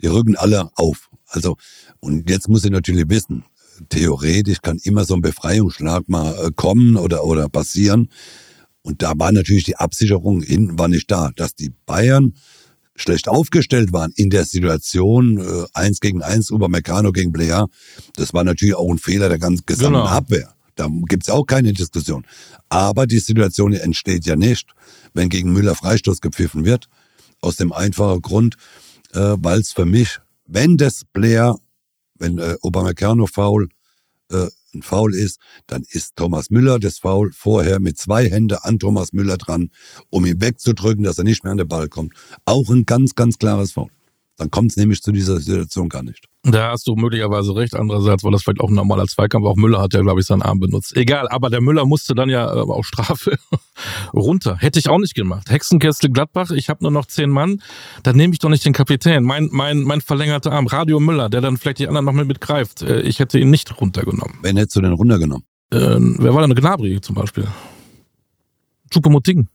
die 0.00 0.06
rücken 0.06 0.34
alle 0.36 0.70
auf. 0.76 1.10
Also 1.26 1.56
und 2.00 2.30
jetzt 2.30 2.48
muss 2.48 2.64
ich 2.64 2.70
natürlich 2.70 3.08
wissen, 3.08 3.44
theoretisch 3.90 4.62
kann 4.62 4.78
immer 4.82 5.04
so 5.04 5.14
ein 5.14 5.20
Befreiungsschlag 5.20 6.08
mal 6.08 6.34
äh, 6.38 6.50
kommen 6.56 6.96
oder 6.96 7.24
oder 7.24 7.50
passieren. 7.50 8.08
Und 8.80 9.02
da 9.02 9.12
war 9.16 9.30
natürlich 9.30 9.64
die 9.64 9.76
Absicherung 9.76 10.40
hinten 10.42 10.78
war 10.78 10.88
nicht 10.88 11.10
da, 11.10 11.30
dass 11.36 11.54
die 11.54 11.72
Bayern 11.84 12.34
schlecht 12.96 13.28
aufgestellt 13.28 13.92
waren 13.92 14.12
in 14.16 14.30
der 14.30 14.46
Situation, 14.46 15.38
äh, 15.38 15.66
eins 15.74 16.00
gegen 16.00 16.22
eins, 16.22 16.50
Meccano 16.50 17.12
gegen 17.12 17.32
Blair, 17.32 17.66
das 18.16 18.32
war 18.32 18.44
natürlich 18.44 18.74
auch 18.74 18.90
ein 18.90 18.98
Fehler 18.98 19.28
der 19.28 19.38
ganzen 19.38 19.66
gesamten 19.66 19.94
genau. 19.94 20.06
Abwehr. 20.06 20.54
Da 20.74 20.88
gibt's 21.08 21.30
auch 21.30 21.44
keine 21.44 21.72
Diskussion. 21.72 22.26
Aber 22.68 23.06
die 23.06 23.18
Situation 23.18 23.72
entsteht 23.72 24.26
ja 24.26 24.36
nicht, 24.36 24.70
wenn 25.12 25.28
gegen 25.28 25.52
Müller 25.52 25.74
Freistoß 25.74 26.20
gepfiffen 26.20 26.64
wird. 26.64 26.88
Aus 27.40 27.56
dem 27.56 27.72
einfachen 27.72 28.22
Grund, 28.22 28.56
äh, 29.12 29.36
weil 29.38 29.60
es 29.60 29.72
für 29.72 29.84
mich, 29.84 30.18
wenn 30.46 30.76
das 30.76 31.04
Blair, 31.12 31.56
wenn 32.18 32.38
äh, 32.38 32.56
Obama-Kerno 32.62 33.26
faul 33.26 33.68
äh, 34.30 34.48
ein 34.74 34.82
Foul 34.82 35.14
ist, 35.14 35.38
dann 35.66 35.84
ist 35.88 36.16
Thomas 36.16 36.50
Müller 36.50 36.78
das 36.78 36.98
Foul 36.98 37.32
vorher 37.32 37.80
mit 37.80 37.96
zwei 37.96 38.28
Händen 38.28 38.58
an 38.60 38.78
Thomas 38.78 39.12
Müller 39.12 39.36
dran, 39.36 39.70
um 40.10 40.26
ihn 40.26 40.40
wegzudrücken, 40.40 41.04
dass 41.04 41.18
er 41.18 41.24
nicht 41.24 41.44
mehr 41.44 41.52
an 41.52 41.58
den 41.58 41.68
Ball 41.68 41.88
kommt. 41.88 42.14
Auch 42.44 42.68
ein 42.70 42.84
ganz, 42.84 43.14
ganz 43.14 43.38
klares 43.38 43.72
Foul. 43.72 43.90
Dann 44.36 44.50
kommt 44.50 44.72
es 44.72 44.76
nämlich 44.76 45.00
zu 45.00 45.12
dieser 45.12 45.38
Situation 45.38 45.88
gar 45.88 46.02
nicht. 46.02 46.26
Da 46.42 46.72
hast 46.72 46.86
du 46.88 46.96
möglicherweise 46.96 47.54
recht. 47.54 47.74
Andererseits 47.74 48.24
war 48.24 48.32
das 48.32 48.42
vielleicht 48.42 48.60
auch 48.60 48.68
ein 48.68 48.74
normaler 48.74 49.06
Zweikampf. 49.06 49.46
Auch 49.46 49.54
Müller 49.54 49.80
hat 49.80 49.94
ja, 49.94 50.00
glaube 50.00 50.20
ich, 50.20 50.26
seinen 50.26 50.42
Arm 50.42 50.58
benutzt. 50.58 50.96
Egal, 50.96 51.28
aber 51.28 51.50
der 51.50 51.60
Müller 51.60 51.86
musste 51.86 52.14
dann 52.14 52.28
ja 52.28 52.52
äh, 52.52 52.58
auch 52.58 52.84
Strafe 52.84 53.38
runter. 54.12 54.56
Hätte 54.58 54.80
ich 54.80 54.88
auch 54.88 54.98
nicht 54.98 55.14
gemacht. 55.14 55.50
Hexenkessel 55.50 56.10
Gladbach, 56.10 56.50
ich 56.50 56.68
habe 56.68 56.82
nur 56.82 56.90
noch 56.90 57.06
zehn 57.06 57.30
Mann. 57.30 57.62
Dann 58.02 58.16
nehme 58.16 58.32
ich 58.32 58.40
doch 58.40 58.50
nicht 58.50 58.64
den 58.64 58.72
Kapitän. 58.72 59.22
Mein, 59.22 59.48
mein, 59.52 59.82
mein 59.82 60.00
verlängerter 60.00 60.52
Arm, 60.52 60.66
Radio 60.66 60.98
Müller, 60.98 61.30
der 61.30 61.40
dann 61.40 61.56
vielleicht 61.56 61.78
die 61.78 61.86
anderen 61.86 62.04
noch 62.04 62.12
mit 62.12 62.26
mitgreift. 62.26 62.82
Äh, 62.82 63.02
ich 63.02 63.20
hätte 63.20 63.38
ihn 63.38 63.50
nicht 63.50 63.80
runtergenommen. 63.80 64.38
Wen 64.42 64.56
hättest 64.56 64.76
du 64.76 64.80
denn 64.80 64.92
runtergenommen? 64.92 65.46
Äh, 65.70 65.96
wer 65.98 66.34
war 66.34 66.46
denn 66.46 66.54
Gnabry 66.56 67.00
zum 67.00 67.14
Beispiel? 67.14 67.46
Chupomoting. 68.90 69.48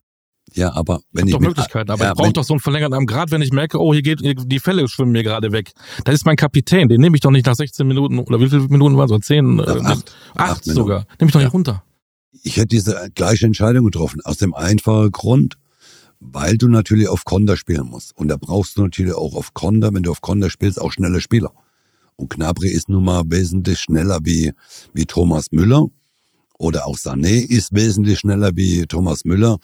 Ja, 0.53 0.73
aber 0.73 1.01
wenn 1.11 1.27
ich. 1.27 1.33
Doch 1.33 1.39
Möglichkeiten, 1.39 1.91
aber 1.91 2.03
ja, 2.03 2.11
ich 2.11 2.17
brauche 2.17 2.33
doch 2.33 2.43
so 2.43 2.53
einen 2.53 2.59
verlängerten 2.59 2.93
Arm. 2.93 3.05
Gerade 3.05 3.31
wenn 3.31 3.41
ich 3.41 3.51
merke, 3.51 3.79
oh, 3.79 3.93
hier 3.93 4.01
geht 4.01 4.21
die 4.23 4.59
Fälle 4.59 4.87
schwimmen 4.87 5.11
mir 5.11 5.23
gerade 5.23 5.51
weg. 5.51 5.71
Das 6.05 6.15
ist 6.15 6.25
mein 6.25 6.35
Kapitän, 6.35 6.89
den 6.89 7.01
nehme 7.01 7.15
ich 7.15 7.21
doch 7.21 7.31
nicht 7.31 7.45
nach 7.45 7.55
16 7.55 7.87
Minuten 7.87 8.19
oder 8.19 8.39
wie 8.39 8.49
viele 8.49 8.61
Minuten 8.67 8.97
waren 8.97 9.11
es? 9.11 9.25
10? 9.25 9.59
Äh, 9.59 9.61
acht, 9.61 9.81
acht, 9.81 10.13
acht 10.35 10.65
sogar. 10.65 11.05
Nehme 11.19 11.29
ich 11.29 11.33
doch 11.33 11.41
nicht 11.41 11.53
runter. 11.53 11.83
Ich 12.43 12.57
hätte 12.57 12.67
diese 12.67 13.09
gleiche 13.15 13.45
Entscheidung 13.45 13.85
getroffen, 13.85 14.21
aus 14.23 14.37
dem 14.37 14.53
einfachen 14.53 15.11
Grund, 15.11 15.57
weil 16.19 16.57
du 16.57 16.67
natürlich 16.67 17.07
auf 17.07 17.25
Konter 17.25 17.57
spielen 17.57 17.87
musst. 17.87 18.15
Und 18.15 18.27
da 18.27 18.37
brauchst 18.37 18.77
du 18.77 18.83
natürlich 18.83 19.13
auch 19.13 19.35
auf 19.35 19.53
Konter, 19.53 19.93
wenn 19.93 20.03
du 20.03 20.11
auf 20.11 20.21
Konter 20.21 20.49
spielst, 20.49 20.79
auch 20.79 20.91
schnelle 20.91 21.21
Spieler. 21.21 21.51
Und 22.15 22.29
Knabri 22.29 22.69
ist 22.69 22.89
nun 22.89 23.05
mal 23.05 23.23
wesentlich 23.27 23.79
schneller 23.79 24.19
wie, 24.23 24.51
wie 24.93 25.05
Thomas 25.05 25.51
Müller 25.51 25.87
oder 26.59 26.85
auch 26.85 26.97
Sané 26.97 27.41
ist 27.41 27.73
wesentlich 27.73 28.19
schneller 28.19 28.51
wie 28.53 28.85
Thomas 28.85 29.23
Müller. 29.23 29.57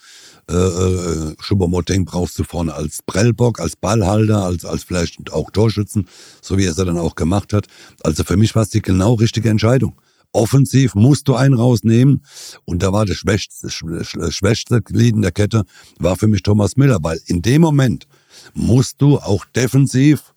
Äh, 0.50 0.56
äh, 0.56 1.36
Schubomoteng 1.40 2.06
brauchst 2.06 2.40
du 2.40 2.44
vorne 2.44 2.74
als 2.74 3.02
Prellbock, 3.06 3.60
als 3.60 3.76
Ballhalter, 3.76 4.44
als, 4.44 4.66
als 4.66 4.86
vielleicht 4.86 5.32
auch 5.32 5.52
Torschützen, 5.52 6.08
so 6.42 6.58
wie 6.58 6.64
er 6.64 6.72
es 6.72 6.78
dann 6.78 6.98
auch 6.98 7.16
gemacht 7.16 7.52
hat. 7.52 7.68
Also 8.02 8.24
für 8.24 8.38
mich 8.38 8.56
war 8.56 8.64
es 8.64 8.70
die 8.70 8.82
genau 8.82 9.16
richtige 9.16 9.50
Entscheidung. 9.50 9.96
Offensiv 10.32 10.96
musst 10.96 11.28
du 11.28 11.36
einen 11.36 11.56
rausnehmen 11.56 12.24
und 12.64 12.82
da 12.82 12.92
war 12.94 13.06
das 13.06 13.18
schwächste, 13.18 13.70
schwächste 13.70 14.82
Glied 14.82 15.16
in 15.16 15.22
der 15.22 15.32
Kette, 15.32 15.64
war 16.00 16.16
für 16.16 16.28
mich 16.28 16.44
Thomas 16.44 16.78
Müller, 16.78 17.00
weil 17.02 17.20
in 17.28 17.42
dem 17.42 17.62
Moment 17.62 18.08
musst 18.54 19.02
du 19.02 19.18
auch 19.18 19.46
defensiv 19.46 20.34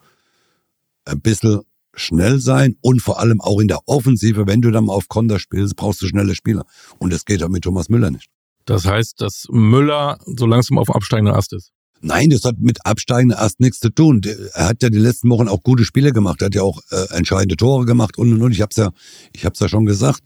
ein 1.04 1.20
bisschen 1.20 1.62
schnell 1.98 2.40
sein 2.40 2.76
und 2.80 3.02
vor 3.02 3.20
allem 3.20 3.40
auch 3.40 3.60
in 3.60 3.68
der 3.68 3.80
Offensive, 3.86 4.46
wenn 4.46 4.60
du 4.60 4.70
dann 4.70 4.84
mal 4.84 4.94
auf 4.94 5.08
Konter 5.08 5.38
spielst, 5.38 5.76
brauchst 5.76 6.02
du 6.02 6.06
schnelle 6.06 6.34
Spieler. 6.34 6.64
Und 6.98 7.12
das 7.12 7.24
geht 7.24 7.42
auch 7.42 7.48
mit 7.48 7.64
Thomas 7.64 7.88
Müller 7.88 8.10
nicht. 8.10 8.28
Das 8.64 8.84
heißt, 8.84 9.20
dass 9.20 9.46
Müller 9.50 10.18
so 10.24 10.46
langsam 10.46 10.78
auf 10.78 10.94
absteigender 10.94 11.36
Ast 11.36 11.52
ist. 11.52 11.72
Nein, 12.00 12.30
das 12.30 12.44
hat 12.44 12.58
mit 12.58 12.84
absteigender 12.86 13.40
Ast 13.40 13.60
nichts 13.60 13.80
zu 13.80 13.90
tun. 13.90 14.20
Er 14.52 14.68
hat 14.68 14.82
ja 14.82 14.90
die 14.90 14.98
letzten 14.98 15.28
Wochen 15.30 15.48
auch 15.48 15.62
gute 15.62 15.84
Spiele 15.84 16.12
gemacht. 16.12 16.42
Er 16.42 16.46
hat 16.46 16.54
ja 16.54 16.62
auch 16.62 16.80
äh, 16.90 17.16
entscheidende 17.16 17.56
Tore 17.56 17.86
gemacht 17.86 18.18
und 18.18 18.32
und 18.32 18.42
und. 18.42 18.52
Ich 18.52 18.60
hab's 18.60 18.76
ja, 18.76 18.92
ich 19.32 19.44
hab's 19.44 19.58
ja 19.58 19.68
schon 19.68 19.86
gesagt. 19.86 20.20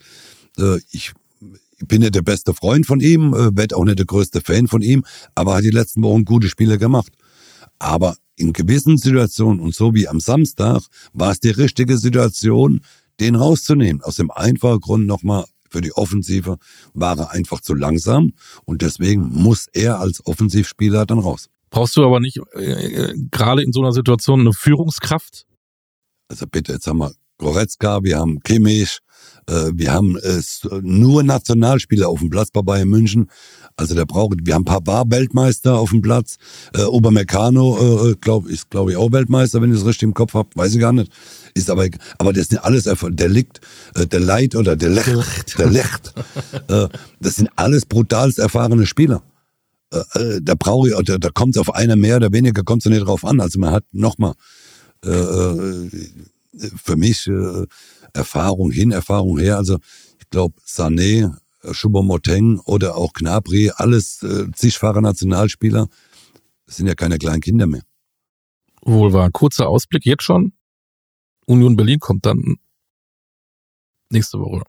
Äh, 0.59 0.79
ich 0.91 1.13
bin 1.87 2.01
nicht 2.01 2.15
der 2.15 2.23
beste 2.23 2.53
Freund 2.53 2.87
von 2.87 3.01
ihm, 3.01 3.33
äh, 3.35 3.57
werde 3.57 3.77
auch 3.77 3.85
nicht 3.85 3.99
der 3.99 4.07
größte 4.07 4.41
Fan 4.41 4.67
von 4.67 4.83
ihm, 4.83 5.05
aber 5.35 5.55
hat 5.55 5.65
die 5.65 5.71
letzten 5.71 6.03
Wochen 6.03 6.25
gute 6.25 6.49
Spiele 6.49 6.79
gemacht. 6.79 7.13
Aber 7.79 8.17
in 8.37 8.53
gewissen 8.53 8.99
Situationen 8.99 9.61
und 9.61 9.75
so 9.75 9.95
wie 9.95 10.09
am 10.09 10.21
Samstag 10.21 10.83
war 11.13 11.33
es 11.33 11.41
die 11.41 11.51
richtige 11.51 11.99
Situation, 11.99 12.81
den 13.21 13.35
rauszunehmen. 13.35 14.03
Aus 14.03 14.17
dem 14.17 14.31
einfachen 14.31 14.81
Grund 14.81 15.07
nochmal 15.07 15.45
für 15.69 15.81
die 15.81 15.93
Offensive 15.93 16.59
war 16.95 17.19
er 17.19 17.31
einfach 17.31 17.61
zu 17.61 17.75
langsam 17.75 18.33
und 18.65 18.83
deswegen 18.83 19.29
muss 19.29 19.69
er 19.73 20.01
als 20.01 20.25
Offensivspieler 20.27 21.07
dann 21.07 21.19
raus. 21.19 21.49
Brauchst 21.71 21.97
du 21.97 22.05
aber 22.05 22.21
nicht 22.21 22.39
äh, 22.53 23.15
gerade 23.31 23.63
in 23.63 23.73
so 23.73 23.81
einer 23.81 23.93
Situation 23.93 24.41
eine 24.41 24.53
Führungskraft? 24.53 25.47
Also 26.29 26.47
bitte, 26.47 26.73
jetzt 26.75 26.87
haben 26.87 26.99
wir 26.99 27.13
Goretzka, 27.39 28.03
wir 28.03 28.19
haben 28.19 28.41
Kimmich, 28.41 28.99
äh, 29.47 29.71
wir 29.75 29.93
haben 29.93 30.17
äh, 30.19 30.41
nur 30.83 31.23
Nationalspieler 31.23 32.09
auf 32.09 32.21
dem 32.21 32.31
Platz 32.31 32.51
bei 32.51 32.63
Bayern 32.63 32.89
München. 32.89 33.31
Also 33.77 33.95
der 33.95 34.05
braucht, 34.05 34.35
wir 34.43 34.55
haben 34.55 34.67
ein 34.67 34.85
paar 34.85 35.11
Weltmeister 35.11 35.79
auf 35.79 35.91
dem 35.91 36.03
Platz. 36.03 36.37
Äh, 36.75 36.83
Obermeccano, 36.83 38.11
äh, 38.11 38.15
glaub, 38.21 38.47
ist 38.49 38.71
glaube 38.71 38.93
ich 38.93 38.97
auch 38.97 39.13
Weltmeister, 39.13 39.61
wenn 39.63 39.73
ich 39.73 39.81
es 39.81 39.87
richtig 39.87 40.05
im 40.05 40.15
Kopf 40.15 40.35
habe, 40.35 40.49
weiß 40.55 40.75
ich 40.75 40.81
gar 40.81 40.93
nicht. 40.93 41.11
Ist 41.55 41.71
aber, 41.71 41.87
aber 42.19 42.33
das 42.33 42.49
sind 42.49 42.59
alles 42.59 42.85
der 42.85 43.29
Licht, 43.29 43.61
äh, 43.95 44.07
der 44.07 44.21
Leid 44.21 44.55
oder 44.55 44.77
der 44.77 44.91
Lecht, 44.91 45.59
der 45.59 45.71
Lecht. 45.71 46.15
äh, 46.69 46.89
das 47.21 47.37
sind 47.37 47.49
alles 47.57 47.87
brutalst 47.87 48.39
erfahrene 48.39 48.87
Spieler. 48.87 49.23
Äh, 49.93 50.19
äh 50.19 50.41
da 50.43 50.55
brauche 50.55 50.89
ich, 50.89 50.95
da, 51.05 51.19
da 51.19 51.31
kommt 51.31 51.57
es 51.57 51.61
auf 51.61 51.75
einer 51.75 51.97
mehr 51.97 52.17
oder 52.17 52.33
weniger, 52.33 52.63
kommt 52.63 52.85
es 52.85 52.91
nicht 52.91 53.07
drauf 53.07 53.25
an. 53.25 53.41
Also 53.41 53.59
man 53.59 53.73
hat 53.73 53.85
nochmal 53.93 54.35
äh, 55.05 55.11
äh, 55.11 55.91
für 56.83 56.97
mich 56.97 57.27
äh, 57.27 57.67
Erfahrung 58.13 58.71
hin, 58.71 58.91
Erfahrung 58.93 59.39
her. 59.39 59.57
Also 59.57 59.79
ich 60.19 60.29
glaube, 60.31 60.55
Sané, 60.67 61.35
Choupo-Moteng 61.71 62.61
oder 62.61 62.97
auch 62.97 63.13
Gnabry, 63.13 63.71
alles 63.75 64.23
äh, 64.23 64.51
zigfache 64.53 65.01
Nationalspieler, 65.01 65.89
das 66.67 66.77
sind 66.77 66.87
ja 66.87 66.95
keine 66.95 67.19
kleinen 67.19 67.41
Kinder 67.41 67.67
mehr. 67.67 67.83
Wohl 68.83 69.13
war. 69.13 69.31
Kurzer 69.31 69.69
Ausblick 69.69 70.05
jetzt 70.07 70.25
schon. 70.25 70.53
Union 71.47 71.77
Berlin 71.77 71.99
kommt 71.99 72.27
dann 72.27 72.57
nächste 74.11 74.39
Woche. 74.39 74.63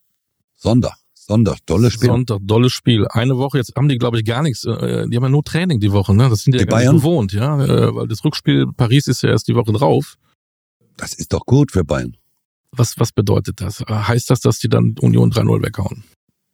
Sonntag. 0.56 0.96
Sonntag, 1.26 1.60
dolles 1.66 1.94
Spiel. 1.94 2.10
Sonntag, 2.10 2.40
dolles 2.42 2.74
Spiel. 2.74 3.08
Eine 3.08 3.38
Woche, 3.38 3.58
jetzt 3.58 3.74
haben 3.78 3.88
die, 3.88 3.98
glaube 3.98 4.20
ich, 4.20 4.26
gar 4.26 4.44
nichts. 4.44 4.66
Äh, 4.66 5.08
die 5.08 5.16
haben 5.16 5.24
ja 5.24 5.30
nur 5.30 5.44
Training 5.44 5.80
die 5.80 5.92
Woche, 5.94 6.14
ne? 6.14 6.30
Das 6.30 6.42
sind 6.42 6.54
die, 6.54 6.58
die 6.58 6.66
ja 6.66 6.70
Bayern? 6.70 6.98
gewohnt, 6.98 7.32
ja. 7.32 7.64
Äh, 7.64 7.96
weil 7.96 8.08
das 8.08 8.24
Rückspiel 8.26 8.68
Paris 8.76 9.08
ist 9.08 9.24
ja 9.24 9.30
erst 9.30 9.48
die 9.48 9.56
Woche 9.56 9.72
drauf. 9.72 10.18
Das 10.98 11.14
ist 11.14 11.32
doch 11.32 11.46
gut 11.46 11.72
für 11.72 11.86
Bayern. 11.86 12.18
Was, 12.72 13.00
was 13.00 13.14
bedeutet 13.14 13.62
das? 13.62 13.80
Äh, 13.82 13.86
heißt 13.86 14.30
das, 14.30 14.42
dass 14.42 14.60
die 14.60 14.68
dann 14.68 14.96
Union 15.00 15.32
3-0 15.32 15.64
weghauen? 15.64 16.04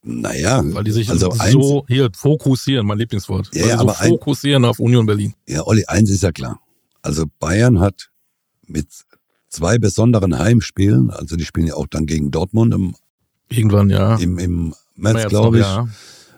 Naja, 0.02 0.62
weil 0.64 0.84
die 0.86 0.91
sich 0.91 1.10
also 1.10 1.32
so 1.32 1.86
hier 1.88 2.10
fokussieren, 2.16 2.88
mein 2.88 2.97
Lieblingswort. 2.97 3.50
Ja, 3.54 3.68
ja, 3.68 3.80
aber 3.80 3.93
so 3.93 4.06
fokussieren 4.06 4.64
ein, 4.64 4.70
auf 4.70 4.80
Union 4.80 5.06
Berlin. 5.06 5.34
Ja, 5.47 5.66
Olli, 5.68 5.84
eins 5.86 6.10
ist 6.10 6.24
ja 6.24 6.32
klar. 6.32 6.60
Also 7.02 7.26
Bayern 7.39 7.80
hat 7.80 8.10
mit 8.66 8.88
zwei 9.50 9.78
besonderen 9.78 10.38
Heimspielen, 10.38 11.10
also 11.12 11.36
die 11.36 11.45
spielen 11.45 11.68
ja 11.68 11.76
auch 11.76 11.88
dann 11.88 12.06
gegen 12.06 12.32
Dortmund 12.32 12.74
im, 12.74 12.95
irgendwann 13.50 13.89
ja 13.89 14.16
im, 14.16 14.38
im 14.38 14.74
März, 14.95 15.28
glaube 15.28 15.60
ich, 15.60 15.66
ja. 15.66 15.88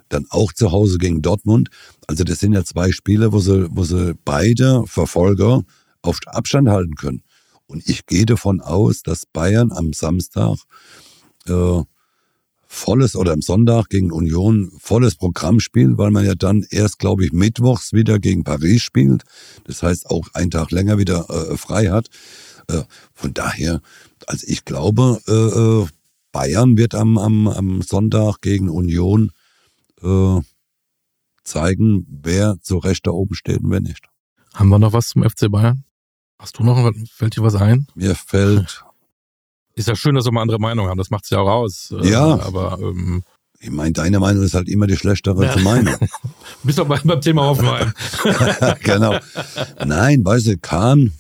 dann 0.10 0.26
auch 0.30 0.54
zu 0.54 0.72
Hause 0.72 0.98
gegen 0.98 1.22
Dortmund. 1.22 1.70
Also 2.08 2.24
das 2.24 2.40
sind 2.40 2.54
ja 2.54 2.64
zwei 2.64 2.92
Spiele, 2.92 3.32
wo 3.32 3.40
sie, 3.40 3.68
wo 3.70 3.84
sie 3.84 4.16
beide 4.26 4.84
Verfolger 4.88 5.64
auf 6.02 6.20
Abstand 6.26 6.70
halten 6.70 6.96
können. 6.96 7.24
Und 7.68 7.88
ich 7.88 8.06
gehe 8.06 8.26
davon 8.26 8.60
aus, 8.60 9.04
dass 9.04 9.26
Bayern 9.26 9.72
am 9.72 9.94
Samstag 9.94 10.58
äh, 11.48 11.82
volles 12.72 13.18
oder 13.18 13.34
am 13.34 13.42
Sonntag 13.42 13.90
gegen 13.90 14.12
Union 14.12 14.72
volles 14.80 15.16
Programm 15.16 15.60
spielt, 15.60 15.98
weil 15.98 16.10
man 16.10 16.26
ja 16.26 16.36
dann 16.36 16.66
erst, 16.70 17.00
glaube 17.00 17.26
ich, 17.26 17.34
mittwochs 17.34 17.92
wieder 17.92 18.18
gegen 18.18 18.46
Paris 18.46 18.82
spielt. 18.82 19.24
Das 19.66 19.84
heißt 19.84 20.10
auch 20.10 20.30
einen 20.34 20.52
Tag 20.52 20.72
länger 20.72 20.98
wieder 20.98 21.30
äh, 21.30 21.58
frei 21.58 21.90
hat. 21.90 22.08
Äh, 22.70 22.84
von 23.14 23.34
daher, 23.34 23.82
also 24.26 24.48
ich 24.48 24.64
glaube, 24.64 25.20
äh, 25.28 25.32
äh 25.84 25.88
Bayern 26.32 26.78
wird 26.78 26.96
am, 26.96 27.18
am, 27.18 27.50
am 27.50 27.82
Sonntag 27.82 28.40
gegen 28.40 28.70
Union 28.70 29.34
äh, 30.02 30.40
zeigen, 31.44 32.08
wer 32.10 32.56
zu 32.62 32.78
Recht 32.78 33.06
da 33.06 33.12
oben 33.12 33.36
steht 33.36 33.60
und 33.60 33.70
wer 33.70 33.82
nicht. 33.82 34.06
Haben 34.54 34.70
wir 34.70 34.80
noch 34.80 34.94
was 34.94 35.10
zum 35.10 35.30
FC 35.30 35.52
Bayern? 35.52 35.84
Hast 36.40 36.58
du 36.58 36.64
noch, 36.64 36.90
fällt 37.12 37.36
dir 37.36 37.44
was 37.44 37.56
ein? 37.56 37.86
Mir 37.96 38.16
fällt. 38.16 38.86
Ist 39.76 39.88
ja 39.88 39.96
schön, 39.96 40.16
dass 40.16 40.26
wir 40.26 40.32
mal 40.32 40.42
andere 40.42 40.60
Meinung 40.60 40.88
haben, 40.88 40.98
das 40.98 41.10
macht's 41.10 41.30
ja 41.30 41.40
auch 41.40 41.50
aus. 41.50 41.94
Äh, 42.02 42.10
ja. 42.10 42.40
Aber 42.42 42.78
ähm, 42.82 43.24
ich 43.60 43.72
meine, 43.72 43.94
deine 43.94 44.20
Meinung 44.20 44.44
ist 44.44 44.56
halt 44.56 44.68
immer 44.68 44.88
die 44.88 44.98
schlechtere 44.98 45.46
ja. 45.46 45.54
zu 45.54 45.60
meinen. 45.60 45.96
Bist 46.64 46.80
doch 46.80 46.88
beim 46.88 47.22
Thema 47.22 47.44
Hoffenheim. 47.44 47.94
genau. 48.84 49.18
Nein, 49.86 50.26
weißt 50.26 50.48
du, 50.48 50.58
Kahn, 50.58 51.12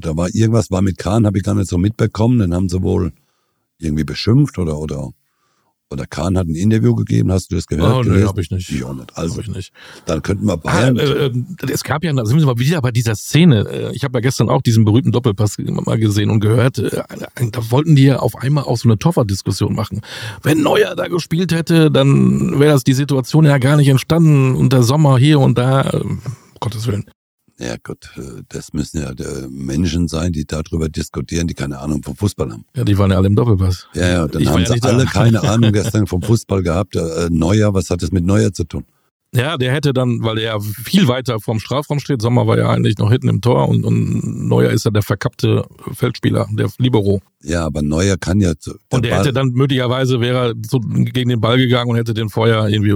da 0.00 0.16
war 0.16 0.28
irgendwas 0.34 0.70
war 0.70 0.82
mit 0.82 0.98
Kahn, 0.98 1.26
habe 1.26 1.38
ich 1.38 1.44
gar 1.44 1.54
nicht 1.54 1.68
so 1.68 1.78
mitbekommen. 1.78 2.38
Den 2.38 2.54
haben 2.54 2.68
sie 2.68 2.82
wohl 2.82 3.12
irgendwie 3.78 4.04
beschimpft 4.04 4.58
oder 4.58 4.78
oder 4.78 5.10
oder 5.90 6.06
Kahn 6.06 6.36
hat 6.36 6.48
ein 6.48 6.54
Interview 6.54 6.94
gegeben, 6.94 7.30
hast 7.30 7.50
du 7.50 7.54
das 7.54 7.66
gehört? 7.66 8.06
Oh, 8.06 8.08
nee, 8.08 8.24
habe 8.24 8.40
ich 8.40 8.50
nicht. 8.50 8.70
Ich 8.70 8.82
auch 8.82 8.94
nicht. 8.94 9.16
Also, 9.16 9.40
ich 9.40 9.48
nicht. 9.48 9.72
dann 10.06 10.22
könnten 10.22 10.46
wir 10.46 10.56
Bayern. 10.56 10.98
Ah, 10.98 11.02
äh, 11.02 11.30
es 11.70 11.84
gab 11.84 12.02
ja, 12.02 12.12
sind 12.24 12.38
wir 12.38 12.46
mal 12.46 12.58
wieder 12.58 12.80
bei 12.82 12.90
dieser 12.90 13.14
Szene. 13.14 13.68
Äh, 13.68 13.94
ich 13.94 14.02
habe 14.02 14.18
ja 14.18 14.20
gestern 14.20 14.48
auch 14.48 14.62
diesen 14.62 14.84
berühmten 14.84 15.12
Doppelpass 15.12 15.58
mal 15.58 15.98
gesehen 15.98 16.30
und 16.30 16.40
gehört, 16.40 16.78
äh, 16.78 17.02
da 17.52 17.70
wollten 17.70 17.94
die 17.94 18.04
ja 18.04 18.18
auf 18.18 18.36
einmal 18.36 18.64
auch 18.64 18.76
so 18.76 18.88
eine 18.88 18.98
Torwart-Diskussion 18.98 19.74
machen. 19.74 20.00
Wenn 20.42 20.62
Neuer 20.62 20.96
da 20.96 21.06
gespielt 21.06 21.52
hätte, 21.52 21.90
dann 21.90 22.58
wäre 22.58 22.72
das 22.72 22.84
die 22.84 22.94
Situation 22.94 23.44
ja 23.44 23.58
gar 23.58 23.76
nicht 23.76 23.88
entstanden 23.88 24.56
und 24.56 24.72
der 24.72 24.82
Sommer 24.82 25.18
hier 25.18 25.38
und 25.38 25.56
da. 25.56 25.90
Um 25.90 26.20
Gottes 26.58 26.86
Willen. 26.86 27.04
Ja 27.58 27.76
gut, 27.82 28.10
äh, 28.16 28.42
das 28.48 28.72
müssen 28.74 29.00
ja 29.00 29.10
äh, 29.10 29.48
Menschen 29.48 30.08
sein, 30.08 30.32
die 30.32 30.44
darüber 30.44 30.88
diskutieren, 30.88 31.46
die 31.46 31.54
keine 31.54 31.78
Ahnung 31.78 32.02
vom 32.02 32.14
Fußball 32.14 32.52
haben. 32.52 32.66
Ja, 32.76 32.84
die 32.84 32.98
waren 32.98 33.10
ja 33.10 33.16
alle 33.16 33.28
im 33.28 33.36
Doppelpass. 33.36 33.88
Ja, 33.94 34.08
ja, 34.08 34.28
dann 34.28 34.42
ich 34.42 34.48
haben 34.48 34.60
ja 34.60 34.72
sie 34.72 34.82
alle 34.82 35.04
da. 35.04 35.10
keine 35.10 35.42
Ahnung 35.42 35.72
gestern 35.72 36.06
vom 36.06 36.20
Fußball 36.22 36.62
gehabt. 36.62 36.96
Äh, 36.96 37.28
Neuer, 37.30 37.72
was 37.72 37.88
hat 37.88 38.02
das 38.02 38.12
mit 38.12 38.24
Neuer 38.24 38.52
zu 38.52 38.64
tun? 38.64 38.84
Ja, 39.34 39.56
der 39.56 39.72
hätte 39.72 39.92
dann, 39.92 40.22
weil 40.22 40.38
er 40.38 40.60
viel 40.60 41.08
weiter 41.08 41.40
vom 41.40 41.58
Strafraum 41.58 41.98
steht, 41.98 42.22
Sommer 42.22 42.46
war 42.46 42.56
ja 42.56 42.70
eigentlich 42.70 42.96
noch 42.96 43.10
hinten 43.10 43.28
im 43.28 43.40
Tor 43.40 43.68
und, 43.68 43.84
und 43.84 44.46
Neuer 44.48 44.70
ist 44.70 44.84
ja 44.84 44.90
der 44.90 45.02
verkappte 45.02 45.64
Feldspieler, 45.92 46.48
der 46.52 46.70
Libero. 46.78 47.20
Ja, 47.42 47.66
aber 47.66 47.82
Neuer 47.82 48.16
kann 48.16 48.40
ja. 48.40 48.54
Der 48.54 48.74
und 48.90 49.04
der 49.04 49.10
Ball 49.10 49.18
hätte 49.20 49.32
dann 49.32 49.48
möglicherweise 49.48 50.20
wäre 50.20 50.54
so 50.66 50.78
gegen 50.80 51.28
den 51.28 51.40
Ball 51.40 51.58
gegangen 51.58 51.90
und 51.90 51.96
hätte 51.96 52.14
den 52.14 52.28
vorher 52.28 52.68
irgendwie, 52.68 52.94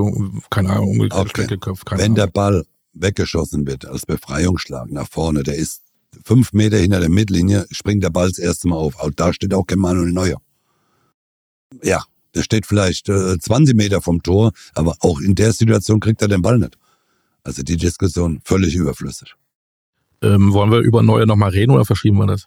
keine 0.50 0.70
Ahnung, 0.70 0.90
umgekehrt 0.90 1.28
okay. 1.28 1.46
geköpft. 1.46 1.90
Wenn 1.90 2.00
Ahnung. 2.00 2.14
der 2.14 2.26
Ball 2.28 2.64
weggeschossen 2.92 3.66
wird 3.66 3.84
als 3.84 4.06
Befreiungsschlag 4.06 4.90
nach 4.90 5.08
vorne, 5.08 5.42
der 5.42 5.56
ist 5.56 5.82
fünf 6.24 6.52
Meter 6.52 6.78
hinter 6.78 7.00
der 7.00 7.08
Mittellinie, 7.08 7.66
springt 7.70 8.02
der 8.02 8.10
Ball 8.10 8.28
das 8.28 8.38
erste 8.38 8.68
Mal 8.68 8.76
auf. 8.76 8.98
Auch 8.98 9.10
da 9.14 9.32
steht 9.32 9.54
auch 9.54 9.64
kein 9.64 9.78
Manuel 9.78 10.12
Neuer. 10.12 10.40
Ja, 11.82 12.02
der 12.34 12.42
steht 12.42 12.66
vielleicht 12.66 13.08
äh, 13.08 13.38
20 13.38 13.76
Meter 13.76 14.00
vom 14.00 14.22
Tor, 14.22 14.52
aber 14.74 14.96
auch 15.00 15.20
in 15.20 15.34
der 15.34 15.52
Situation 15.52 16.00
kriegt 16.00 16.22
er 16.22 16.28
den 16.28 16.42
Ball 16.42 16.58
nicht. 16.58 16.76
Also 17.44 17.62
die 17.62 17.76
Diskussion 17.76 18.40
völlig 18.44 18.74
überflüssig. 18.74 19.34
Ähm, 20.22 20.52
wollen 20.52 20.70
wir 20.70 20.80
über 20.80 21.02
Neuer 21.02 21.26
nochmal 21.26 21.50
reden 21.50 21.70
oder 21.70 21.84
verschieben 21.84 22.18
wir 22.18 22.26
das? 22.26 22.46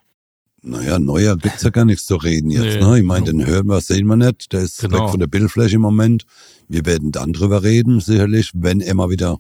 Naja, 0.62 1.00
Neuer 1.00 1.36
gibt's 1.36 1.64
ja 1.64 1.72
gar 1.72 1.84
nichts 1.84 2.06
zu 2.06 2.16
reden 2.16 2.50
jetzt. 2.50 2.80
Nee, 2.80 2.86
ne? 2.86 3.00
Ich 3.00 3.04
meine, 3.04 3.26
den 3.26 3.46
hören 3.46 3.68
wir, 3.68 3.82
sehen 3.82 4.08
wir 4.08 4.16
nicht. 4.16 4.54
Der 4.54 4.62
ist 4.62 4.80
genau. 4.80 5.04
weg 5.04 5.10
von 5.10 5.20
der 5.20 5.28
Bildfläche 5.28 5.76
im 5.76 5.82
Moment. 5.82 6.26
Wir 6.70 6.86
werden 6.86 7.12
dann 7.12 7.34
drüber 7.34 7.64
reden, 7.64 8.00
sicherlich, 8.00 8.52
wenn 8.54 8.80
er 8.80 8.96
mal 8.96 9.10
wieder 9.10 9.40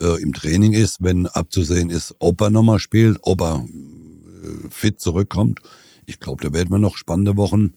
äh, 0.00 0.22
im 0.22 0.32
Training 0.32 0.72
ist, 0.72 0.98
wenn 1.00 1.26
abzusehen 1.26 1.90
ist, 1.90 2.14
ob 2.18 2.40
er 2.40 2.50
nochmal 2.50 2.78
spielt, 2.78 3.18
ob 3.22 3.42
er 3.42 3.64
äh, 3.64 4.68
fit 4.70 5.00
zurückkommt. 5.00 5.60
Ich 6.06 6.20
glaube, 6.20 6.44
da 6.44 6.52
werden 6.52 6.70
wir 6.70 6.78
noch 6.78 6.96
spannende 6.96 7.36
Wochen 7.36 7.74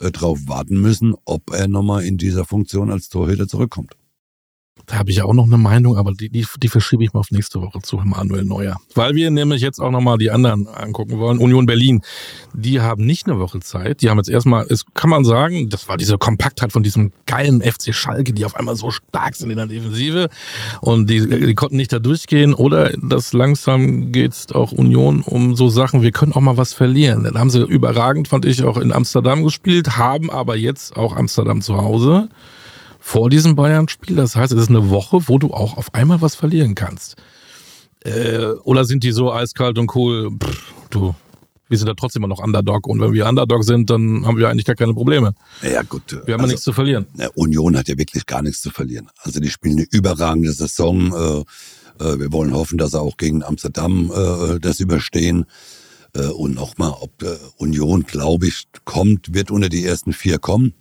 äh, 0.00 0.10
drauf 0.10 0.40
warten 0.46 0.80
müssen, 0.80 1.14
ob 1.24 1.52
er 1.52 1.68
nochmal 1.68 2.04
in 2.04 2.18
dieser 2.18 2.44
Funktion 2.44 2.90
als 2.90 3.08
Torhüter 3.08 3.48
zurückkommt. 3.48 3.96
Da 4.86 4.98
habe 4.98 5.10
ich 5.10 5.22
auch 5.22 5.32
noch 5.32 5.46
eine 5.46 5.56
Meinung, 5.56 5.96
aber 5.96 6.12
die, 6.12 6.28
die, 6.28 6.46
die 6.62 6.68
verschiebe 6.68 7.04
ich 7.04 7.12
mal 7.12 7.20
auf 7.20 7.30
nächste 7.30 7.60
Woche 7.62 7.80
zu 7.82 7.96
Manuel 7.96 8.44
Neuer. 8.44 8.76
Weil 8.94 9.14
wir 9.14 9.30
nämlich 9.30 9.62
jetzt 9.62 9.80
auch 9.80 9.90
nochmal 9.90 10.18
die 10.18 10.30
anderen 10.30 10.68
angucken 10.68 11.18
wollen. 11.18 11.38
Union 11.38 11.66
Berlin, 11.66 12.02
die 12.52 12.80
haben 12.80 13.06
nicht 13.06 13.26
eine 13.26 13.38
Woche 13.38 13.60
Zeit. 13.60 14.02
Die 14.02 14.10
haben 14.10 14.18
jetzt 14.18 14.28
erstmal, 14.28 14.66
es 14.68 14.84
kann 14.92 15.10
man 15.10 15.24
sagen, 15.24 15.70
das 15.70 15.88
war 15.88 15.96
diese 15.96 16.18
Kompaktheit 16.18 16.72
von 16.72 16.82
diesem 16.82 17.12
geilen 17.26 17.62
FC 17.62 17.94
Schalke, 17.94 18.32
die 18.32 18.44
auf 18.44 18.56
einmal 18.56 18.76
so 18.76 18.90
stark 18.90 19.36
sind 19.36 19.50
in 19.50 19.56
der 19.56 19.66
Defensive 19.66 20.28
und 20.80 21.08
die, 21.08 21.26
die 21.26 21.54
konnten 21.54 21.76
nicht 21.76 21.92
da 21.92 21.98
durchgehen. 21.98 22.52
Oder 22.52 22.92
das 23.02 23.32
langsam 23.32 24.12
geht's 24.12 24.52
auch 24.52 24.72
Union 24.72 25.22
um 25.22 25.56
so 25.56 25.68
Sachen, 25.68 26.02
wir 26.02 26.12
können 26.12 26.32
auch 26.32 26.40
mal 26.40 26.56
was 26.56 26.74
verlieren. 26.74 27.24
Dann 27.24 27.38
haben 27.38 27.50
sie 27.50 27.62
überragend, 27.62 28.28
fand 28.28 28.44
ich, 28.44 28.62
auch 28.64 28.76
in 28.76 28.92
Amsterdam 28.92 29.44
gespielt, 29.44 29.96
haben 29.96 30.30
aber 30.30 30.56
jetzt 30.56 30.96
auch 30.96 31.16
Amsterdam 31.16 31.62
zu 31.62 31.76
Hause 31.76 32.28
vor 33.04 33.28
diesem 33.28 33.54
Bayern-Spiel. 33.54 34.16
Das 34.16 34.34
heißt, 34.34 34.50
es 34.54 34.62
ist 34.62 34.70
eine 34.70 34.88
Woche, 34.88 35.28
wo 35.28 35.38
du 35.38 35.52
auch 35.52 35.76
auf 35.76 35.92
einmal 35.92 36.22
was 36.22 36.34
verlieren 36.34 36.74
kannst. 36.74 37.16
Äh, 38.02 38.46
oder 38.64 38.86
sind 38.86 39.04
die 39.04 39.12
so 39.12 39.30
eiskalt 39.30 39.78
und 39.78 39.94
cool? 39.94 40.30
Pff, 40.42 40.72
du, 40.88 41.14
wir 41.68 41.76
sind 41.76 41.86
da 41.86 41.92
trotzdem 41.92 42.24
immer 42.24 42.34
noch 42.34 42.42
Underdog. 42.42 42.86
Und 42.86 43.02
wenn 43.02 43.12
wir 43.12 43.26
Underdog 43.28 43.62
sind, 43.62 43.90
dann 43.90 44.26
haben 44.26 44.38
wir 44.38 44.48
eigentlich 44.48 44.64
gar 44.64 44.74
keine 44.74 44.94
Probleme. 44.94 45.34
Ja, 45.60 45.82
gut. 45.82 46.12
Wir 46.12 46.32
haben 46.32 46.40
also, 46.40 46.44
ja 46.44 46.46
nichts 46.46 46.62
zu 46.62 46.72
verlieren. 46.72 47.06
Union 47.34 47.76
hat 47.76 47.88
ja 47.88 47.98
wirklich 47.98 48.24
gar 48.24 48.40
nichts 48.40 48.62
zu 48.62 48.70
verlieren. 48.70 49.10
Also 49.18 49.38
die 49.38 49.50
spielen 49.50 49.76
eine 49.76 49.86
überragende 49.90 50.52
Saison. 50.52 51.12
Äh, 51.12 52.02
äh, 52.02 52.18
wir 52.18 52.32
wollen 52.32 52.54
hoffen, 52.54 52.78
dass 52.78 52.92
sie 52.92 53.00
auch 53.00 53.18
gegen 53.18 53.44
Amsterdam 53.44 54.10
äh, 54.12 54.60
das 54.60 54.80
überstehen. 54.80 55.44
Und 56.36 56.54
nochmal, 56.54 56.94
ob 57.00 57.10
Union, 57.56 58.04
glaube 58.04 58.46
ich, 58.46 58.68
kommt, 58.84 59.34
wird 59.34 59.50
unter 59.50 59.68
die 59.68 59.84
ersten 59.84 60.12
vier 60.12 60.38
kommen. 60.38 60.72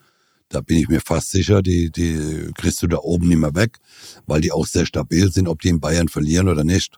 Da 0.54 0.62
bin 0.62 0.78
ich 0.78 0.88
mir 0.88 1.02
fast 1.02 1.32
sicher, 1.32 1.64
die, 1.64 1.92
die 1.92 2.52
kriegst 2.56 2.84
du 2.84 2.88
da 2.88 2.98
oben 2.98 3.28
nicht 3.28 3.40
mehr 3.40 3.56
weg, 3.56 3.80
weil 4.28 4.40
die 4.40 4.52
auch 4.52 4.68
sehr 4.68 4.86
stabil 4.86 5.32
sind, 5.32 5.48
ob 5.48 5.62
die 5.62 5.70
in 5.70 5.80
Bayern 5.80 6.10
verlieren 6.10 6.48
oder 6.48 6.64
nicht. 6.64 6.98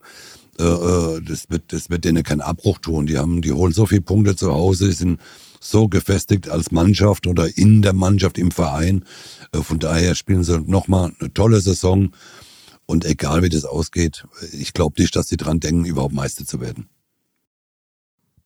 Äh, 0.59 0.63
äh, 0.63 1.21
das 1.21 1.49
wird, 1.49 1.71
das 1.71 1.89
wird 1.89 2.03
denen 2.03 2.23
keinen 2.23 2.41
Abbruch 2.41 2.79
tun. 2.79 3.05
Die 3.05 3.17
haben, 3.17 3.41
die 3.41 3.53
holen 3.53 3.71
so 3.71 3.85
viele 3.85 4.01
Punkte 4.01 4.35
zu 4.35 4.53
Hause, 4.53 4.91
sind 4.91 5.21
so 5.61 5.87
gefestigt 5.87 6.49
als 6.49 6.71
Mannschaft 6.71 7.27
oder 7.27 7.57
in 7.57 7.81
der 7.81 7.93
Mannschaft 7.93 8.37
im 8.37 8.51
Verein. 8.51 9.05
Äh, 9.53 9.59
von 9.59 9.79
daher 9.79 10.15
spielen 10.15 10.43
sie 10.43 10.59
nochmal 10.59 11.13
eine 11.19 11.33
tolle 11.33 11.61
Saison. 11.61 12.11
Und 12.85 13.05
egal 13.05 13.41
wie 13.41 13.49
das 13.49 13.63
ausgeht, 13.63 14.25
ich 14.51 14.73
glaube 14.73 15.01
nicht, 15.01 15.15
dass 15.15 15.29
sie 15.29 15.37
dran 15.37 15.61
denken, 15.61 15.85
überhaupt 15.85 16.13
Meister 16.13 16.45
zu 16.45 16.59
werden 16.59 16.87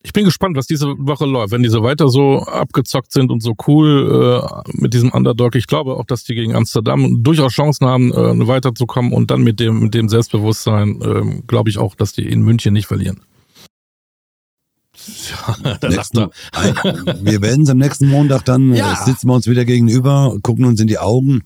ich 0.02 0.14
bin 0.14 0.24
gespannt, 0.24 0.56
was 0.56 0.66
diese 0.66 0.88
Woche 0.98 1.26
läuft. 1.26 1.52
Wenn 1.52 1.64
die 1.64 1.70
so 1.70 1.84
weiter 1.84 2.08
so 2.08 2.40
abgezockt 2.44 3.12
sind 3.12 3.32
und 3.32 3.44
so 3.44 3.54
cool 3.68 4.42
äh, 4.42 4.72
mit 4.72 4.94
diesem 4.94 5.12
Underdog, 5.12 5.56
ich 5.56 5.68
glaube 5.68 5.98
auch, 5.98 6.06
dass 6.06 6.24
die 6.24 6.36
gegen 6.36 6.56
Amsterdam 6.56 7.22
durchaus 7.22 7.52
Chancen 7.52 7.86
haben, 7.86 8.14
äh, 8.14 8.48
weiterzukommen 8.48 9.12
und 9.12 9.30
dann 9.30 9.42
mit 9.42 9.60
dem, 9.60 9.80
mit 9.82 9.94
dem 9.94 10.08
Selbstbewusstsein, 10.08 11.02
äh, 11.02 11.42
glaube 11.48 11.70
ich 11.70 11.78
auch, 11.78 11.96
dass 11.96 12.14
die 12.14 12.28
in 12.28 12.42
München 12.42 12.74
nicht 12.74 12.88
verlieren. 12.88 13.22
Ja, 15.30 15.78
nächsten, 15.90 16.28
wir 17.22 17.42
werden 17.42 17.64
es 17.64 17.70
am 17.70 17.78
nächsten 17.78 18.10
Montag 18.10 18.44
dann, 18.44 18.74
ja. 18.76 18.92
Äh, 18.92 19.06
sitzen 19.06 19.28
wir 19.28 19.34
uns 19.34 19.48
wieder 19.48 19.64
gegenüber, 19.64 20.36
gucken 20.44 20.66
uns 20.66 20.82
in 20.82 20.88
die 20.88 21.00
Augen 21.00 21.42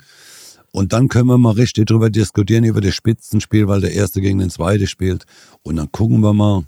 und 0.72 0.92
dann 0.92 1.08
können 1.08 1.28
wir 1.28 1.38
mal 1.38 1.54
richtig 1.54 1.86
drüber 1.86 2.10
diskutieren, 2.10 2.64
über 2.64 2.82
das 2.82 2.96
Spitzenspiel, 2.96 3.68
weil 3.68 3.82
der 3.82 3.94
Erste 3.94 4.22
gegen 4.22 4.40
den 4.40 4.50
Zweite 4.50 4.88
spielt. 4.88 5.26
Und 5.62 5.76
dann 5.76 5.92
gucken 5.92 6.22
wir 6.22 6.34
mal, 6.34 6.64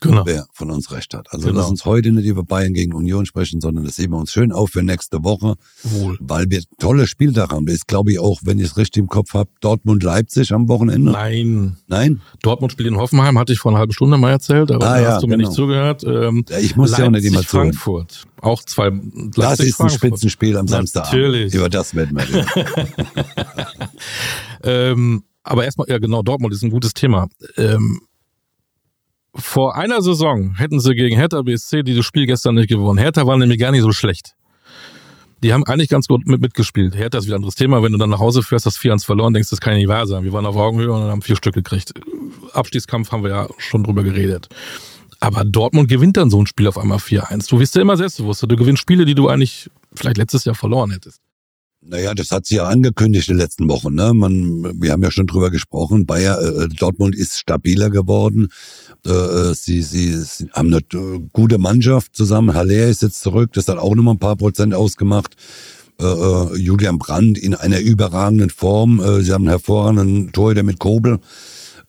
genau. 0.00 0.26
wer 0.26 0.46
von 0.52 0.70
uns 0.70 0.90
recht 0.92 1.14
hat. 1.14 1.28
Also 1.30 1.48
genau. 1.48 1.60
lass 1.60 1.70
uns 1.70 1.84
heute 1.84 2.12
nicht 2.12 2.26
über 2.26 2.44
Bayern 2.44 2.72
gegen 2.72 2.94
Union 2.94 3.26
sprechen, 3.26 3.60
sondern 3.60 3.84
das 3.84 3.96
sehen 3.96 4.10
wir 4.10 4.18
uns 4.18 4.32
schön 4.32 4.52
auf 4.52 4.70
für 4.70 4.82
nächste 4.82 5.22
Woche, 5.24 5.54
Wohl. 5.82 6.16
weil 6.20 6.50
wir 6.50 6.62
tolle 6.78 7.06
Spieltag 7.06 7.50
haben. 7.50 7.66
Das 7.66 7.76
ist, 7.76 7.88
glaube 7.88 8.12
ich, 8.12 8.18
auch, 8.18 8.40
wenn 8.42 8.58
ich 8.58 8.66
es 8.66 8.76
richtig 8.76 9.02
im 9.02 9.08
Kopf 9.08 9.34
habe, 9.34 9.50
Dortmund-Leipzig 9.60 10.52
am 10.52 10.68
Wochenende. 10.68 11.12
Nein. 11.12 11.76
Nein? 11.86 12.20
Dortmund 12.42 12.72
spielt 12.72 12.88
in 12.88 12.96
Hoffenheim, 12.96 13.38
hatte 13.38 13.52
ich 13.52 13.58
vor 13.58 13.72
einer 13.72 13.78
halben 13.78 13.92
Stunde 13.92 14.18
mal 14.18 14.30
erzählt, 14.30 14.70
aber 14.70 14.86
ah, 14.88 15.00
ja, 15.00 15.12
hast 15.12 15.22
du 15.22 15.26
mir 15.26 15.36
genau. 15.36 15.48
nicht 15.48 15.56
zugehört. 15.56 16.04
Ähm, 16.04 16.44
ja, 16.48 16.58
ich 16.58 16.76
muss 16.76 16.96
ja 16.96 17.06
auch 17.06 17.10
nicht 17.10 17.24
immer 17.24 17.42
zuhören. 17.42 17.72
Frankfurt. 17.72 18.24
Auch 18.40 18.62
zwei 18.62 18.88
Leipzig, 18.88 19.34
Das 19.36 19.60
ist 19.60 19.80
ein 19.80 19.90
Spitzenspiel 19.90 20.56
am 20.56 20.68
Samstag. 20.68 21.04
Natürlich. 21.04 21.54
Über 21.54 21.68
das 21.68 21.94
werden 21.94 22.16
wir 22.16 22.28
reden. 22.28 22.46
ähm, 24.62 25.22
aber 25.42 25.64
erstmal, 25.64 25.88
ja 25.88 25.98
genau, 25.98 26.22
Dortmund 26.22 26.52
ist 26.52 26.62
ein 26.62 26.70
gutes 26.70 26.92
Thema. 26.92 27.28
Ähm, 27.56 28.00
vor 29.38 29.76
einer 29.76 30.02
Saison 30.02 30.54
hätten 30.56 30.80
sie 30.80 30.94
gegen 30.94 31.16
Hertha 31.16 31.42
BSC 31.42 31.82
dieses 31.82 32.04
Spiel 32.04 32.26
gestern 32.26 32.56
nicht 32.56 32.68
gewonnen. 32.68 32.98
Hertha 32.98 33.26
war 33.26 33.36
nämlich 33.36 33.58
gar 33.58 33.70
nicht 33.70 33.82
so 33.82 33.92
schlecht. 33.92 34.34
Die 35.42 35.52
haben 35.52 35.64
eigentlich 35.64 35.88
ganz 35.88 36.08
gut 36.08 36.26
mit, 36.26 36.40
mitgespielt. 36.40 36.96
Hertha 36.96 37.18
ist 37.18 37.26
wieder 37.26 37.36
ein 37.36 37.38
anderes 37.38 37.54
Thema. 37.54 37.82
Wenn 37.82 37.92
du 37.92 37.98
dann 37.98 38.10
nach 38.10 38.18
Hause 38.18 38.42
fährst, 38.42 38.66
hast 38.66 38.78
4-1 38.78 39.04
verloren, 39.04 39.32
denkst, 39.32 39.50
das 39.50 39.60
kann 39.60 39.74
ja 39.74 39.78
nicht 39.78 39.88
wahr 39.88 40.06
sein. 40.06 40.24
Wir 40.24 40.32
waren 40.32 40.46
auf 40.46 40.56
Augenhöhe 40.56 40.92
und 40.92 41.02
haben 41.02 41.22
vier 41.22 41.36
Stück 41.36 41.54
gekriegt. 41.54 41.92
Abstiegskampf 42.52 43.12
haben 43.12 43.22
wir 43.22 43.30
ja 43.30 43.48
schon 43.58 43.84
drüber 43.84 44.02
geredet. 44.02 44.48
Aber 45.20 45.44
Dortmund 45.44 45.88
gewinnt 45.88 46.16
dann 46.16 46.30
so 46.30 46.40
ein 46.40 46.46
Spiel 46.46 46.66
auf 46.66 46.78
einmal 46.78 46.98
4-1. 46.98 47.48
Du 47.48 47.60
wirst 47.60 47.74
ja 47.76 47.82
immer 47.82 47.96
selbstbewusster. 47.96 48.46
Du 48.46 48.56
gewinnst 48.56 48.82
Spiele, 48.82 49.04
die 49.04 49.14
du 49.14 49.28
eigentlich 49.28 49.70
vielleicht 49.94 50.16
letztes 50.16 50.44
Jahr 50.44 50.54
verloren 50.54 50.90
hättest. 50.90 51.20
Naja, 51.80 52.12
das 52.12 52.32
hat 52.32 52.44
sie 52.44 52.56
ja 52.56 52.64
angekündigt 52.64 53.28
in 53.28 53.36
den 53.36 53.40
letzten 53.40 53.68
Wochen. 53.68 53.94
Ne? 53.94 54.12
Man, 54.12 54.82
wir 54.82 54.92
haben 54.92 55.02
ja 55.02 55.10
schon 55.10 55.26
drüber 55.26 55.50
gesprochen. 55.50 56.06
Bayer, 56.06 56.40
äh, 56.40 56.68
Dortmund 56.68 57.14
ist 57.14 57.38
stabiler 57.38 57.90
geworden. 57.90 58.48
Äh, 59.06 59.54
sie, 59.54 59.82
sie, 59.82 60.12
sie 60.22 60.50
haben 60.52 60.72
eine 60.72 60.82
äh, 60.92 61.20
gute 61.32 61.58
Mannschaft 61.58 62.14
zusammen. 62.14 62.54
Haller 62.54 62.86
ist 62.86 63.02
jetzt 63.02 63.20
zurück. 63.20 63.52
Das 63.52 63.68
hat 63.68 63.78
auch 63.78 63.94
nochmal 63.94 64.14
ein 64.14 64.18
paar 64.18 64.36
Prozent 64.36 64.74
ausgemacht. 64.74 65.36
Äh, 66.00 66.04
äh, 66.04 66.56
Julian 66.56 66.98
Brandt 66.98 67.38
in 67.38 67.54
einer 67.54 67.80
überragenden 67.80 68.50
Form. 68.50 69.00
Äh, 69.00 69.22
sie 69.22 69.32
haben 69.32 69.42
einen 69.42 69.50
hervorragenden 69.50 70.32
Torhüter 70.32 70.62
mit 70.62 70.78
Kobel. 70.78 71.18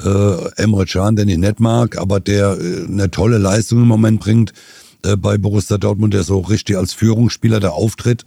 Äh, 0.01 0.51
Emre 0.55 0.85
Can, 0.85 1.15
den 1.15 1.29
ich 1.29 1.37
nicht 1.37 1.59
mag, 1.59 1.97
aber 1.97 2.19
der 2.19 2.57
eine 2.57 3.11
tolle 3.11 3.37
Leistung 3.37 3.79
im 3.79 3.87
Moment 3.87 4.19
bringt 4.19 4.53
bei 5.01 5.37
Borussia 5.37 5.77
Dortmund, 5.77 6.13
der 6.13 6.23
so 6.23 6.39
richtig 6.39 6.75
als 6.75 6.91
Führungsspieler 6.91 7.61
da 7.61 7.69
auftritt. 7.69 8.25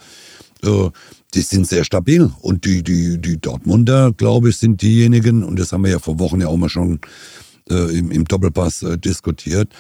Die 0.63 1.41
sind 1.41 1.67
sehr 1.67 1.85
stabil. 1.85 2.31
Und 2.41 2.65
die, 2.65 2.83
die, 2.83 3.21
die 3.21 3.39
Dortmunder, 3.39 4.13
glaube 4.13 4.49
ich, 4.49 4.57
sind 4.57 4.81
diejenigen, 4.81 5.45
und 5.45 5.59
das 5.59 5.73
haben 5.73 5.85
wir 5.85 5.91
ja 5.91 5.99
vor 5.99 6.19
Wochen 6.19 6.41
ja 6.41 6.49
auch 6.49 6.57
mal 6.57 6.71
schon 6.71 7.01
äh, 7.73 7.99
im, 7.99 8.11
im 8.11 8.25
Doppelpass 8.25 8.83
äh, 8.83 8.99
diskutiert, 8.99 9.73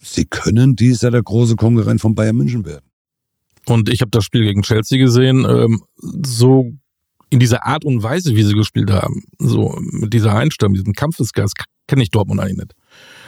sie 0.00 0.24
können 0.24 0.76
dies 0.76 1.02
ja 1.02 1.10
der 1.10 1.22
große 1.22 1.56
Konkurrent 1.56 2.00
von 2.00 2.14
Bayern 2.14 2.36
München 2.36 2.64
werden. 2.64 2.84
Und 3.66 3.88
ich 3.88 4.00
habe 4.00 4.10
das 4.10 4.24
Spiel 4.24 4.42
gegen 4.42 4.62
Chelsea 4.62 4.98
gesehen, 4.98 5.46
ähm, 5.48 5.82
so 5.98 6.72
in 7.30 7.40
dieser 7.40 7.66
Art 7.66 7.84
und 7.84 8.02
Weise, 8.02 8.36
wie 8.36 8.42
sie 8.42 8.54
gespielt 8.54 8.90
haben, 8.90 9.24
so 9.38 9.76
mit 9.80 10.12
dieser 10.12 10.34
Einstellung, 10.34 10.74
diesem 10.74 10.92
Kampfesgeist, 10.92 11.54
kenne 11.88 12.02
ich 12.02 12.10
Dortmund 12.10 12.40
eigentlich 12.40 12.58
nicht. 12.58 12.74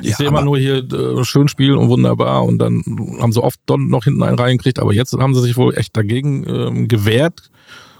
Ich 0.00 0.10
ja, 0.10 0.16
sehe 0.16 0.28
immer 0.28 0.42
nur 0.42 0.58
hier 0.58 0.76
äh, 0.76 1.24
schön 1.24 1.48
spielen 1.48 1.76
und 1.76 1.88
wunderbar 1.88 2.44
und 2.44 2.58
dann 2.58 2.82
haben 3.20 3.32
sie 3.32 3.42
oft 3.42 3.58
noch 3.68 4.04
hinten 4.04 4.22
einen 4.22 4.38
reingekriegt, 4.38 4.78
aber 4.78 4.92
jetzt 4.92 5.12
haben 5.14 5.34
sie 5.34 5.42
sich 5.42 5.56
wohl 5.56 5.76
echt 5.76 5.96
dagegen 5.96 6.44
ähm, 6.48 6.88
gewehrt. 6.88 7.50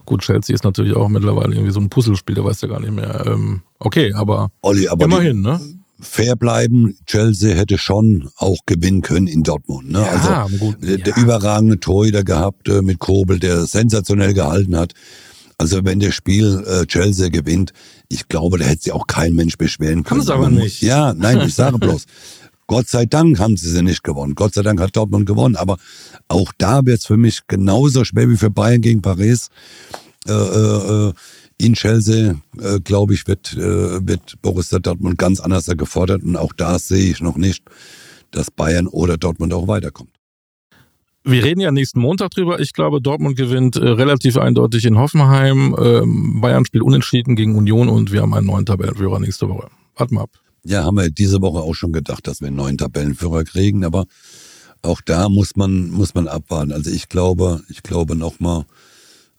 Gut, 0.06 0.22
Chelsea 0.22 0.54
ist 0.54 0.64
natürlich 0.64 0.96
auch 0.96 1.08
mittlerweile 1.08 1.54
irgendwie 1.54 1.72
so 1.72 1.80
ein 1.80 1.90
Puzzlespiel, 1.90 2.36
der 2.36 2.44
weiß 2.44 2.60
ja 2.62 2.68
gar 2.68 2.80
nicht 2.80 2.92
mehr. 2.92 3.24
Ähm, 3.26 3.62
okay, 3.78 4.12
aber, 4.14 4.50
Olli, 4.62 4.88
aber 4.88 5.04
immerhin, 5.04 5.42
ne? 5.42 5.60
Fair 5.98 6.36
bleiben, 6.36 6.96
Chelsea 7.06 7.54
hätte 7.54 7.78
schon 7.78 8.28
auch 8.36 8.58
gewinnen 8.66 9.00
können 9.00 9.26
in 9.26 9.42
Dortmund. 9.42 9.90
Ne? 9.90 10.00
Ja, 10.00 10.44
also 10.44 10.56
gut, 10.58 10.76
der, 10.82 10.98
der 10.98 11.14
ja. 11.16 11.22
überragende 11.22 11.80
Torhüter 11.80 12.22
gehabt 12.22 12.68
äh, 12.68 12.82
mit 12.82 12.98
Kobel, 12.98 13.38
der 13.38 13.64
sensationell 13.66 14.34
gehalten 14.34 14.76
hat. 14.76 14.92
Also 15.58 15.84
wenn 15.84 16.00
das 16.00 16.14
Spiel 16.14 16.62
äh, 16.66 16.84
Chelsea 16.84 17.30
gewinnt, 17.30 17.72
ich 18.08 18.28
glaube, 18.28 18.58
da 18.58 18.66
hätte 18.66 18.82
sich 18.82 18.92
auch 18.92 19.06
kein 19.06 19.32
Mensch 19.34 19.56
beschweren 19.56 20.04
können. 20.04 20.20
Haben 20.20 20.26
sie 20.26 20.34
aber 20.34 20.50
nicht. 20.50 20.82
Ja, 20.82 21.14
nein, 21.14 21.40
ich 21.40 21.54
sage 21.54 21.78
bloß. 21.80 22.04
Gott 22.66 22.88
sei 22.88 23.06
Dank 23.06 23.38
haben 23.38 23.56
sie 23.56 23.70
sie 23.70 23.82
nicht 23.82 24.02
gewonnen. 24.02 24.34
Gott 24.34 24.54
sei 24.54 24.62
Dank 24.62 24.80
hat 24.80 24.96
Dortmund 24.96 25.24
gewonnen. 25.24 25.56
Aber 25.56 25.78
auch 26.28 26.52
da 26.58 26.84
wird 26.84 26.98
es 27.00 27.06
für 27.06 27.16
mich 27.16 27.40
genauso 27.46 28.04
schwer 28.04 28.28
wie 28.28 28.36
für 28.36 28.50
Bayern 28.50 28.80
gegen 28.80 29.02
Paris. 29.02 29.48
Äh, 30.26 30.32
äh, 30.32 31.12
in 31.58 31.72
Chelsea, 31.74 32.36
äh, 32.60 32.80
glaube 32.80 33.14
ich, 33.14 33.26
wird, 33.26 33.54
äh, 33.54 34.06
wird 34.06 34.40
Borussia 34.42 34.78
Dortmund 34.78 35.18
ganz 35.18 35.40
anders 35.40 35.66
gefordert. 35.66 36.22
Und 36.22 36.36
auch 36.36 36.52
da 36.52 36.78
sehe 36.78 37.10
ich 37.10 37.20
noch 37.20 37.36
nicht, 37.36 37.64
dass 38.30 38.50
Bayern 38.50 38.86
oder 38.86 39.16
Dortmund 39.16 39.54
auch 39.54 39.66
weiterkommt. 39.66 40.10
Wir 41.24 41.42
reden 41.42 41.60
ja 41.60 41.72
nächsten 41.72 41.98
Montag 41.98 42.30
drüber. 42.30 42.60
Ich 42.60 42.72
glaube, 42.72 43.00
Dortmund 43.00 43.36
gewinnt 43.36 43.76
äh, 43.76 43.88
relativ 43.88 44.36
eindeutig 44.36 44.84
in 44.84 44.96
Hoffenheim. 44.96 45.74
Ähm, 45.76 46.40
Bayern 46.40 46.64
spielt 46.64 46.84
unentschieden 46.84 47.34
gegen 47.34 47.56
Union 47.56 47.88
und 47.88 48.12
wir 48.12 48.22
haben 48.22 48.34
einen 48.34 48.46
neuen 48.46 48.64
Tabellenführer 48.64 49.18
nächste 49.18 49.48
Woche. 49.48 49.68
Warte 49.96 50.14
mal 50.14 50.22
ab. 50.22 50.30
Ja, 50.62 50.84
haben 50.84 50.96
wir 50.96 51.10
diese 51.10 51.40
Woche 51.42 51.60
auch 51.60 51.74
schon 51.74 51.92
gedacht, 51.92 52.26
dass 52.26 52.40
wir 52.40 52.48
einen 52.48 52.56
neuen 52.56 52.78
Tabellenführer 52.78 53.44
kriegen, 53.44 53.84
aber 53.84 54.04
auch 54.86 55.00
da 55.00 55.28
muss 55.28 55.56
man, 55.56 55.90
muss 55.90 56.14
man 56.14 56.28
abwarten. 56.28 56.72
Also 56.72 56.90
ich 56.90 57.08
glaube, 57.08 57.62
ich 57.68 57.82
glaube 57.82 58.16
nochmal, 58.16 58.64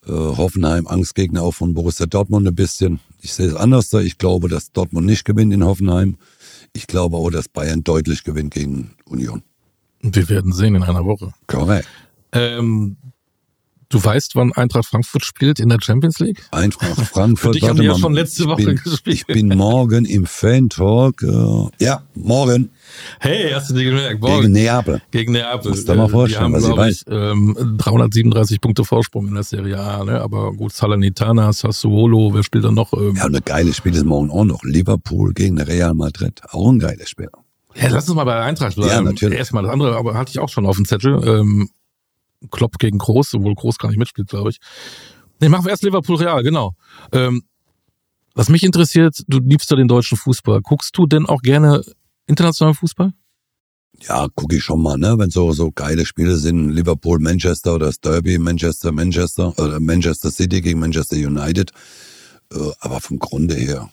äh, 0.07 0.11
Hoffenheim, 0.11 0.87
Angstgegner 0.87 1.43
auch 1.43 1.53
von 1.53 1.73
Borussia 1.73 2.05
Dortmund 2.05 2.47
ein 2.47 2.55
bisschen. 2.55 2.99
Ich 3.21 3.33
sehe 3.33 3.47
es 3.47 3.55
anders. 3.55 3.91
Ich 3.93 4.17
glaube, 4.17 4.47
dass 4.47 4.71
Dortmund 4.71 5.05
nicht 5.05 5.25
gewinnt 5.25 5.53
in 5.53 5.65
Hoffenheim. 5.65 6.17
Ich 6.73 6.87
glaube 6.87 7.17
auch, 7.17 7.29
dass 7.29 7.49
Bayern 7.49 7.83
deutlich 7.83 8.23
gewinnt 8.23 8.53
gegen 8.53 8.95
Union. 9.05 9.43
Wir 10.01 10.29
werden 10.29 10.53
sehen 10.53 10.75
in 10.75 10.83
einer 10.83 11.05
Woche. 11.05 11.33
Korrekt. 11.47 11.87
Ähm, 12.31 12.97
du 13.89 14.03
weißt, 14.03 14.35
wann 14.35 14.51
Eintracht 14.53 14.85
Frankfurt 14.85 15.25
spielt 15.25 15.59
in 15.59 15.69
der 15.69 15.79
Champions 15.81 16.19
League? 16.19 16.43
Eintracht 16.51 16.99
Frankfurt. 17.07 17.55
Für 17.55 17.59
dich 17.59 17.69
haben 17.69 17.79
die 17.79 17.85
ja 17.85 17.97
schon 17.97 18.13
letzte 18.13 18.45
Woche 18.45 18.63
bin, 18.63 18.75
gespielt. 18.75 19.15
Ich 19.15 19.25
bin 19.25 19.49
morgen 19.49 20.05
im 20.05 20.25
Fan-Talk. 20.25 21.23
Äh, 21.23 21.83
ja, 21.83 22.03
morgen. 22.15 22.71
Hey, 23.19 23.51
hast 23.53 23.69
du 23.69 23.75
dir 23.75 23.85
gemerkt? 23.85 24.21
Morgen. 24.21 24.41
Gegen 24.41 24.53
Neapel. 24.53 25.01
Gegen 25.11 25.31
Neapel. 25.33 25.71
Musst 25.71 25.87
du 25.87 25.95
mal 25.95 26.09
vorstellen, 26.09 26.43
haben, 26.45 26.53
was 26.53 26.67
ich 26.67 26.75
weiß. 26.75 27.05
Ich, 27.07 27.13
ähm, 27.13 27.75
337 27.77 28.61
Punkte 28.61 28.83
Vorsprung 28.83 29.27
in 29.27 29.33
der 29.33 29.43
Serie 29.43 29.79
A. 29.79 30.03
Ne? 30.03 30.21
Aber 30.21 30.53
gut, 30.53 30.73
Salernitana, 30.73 31.51
Sassuolo, 31.53 32.33
wer 32.33 32.43
spielt 32.43 32.65
da 32.65 32.71
noch? 32.71 32.93
Ähm, 32.93 33.15
ja, 33.15 33.25
ein 33.25 33.39
geiles 33.43 33.77
Spiel 33.77 33.93
ist 33.95 34.05
morgen 34.05 34.31
auch 34.31 34.45
noch. 34.45 34.63
Liverpool 34.63 35.33
gegen 35.33 35.59
Real 35.59 35.93
Madrid. 35.93 36.41
Auch 36.49 36.71
ein 36.71 36.79
geiles 36.79 37.09
Spiel. 37.09 37.29
Ja, 37.75 37.89
lass 37.89 38.07
uns 38.09 38.15
mal 38.15 38.23
bei 38.23 38.39
Eintracht 38.39 38.75
bleiben. 38.75 38.91
Ja, 38.91 39.01
natürlich. 39.01 39.37
Erstmal 39.37 39.63
das 39.63 39.71
andere, 39.71 39.95
aber 39.97 40.15
hatte 40.15 40.31
ich 40.31 40.39
auch 40.39 40.49
schon 40.49 40.65
auf 40.65 40.77
dem 40.77 40.85
Zettel. 40.85 41.21
Ähm, 41.27 41.69
Klopp 42.51 42.77
gegen 42.79 42.97
Groß, 42.97 43.35
obwohl 43.35 43.55
Groß 43.55 43.77
gar 43.77 43.89
nicht 43.89 43.97
mitspielt, 43.97 44.29
glaube 44.29 44.49
ich. 44.49 44.57
Nee, 45.39 45.49
machen 45.49 45.65
wir 45.65 45.71
erst 45.71 45.83
Liverpool 45.83 46.17
Real, 46.17 46.43
genau. 46.43 46.73
Ähm, 47.11 47.43
was 48.33 48.49
mich 48.49 48.63
interessiert, 48.63 49.23
du 49.27 49.39
liebst 49.39 49.69
ja 49.71 49.77
den 49.77 49.87
deutschen 49.87 50.17
Fußball. 50.17 50.61
Guckst 50.61 50.97
du 50.97 51.07
denn 51.07 51.25
auch 51.25 51.41
gerne 51.41 51.83
internationalen 52.27 52.75
Fußball? 52.75 53.13
Ja, 54.01 54.27
gucke 54.35 54.57
ich 54.57 54.63
schon 54.63 54.81
mal, 54.81 54.97
ne? 54.97 55.17
Wenn 55.17 55.31
so 55.31 55.51
so 55.53 55.71
geile 55.71 56.05
Spiele 56.05 56.35
sind, 56.35 56.69
Liverpool, 56.69 57.19
Manchester 57.19 57.75
oder 57.75 57.87
das 57.87 57.99
Derby, 57.99 58.37
Manchester, 58.37 58.91
Manchester 58.91 59.57
oder 59.57 59.79
Manchester 59.79 60.29
City 60.29 60.61
gegen 60.61 60.79
Manchester 60.79 61.15
United. 61.15 61.71
Äh, 62.53 62.71
aber 62.79 63.01
vom 63.01 63.17
Grunde 63.17 63.55
her, 63.55 63.89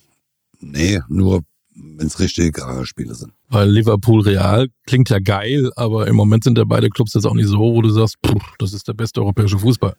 nee, 0.60 1.00
nur 1.08 1.42
wenn 1.74 2.06
es 2.06 2.20
richtige 2.20 2.62
Spiele 2.84 3.14
sind. 3.14 3.32
Weil 3.48 3.70
Liverpool 3.70 4.22
Real 4.22 4.68
klingt 4.86 5.10
ja 5.10 5.18
geil, 5.18 5.70
aber 5.76 6.06
im 6.06 6.16
Moment 6.16 6.44
sind 6.44 6.58
ja 6.58 6.64
beide 6.64 6.88
Clubs 6.88 7.14
jetzt 7.14 7.26
auch 7.26 7.34
nicht 7.34 7.48
so, 7.48 7.58
wo 7.58 7.82
du 7.82 7.90
sagst, 7.90 8.16
pff, 8.24 8.54
das 8.58 8.72
ist 8.72 8.88
der 8.88 8.94
beste 8.94 9.20
europäische 9.20 9.58
Fußball. 9.58 9.94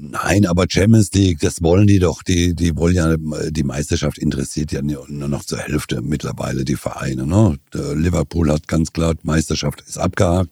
Nein, 0.00 0.46
aber 0.46 0.66
Champions 0.68 1.12
League, 1.12 1.40
das 1.40 1.60
wollen 1.60 1.88
die 1.88 1.98
doch. 1.98 2.22
Die, 2.22 2.54
die 2.54 2.76
wollen 2.76 2.94
ja, 2.94 3.16
die 3.50 3.64
Meisterschaft 3.64 4.18
interessiert 4.18 4.70
ja 4.70 4.80
nur 4.80 5.08
noch 5.08 5.44
zur 5.44 5.58
Hälfte 5.58 6.02
mittlerweile 6.02 6.64
die 6.64 6.76
Vereine. 6.76 7.26
Ne? 7.26 7.58
Liverpool 7.72 8.52
hat 8.52 8.68
ganz 8.68 8.92
klar, 8.92 9.14
Meisterschaft 9.22 9.82
ist 9.88 9.98
abgehakt. 9.98 10.50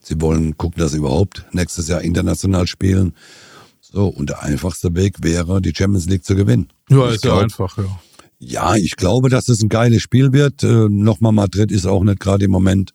Sie 0.00 0.20
wollen 0.20 0.56
gucken, 0.56 0.80
dass 0.80 0.92
sie 0.92 0.98
überhaupt 0.98 1.44
nächstes 1.52 1.86
Jahr 1.86 2.00
international 2.00 2.66
spielen. 2.66 3.14
So, 3.80 4.06
und 4.06 4.30
der 4.30 4.42
einfachste 4.42 4.94
Weg 4.96 5.22
wäre, 5.22 5.60
die 5.60 5.74
Champions 5.74 6.06
League 6.06 6.24
zu 6.24 6.34
gewinnen. 6.34 6.68
Ja, 6.88 7.08
ich 7.08 7.16
ist 7.16 7.22
glaub, 7.22 7.36
ja 7.36 7.42
einfach, 7.44 7.78
ja. 7.78 8.00
Ja, 8.42 8.74
ich 8.74 8.96
glaube, 8.96 9.28
dass 9.28 9.48
es 9.48 9.62
ein 9.62 9.68
geiles 9.68 10.00
Spiel 10.02 10.32
wird. 10.32 10.62
Äh, 10.64 10.88
Nochmal 10.88 11.32
Madrid 11.32 11.70
ist 11.70 11.86
auch 11.86 12.02
nicht 12.02 12.20
gerade 12.20 12.46
im 12.46 12.50
Moment 12.50 12.92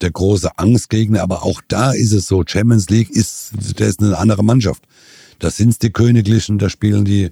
der 0.00 0.10
große 0.10 0.58
Angstgegner, 0.58 1.22
aber 1.22 1.42
auch 1.44 1.60
da 1.68 1.92
ist 1.92 2.12
es 2.12 2.26
so. 2.26 2.42
Champions 2.46 2.88
League 2.88 3.10
ist, 3.10 3.50
der 3.78 3.86
ist 3.88 4.00
eine 4.00 4.16
andere 4.16 4.42
Mannschaft. 4.42 4.82
Das 5.40 5.58
sind 5.58 5.80
die 5.82 5.90
Königlichen, 5.90 6.58
da 6.58 6.70
spielen 6.70 7.04
die, 7.04 7.24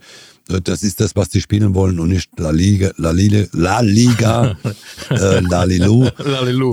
äh, 0.51 0.61
das 0.63 0.83
ist 0.83 1.01
das, 1.01 1.17
was 1.17 1.31
die 1.31 1.41
spielen 1.41 1.75
wollen 1.75 1.99
und 1.99 2.11
nicht 2.11 2.31
La 2.39 2.51
Liga, 2.51 2.93
La 2.99 3.11
Liga, 3.11 3.47
La 3.53 3.81
Liga, 3.81 4.59
äh, 5.11 5.41
La 5.41 5.65
Lilu. 5.65 6.11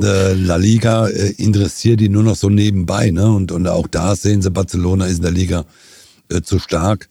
Äh, 0.04 0.34
La 0.34 0.58
Liga 0.58 1.08
äh, 1.08 1.32
interessiert 1.38 2.02
die 2.02 2.10
nur 2.10 2.24
noch 2.24 2.36
so 2.36 2.50
nebenbei, 2.50 3.10
ne? 3.10 3.32
Und, 3.32 3.54
und 3.54 3.68
auch 3.68 3.88
da 3.88 4.18
sehen 4.18 4.42
sie, 4.42 4.52
Barcelona 4.52 5.06
ist 5.06 5.18
in 5.18 5.24
der 5.24 5.32
Liga 5.32 5.66
äh, 6.30 6.42
zu 6.42 6.60
stark. 6.60 7.08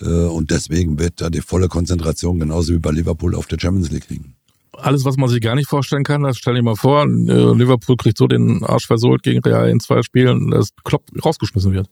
Äh, 0.00 0.04
und 0.04 0.50
deswegen 0.50 0.98
wird 0.98 1.20
da 1.20 1.30
die 1.30 1.40
volle 1.40 1.68
Konzentration 1.68 2.38
genauso 2.38 2.74
wie 2.74 2.78
bei 2.78 2.90
Liverpool 2.90 3.34
auf 3.34 3.46
der 3.46 3.58
Champions 3.58 3.90
League 3.90 4.08
liegen. 4.08 4.34
Alles, 4.72 5.04
was 5.04 5.16
man 5.16 5.28
sich 5.30 5.40
gar 5.40 5.54
nicht 5.54 5.68
vorstellen 5.68 6.04
kann, 6.04 6.22
das 6.22 6.36
stell 6.36 6.54
dir 6.54 6.62
mal 6.62 6.76
vor, 6.76 7.04
äh, 7.04 7.06
Liverpool 7.06 7.96
kriegt 7.96 8.18
so 8.18 8.26
den 8.26 8.62
Arsch 8.62 8.86
versohlt 8.86 9.22
gegen 9.22 9.40
Real 9.40 9.70
in 9.70 9.80
zwei 9.80 10.02
Spielen, 10.02 10.50
dass 10.50 10.68
Klopp 10.84 11.04
rausgeschmissen 11.24 11.72
wird. 11.72 11.88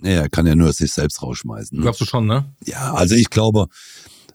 Naja, 0.00 0.22
er 0.22 0.28
kann 0.28 0.46
ja 0.46 0.54
nur 0.54 0.72
sich 0.72 0.92
selbst 0.92 1.22
rausschmeißen. 1.22 1.78
Ne? 1.78 1.82
Glaubst 1.82 2.00
du 2.00 2.04
schon, 2.04 2.26
ne? 2.26 2.44
Ja, 2.66 2.92
also 2.92 3.14
ich 3.14 3.30
glaube, 3.30 3.66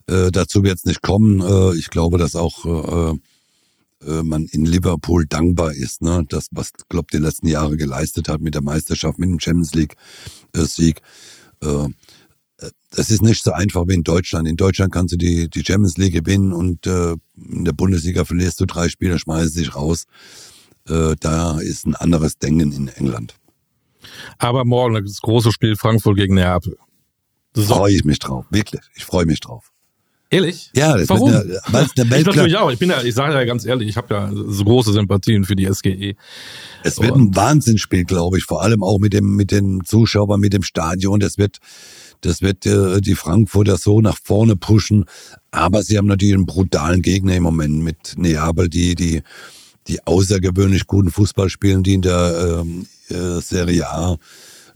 äh, 0.07 0.31
dazu 0.31 0.63
wird 0.63 0.77
es 0.77 0.85
nicht 0.85 1.01
kommen. 1.01 1.41
Äh, 1.41 1.77
ich 1.77 1.89
glaube, 1.89 2.17
dass 2.17 2.35
auch 2.35 2.65
äh, 2.65 4.23
man 4.23 4.45
in 4.47 4.65
Liverpool 4.65 5.25
dankbar 5.27 5.71
ist, 5.73 6.01
ne? 6.01 6.25
Das, 6.27 6.47
was 6.51 6.73
Klopp 6.89 7.11
die 7.11 7.19
letzten 7.19 7.47
Jahre 7.47 7.77
geleistet 7.77 8.27
hat 8.27 8.41
mit 8.41 8.55
der 8.55 8.63
Meisterschaft, 8.63 9.17
mit 9.19 9.29
dem 9.29 9.39
Champions 9.39 9.73
League-Sieg. 9.73 11.01
Äh, 11.61 11.87
das 12.91 13.09
ist 13.09 13.21
nicht 13.21 13.43
so 13.43 13.51
einfach 13.51 13.85
wie 13.87 13.93
in 13.93 14.03
Deutschland. 14.03 14.47
In 14.47 14.55
Deutschland 14.55 14.91
kannst 14.91 15.13
du 15.13 15.17
die, 15.17 15.49
die 15.49 15.63
Champions 15.63 15.97
League 15.97 16.13
gewinnen 16.13 16.53
und 16.53 16.85
äh, 16.87 17.15
in 17.35 17.65
der 17.65 17.73
Bundesliga 17.73 18.25
verlierst 18.25 18.59
du 18.59 18.65
drei 18.65 18.89
Spiele, 18.89 19.17
schmeißt 19.19 19.57
dich 19.57 19.75
raus. 19.75 20.05
Äh, 20.87 21.15
da 21.19 21.59
ist 21.59 21.85
ein 21.85 21.95
anderes 21.95 22.37
Denken 22.37 22.71
in 22.71 22.87
England. 22.89 23.35
Aber 24.37 24.65
morgen 24.65 24.95
das 24.95 25.21
große 25.21 25.51
Spiel 25.51 25.75
Frankfurt 25.75 26.17
gegen 26.17 26.35
Neapel. 26.35 26.77
Freue 27.55 27.93
ich 27.93 28.03
mich 28.03 28.19
drauf, 28.19 28.45
wirklich. 28.49 28.81
Ich 28.95 29.05
freue 29.05 29.25
mich 29.25 29.39
drauf. 29.39 29.71
Ehrlich? 30.33 30.71
Ja, 30.75 30.97
das 30.97 31.09
Warum? 31.09 31.29
Eine, 31.29 31.61
eine 31.67 32.19
ich 32.19 32.25
natürlich 32.25 32.57
auch. 32.57 32.71
Ich 32.71 32.79
bin 32.79 32.89
ja, 32.89 33.03
ich 33.03 33.13
sage 33.13 33.35
ja 33.35 33.45
ganz 33.45 33.65
ehrlich, 33.65 33.87
ich 33.87 33.97
habe 33.97 34.15
ja 34.15 34.31
so 34.33 34.63
große 34.63 34.91
Sympathien 34.91 35.43
für 35.43 35.55
die 35.55 35.71
SGE. 35.71 36.15
Es 36.83 36.99
wird 36.99 37.15
ein 37.15 37.35
Wahnsinnsspiel, 37.35 38.03
glaube 38.03 38.39
ich. 38.39 38.45
Vor 38.45 38.63
allem 38.63 38.81
auch 38.81 38.97
mit 38.97 39.13
dem, 39.13 39.35
mit 39.35 39.51
den 39.51 39.81
Zuschauern, 39.85 40.39
mit 40.39 40.53
dem 40.53 40.63
Stadion. 40.63 41.19
Das 41.19 41.37
wird, 41.37 41.59
das 42.25 42.41
wird 42.41 42.65
äh, 42.65 43.01
die 43.01 43.15
Frankfurter 43.15 43.77
so 43.77 44.01
nach 44.01 44.17
vorne 44.23 44.55
pushen. 44.55 45.05
Aber 45.51 45.83
sie 45.83 45.97
haben 45.97 46.07
natürlich 46.07 46.33
einen 46.33 46.45
brutalen 46.45 47.01
Gegner 47.01 47.35
im 47.35 47.43
Moment 47.43 47.83
mit 47.83 48.15
Neapel, 48.17 48.69
die, 48.69 48.95
die, 48.95 49.21
die 49.87 50.05
außergewöhnlich 50.05 50.87
guten 50.87 51.11
Fußball 51.11 51.49
spielen, 51.49 51.83
die 51.83 51.95
in 51.95 52.01
der 52.01 52.61
ähm, 52.61 52.87
äh, 53.09 53.41
Serie 53.41 53.87
A 53.89 54.17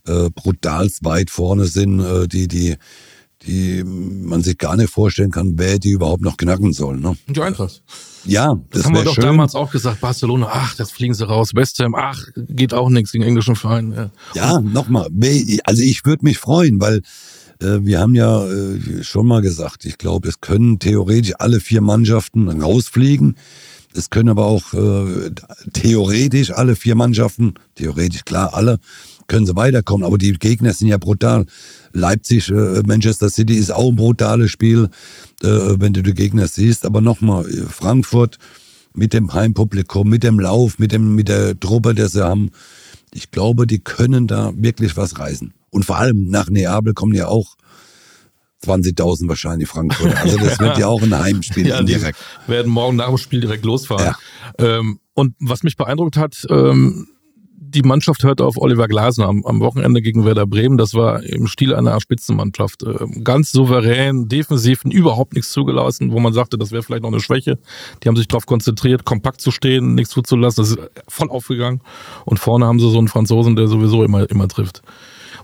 äh, 0.07 0.29
brutal 0.29 0.89
weit 1.01 1.29
vorne 1.29 1.65
sind, 1.65 1.99
äh, 1.99 2.27
die, 2.27 2.47
die, 2.47 2.75
die 3.43 3.83
man 3.83 4.41
sich 4.41 4.57
gar 4.57 4.75
nicht 4.75 4.91
vorstellen 4.91 5.31
kann, 5.31 5.53
wer 5.57 5.79
die 5.79 5.91
überhaupt 5.91 6.21
noch 6.21 6.37
knacken 6.37 6.73
soll. 6.73 6.97
Ne? 6.97 7.17
Die 7.27 7.41
Eintracht. 7.41 7.81
Ja, 8.25 8.55
das, 8.55 8.81
das 8.81 8.85
haben 8.85 8.95
wir 8.95 9.03
doch 9.03 9.15
schön. 9.15 9.23
damals 9.23 9.55
auch 9.55 9.71
gesagt, 9.71 10.01
Barcelona, 10.01 10.49
ach, 10.51 10.75
das 10.75 10.91
fliegen 10.91 11.13
sie 11.13 11.25
raus, 11.25 11.51
West 11.55 11.79
Ham, 11.79 11.95
ach, 11.95 12.21
geht 12.35 12.73
auch 12.73 12.89
nichts 12.89 13.11
gegen 13.13 13.23
englischen 13.23 13.55
Verein. 13.55 13.93
Ja, 13.93 14.11
ja 14.35 14.59
nochmal, 14.59 15.09
also 15.63 15.81
ich 15.81 16.03
würde 16.03 16.25
mich 16.25 16.37
freuen, 16.37 16.81
weil 16.81 17.01
wir 17.59 17.99
haben 17.99 18.15
ja 18.15 18.45
äh, 18.45 19.03
schon 19.03 19.27
mal 19.27 19.41
gesagt, 19.41 19.85
ich 19.85 19.97
glaube, 19.97 20.27
es 20.29 20.41
können 20.41 20.79
theoretisch 20.79 21.33
alle 21.39 21.59
vier 21.59 21.81
Mannschaften 21.81 22.49
rausfliegen. 22.61 23.35
Es 23.93 24.09
können 24.09 24.29
aber 24.29 24.45
auch 24.45 24.73
äh, 24.73 25.31
theoretisch 25.73 26.51
alle 26.51 26.75
vier 26.75 26.95
Mannschaften, 26.95 27.55
theoretisch 27.75 28.25
klar 28.25 28.53
alle, 28.53 28.79
können 29.27 29.45
sie 29.45 29.55
weiterkommen. 29.55 30.05
Aber 30.05 30.17
die 30.17 30.33
Gegner 30.33 30.73
sind 30.73 30.89
ja 30.89 30.97
brutal. 30.97 31.45
Leipzig, 31.93 32.49
äh, 32.49 32.83
Manchester 32.85 33.29
City 33.29 33.55
ist 33.55 33.71
auch 33.71 33.89
ein 33.89 33.95
brutales 33.95 34.51
Spiel, 34.51 34.89
äh, 35.41 35.47
wenn 35.47 35.93
du 35.93 36.03
die 36.03 36.13
Gegner 36.13 36.47
siehst. 36.47 36.85
Aber 36.85 37.01
nochmal, 37.01 37.49
äh, 37.49 37.63
Frankfurt 37.63 38.37
mit 38.93 39.13
dem 39.13 39.33
Heimpublikum, 39.33 40.09
mit 40.09 40.23
dem 40.23 40.39
Lauf, 40.39 40.79
mit, 40.79 40.91
dem, 40.91 41.15
mit 41.15 41.27
der 41.29 41.59
Truppe, 41.59 41.93
der 41.93 42.09
sie 42.09 42.23
haben. 42.23 42.51
Ich 43.13 43.31
glaube, 43.31 43.67
die 43.67 43.79
können 43.79 44.27
da 44.27 44.51
wirklich 44.55 44.97
was 44.97 45.17
reißen. 45.19 45.53
Und 45.69 45.85
vor 45.85 45.97
allem 45.97 46.29
nach 46.29 46.49
Neapel 46.49 46.93
kommen 46.93 47.13
ja 47.13 47.27
auch 47.27 47.55
20.000 48.65 49.27
wahrscheinlich 49.27 49.67
Frankfurt. 49.67 50.15
Also 50.17 50.37
das 50.37 50.59
wird 50.59 50.77
ja 50.77 50.87
auch 50.87 51.01
ein 51.01 51.17
Heimspiel 51.17 51.67
ja, 51.67 51.81
direkt. 51.81 52.19
Werden 52.47 52.71
morgen 52.71 52.97
nach 52.97 53.07
dem 53.07 53.17
Spiel 53.17 53.41
direkt 53.41 53.65
losfahren. 53.65 54.15
Ja. 54.59 54.77
Ähm, 54.79 54.99
und 55.13 55.35
was 55.39 55.63
mich 55.63 55.77
beeindruckt 55.77 56.17
hat, 56.17 56.45
ähm, 56.49 57.07
die 57.69 57.81
Mannschaft 57.81 58.23
hört 58.23 58.41
auf 58.41 58.55
Oliver 58.57 58.87
Glasner 58.87 59.27
am, 59.27 59.43
am, 59.45 59.59
Wochenende 59.59 60.01
gegen 60.01 60.25
Werder 60.25 60.45
Bremen. 60.45 60.77
Das 60.77 60.93
war 60.93 61.23
im 61.23 61.47
Stil 61.47 61.75
einer 61.75 61.99
Spitzenmannschaft. 61.99 62.83
Ähm, 62.83 63.23
ganz 63.23 63.51
souverän, 63.51 64.27
defensiv, 64.27 64.83
überhaupt 64.85 65.33
nichts 65.33 65.51
zugelassen, 65.51 66.11
wo 66.11 66.19
man 66.19 66.33
sagte, 66.33 66.57
das 66.57 66.71
wäre 66.71 66.83
vielleicht 66.83 67.03
noch 67.03 67.11
eine 67.11 67.19
Schwäche. 67.19 67.59
Die 68.03 68.07
haben 68.07 68.15
sich 68.15 68.27
darauf 68.27 68.45
konzentriert, 68.45 69.05
kompakt 69.05 69.41
zu 69.41 69.51
stehen, 69.51 69.95
nichts 69.95 70.13
zuzulassen. 70.13 70.63
Das 70.63 70.71
ist 70.71 70.79
voll 71.07 71.29
aufgegangen. 71.29 71.81
Und 72.25 72.39
vorne 72.39 72.65
haben 72.65 72.79
sie 72.79 72.89
so 72.89 72.97
einen 72.97 73.07
Franzosen, 73.07 73.55
der 73.55 73.67
sowieso 73.67 74.03
immer, 74.03 74.29
immer 74.29 74.47
trifft. 74.47 74.81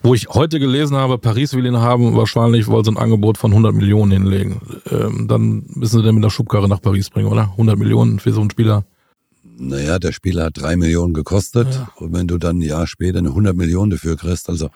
Wo 0.02 0.14
ich 0.14 0.28
heute 0.30 0.60
gelesen 0.60 0.98
habe, 0.98 1.18
Paris 1.18 1.54
will 1.54 1.66
ihn 1.66 1.78
haben, 1.78 2.16
wahrscheinlich 2.18 2.68
wollen 2.68 2.84
sie 2.84 2.92
ein 2.92 2.98
Angebot 2.98 3.38
von 3.38 3.52
100 3.52 3.74
Millionen 3.74 4.12
hinlegen. 4.12 4.62
Ähm, 4.92 5.28
dann 5.28 5.64
müssen 5.68 6.00
sie 6.00 6.04
den 6.04 6.16
mit 6.16 6.24
der 6.24 6.30
Schubkarre 6.30 6.68
nach 6.68 6.82
Paris 6.82 7.10
bringen, 7.10 7.28
oder? 7.28 7.52
100 7.52 7.78
Millionen 7.78 8.20
für 8.20 8.34
so 8.34 8.42
einen 8.42 8.52
Spieler. 8.52 8.84
Naja, 9.68 10.00
der 10.00 10.12
Spieler 10.12 10.46
hat 10.46 10.58
drei 10.58 10.76
Millionen 10.76 11.14
gekostet. 11.14 11.68
Ja. 11.74 11.90
Und 11.96 12.14
wenn 12.14 12.28
du 12.28 12.38
dann 12.38 12.60
ein 12.60 12.62
Jahr 12.62 12.88
später 12.88 13.20
eine 13.20 13.30
100 13.30 13.56
Millionen 13.56 13.92
dafür 13.92 14.18
kriegst, 14.18 14.50
also 14.50 14.70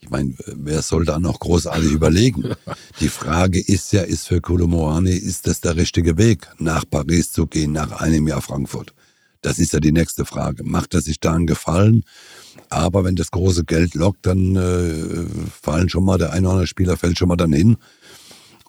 ich 0.00 0.10
meine, 0.10 0.34
wer 0.46 0.82
soll 0.82 1.04
da 1.04 1.18
noch 1.18 1.40
großartig 1.40 1.90
überlegen? 1.92 2.54
Die 3.00 3.08
Frage 3.08 3.60
ist 3.60 3.92
ja, 3.92 4.02
ist 4.02 4.28
für 4.28 4.40
Kolomoani, 4.40 5.12
ist 5.12 5.46
das 5.46 5.60
der 5.60 5.76
richtige 5.76 6.18
Weg, 6.18 6.48
nach 6.58 6.84
Paris 6.88 7.32
zu 7.32 7.46
gehen, 7.46 7.72
nach 7.72 8.00
einem 8.00 8.28
Jahr 8.28 8.42
Frankfurt? 8.42 8.92
Das 9.40 9.58
ist 9.58 9.72
ja 9.72 9.80
die 9.80 9.92
nächste 9.92 10.24
Frage. 10.24 10.64
Macht 10.64 10.94
er 10.94 11.00
sich 11.00 11.20
da 11.20 11.34
einen 11.34 11.46
Gefallen? 11.46 12.04
Aber 12.70 13.04
wenn 13.04 13.16
das 13.16 13.30
große 13.30 13.64
Geld 13.64 13.94
lockt, 13.94 14.26
dann 14.26 14.56
äh, 14.56 15.26
fallen 15.62 15.88
schon 15.88 16.04
mal, 16.04 16.18
der 16.18 16.32
eine 16.32 16.46
oder 16.46 16.52
andere 16.52 16.66
Spieler 16.66 16.96
fällt 16.96 17.18
schon 17.18 17.28
mal 17.28 17.36
dann 17.36 17.52
hin. 17.52 17.76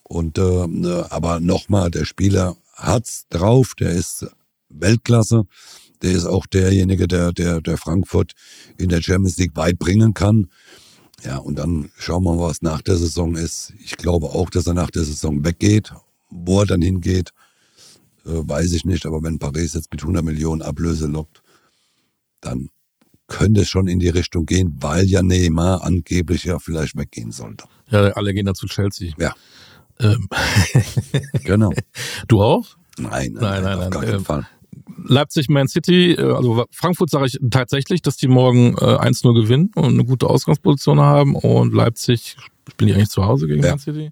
Und 0.03 0.37
äh, 0.37 1.03
aber 1.09 1.39
nochmal, 1.39 1.91
der 1.91 2.05
Spieler 2.05 2.55
hat's 2.75 3.25
drauf, 3.29 3.73
der 3.79 3.91
ist 3.91 4.27
Weltklasse. 4.69 5.43
Der 6.01 6.11
ist 6.11 6.25
auch 6.25 6.45
derjenige, 6.45 7.07
der, 7.07 7.31
der, 7.31 7.61
der 7.61 7.77
Frankfurt 7.77 8.33
in 8.77 8.89
der 8.89 9.01
Champions 9.01 9.37
League 9.37 9.55
weit 9.55 9.79
bringen 9.79 10.13
kann. 10.13 10.47
Ja, 11.23 11.37
und 11.37 11.57
dann 11.57 11.89
schauen 11.97 12.23
wir 12.23 12.35
mal, 12.35 12.49
was 12.49 12.61
nach 12.61 12.81
der 12.81 12.97
Saison 12.97 13.35
ist. 13.35 13.73
Ich 13.83 13.97
glaube 13.97 14.27
auch, 14.27 14.49
dass 14.49 14.67
er 14.67 14.73
nach 14.73 14.91
der 14.91 15.03
Saison 15.03 15.43
weggeht. 15.43 15.93
Wo 16.29 16.59
er 16.61 16.65
dann 16.65 16.81
hingeht, 16.81 17.31
äh, 18.25 18.29
weiß 18.31 18.73
ich 18.73 18.85
nicht. 18.85 19.05
Aber 19.05 19.23
wenn 19.23 19.39
Paris 19.39 19.73
jetzt 19.73 19.91
mit 19.91 20.01
100 20.01 20.23
Millionen 20.23 20.61
Ablöse 20.61 21.07
lockt, 21.07 21.41
dann 22.41 22.69
könnte 23.27 23.61
es 23.61 23.69
schon 23.69 23.87
in 23.87 23.99
die 23.99 24.09
Richtung 24.09 24.45
gehen, 24.45 24.75
weil 24.79 25.05
ja 25.05 25.23
Neymar 25.23 25.83
angeblich 25.83 26.43
ja 26.43 26.59
vielleicht 26.59 26.95
weggehen 26.95 27.31
sollte. 27.31 27.65
Ja, 27.89 28.01
alle 28.11 28.33
gehen 28.33 28.45
da 28.45 28.53
zu 28.53 28.67
Chelsea. 28.67 29.13
Ja. 29.17 29.33
Ähm. 29.99 30.27
genau. 31.43 31.71
Du 32.27 32.41
auch? 32.41 32.75
Nein, 32.97 33.33
nein, 33.33 33.33
nein, 33.33 33.41
nein, 33.41 33.63
nein, 33.63 33.79
auf 33.79 33.89
gar 33.89 34.03
keinen 34.03 34.15
ähm, 34.15 34.25
Fall. 34.25 34.47
Leipzig, 35.03 35.49
Man 35.49 35.67
City, 35.67 36.13
äh, 36.13 36.21
also 36.21 36.65
Frankfurt 36.71 37.09
sage 37.09 37.27
ich 37.27 37.39
tatsächlich, 37.51 38.01
dass 38.01 38.17
die 38.17 38.27
morgen 38.27 38.75
1-0 38.75 39.29
äh, 39.29 39.41
gewinnen 39.41 39.71
und 39.75 39.93
eine 39.93 40.05
gute 40.05 40.27
Ausgangsposition 40.27 40.99
haben 40.99 41.35
und 41.35 41.73
Leipzig 41.73 42.37
spielen 42.69 42.87
die 42.87 42.93
eigentlich 42.95 43.09
zu 43.09 43.25
Hause 43.25 43.47
gegen 43.47 43.63
ja. 43.63 43.71
Man 43.71 43.79
City? 43.79 44.11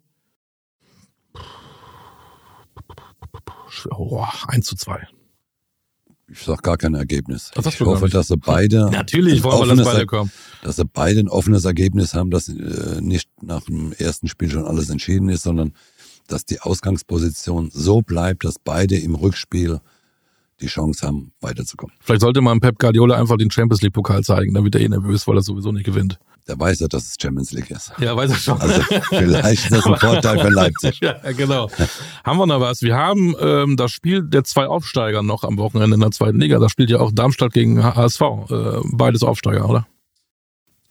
Oh, 3.90 4.24
1 4.48 4.66
zu 4.66 4.76
2. 4.76 5.08
Ich 6.32 6.40
sag 6.40 6.64
gar 6.64 6.78
kein 6.78 6.96
Ergebnis. 6.96 7.52
Das 7.54 7.68
ich 7.68 7.80
hoffe, 7.82 8.10
dass 8.10 8.28
sie 8.30 8.38
beide, 8.38 8.90
Natürlich 8.90 9.44
wollen 9.44 9.70
wir, 9.70 9.76
dass 9.76 9.86
beide 9.86 10.06
kommen. 10.06 10.32
dass 10.64 10.78
sie 10.78 10.86
beide 10.86 11.20
ein 11.20 11.30
offenes 11.30 11.66
Ergebnis 11.66 12.14
haben, 12.14 12.32
dass 12.32 12.50
äh, 12.50 13.02
nicht 13.02 13.30
nach 13.42 13.62
dem 13.62 13.94
ersten 13.94 14.28
Spiel 14.28 14.50
schon 14.50 14.66
alles 14.66 14.90
entschieden 14.90 15.30
ist, 15.30 15.44
sondern 15.44 15.74
dass 16.28 16.46
die 16.46 16.62
Ausgangsposition 16.62 17.70
so 17.72 18.02
bleibt, 18.02 18.46
dass 18.46 18.56
beide 18.58 18.98
im 18.98 19.16
Rückspiel 19.16 19.80
die 20.62 20.68
Chance 20.68 21.06
haben, 21.06 21.32
weiterzukommen. 21.42 21.96
Vielleicht 22.00 22.22
sollte 22.22 22.42
man 22.42 22.60
Pep 22.60 22.80
Guardiola 22.80 23.16
einfach 23.16 23.38
den 23.38 23.52
Champions 23.52 23.82
League 23.82 23.94
Pokal 23.94 24.24
zeigen, 24.24 24.54
dann 24.54 24.64
wird 24.64 24.76
er 24.76 24.82
eh 24.82 24.90
nervös, 24.90 25.28
weil 25.28 25.38
er 25.38 25.42
sowieso 25.42 25.72
nicht 25.72 25.86
gewinnt. 25.86 26.18
Der 26.48 26.60
weiß 26.60 26.82
ja, 26.82 26.88
dass 26.88 27.04
es 27.04 27.16
Champions 27.22 27.52
League 27.54 27.72
ist. 27.72 27.94
Ja, 28.00 28.16
weiß 28.18 28.32
er 28.32 28.36
schon. 28.36 28.60
Also 28.60 28.82
vielleicht 29.10 29.66
ist 29.66 29.72
das 29.72 29.86
ein 29.86 29.96
Vorteil 29.96 30.40
für 30.40 30.50
Leipzig. 30.50 31.00
Ja, 31.04 31.16
genau. 31.32 31.70
haben 32.24 32.38
wir 32.38 32.46
noch 32.46 32.60
was? 32.60 32.82
Wir 32.82 32.96
haben 32.96 33.36
ähm, 33.40 33.78
das 33.78 33.92
Spiel 33.92 34.24
der 34.24 34.44
zwei 34.44 34.68
Aufsteiger 34.68 35.24
noch 35.24 35.44
am 35.44 35.58
Wochenende 35.58 35.96
in 35.96 36.02
der 36.02 36.12
zweiten 36.12 36.40
Liga. 36.40 36.60
Da 36.60 36.70
spielt 36.70 36.90
ja 36.90 37.00
auch 37.00 37.12
Darmstadt 37.14 37.54
gegen 37.54 37.84
HSV. 37.84 38.22
Äh, 38.22 38.80
beides 38.92 39.24
Aufsteiger, 39.24 39.70
oder? 39.70 39.88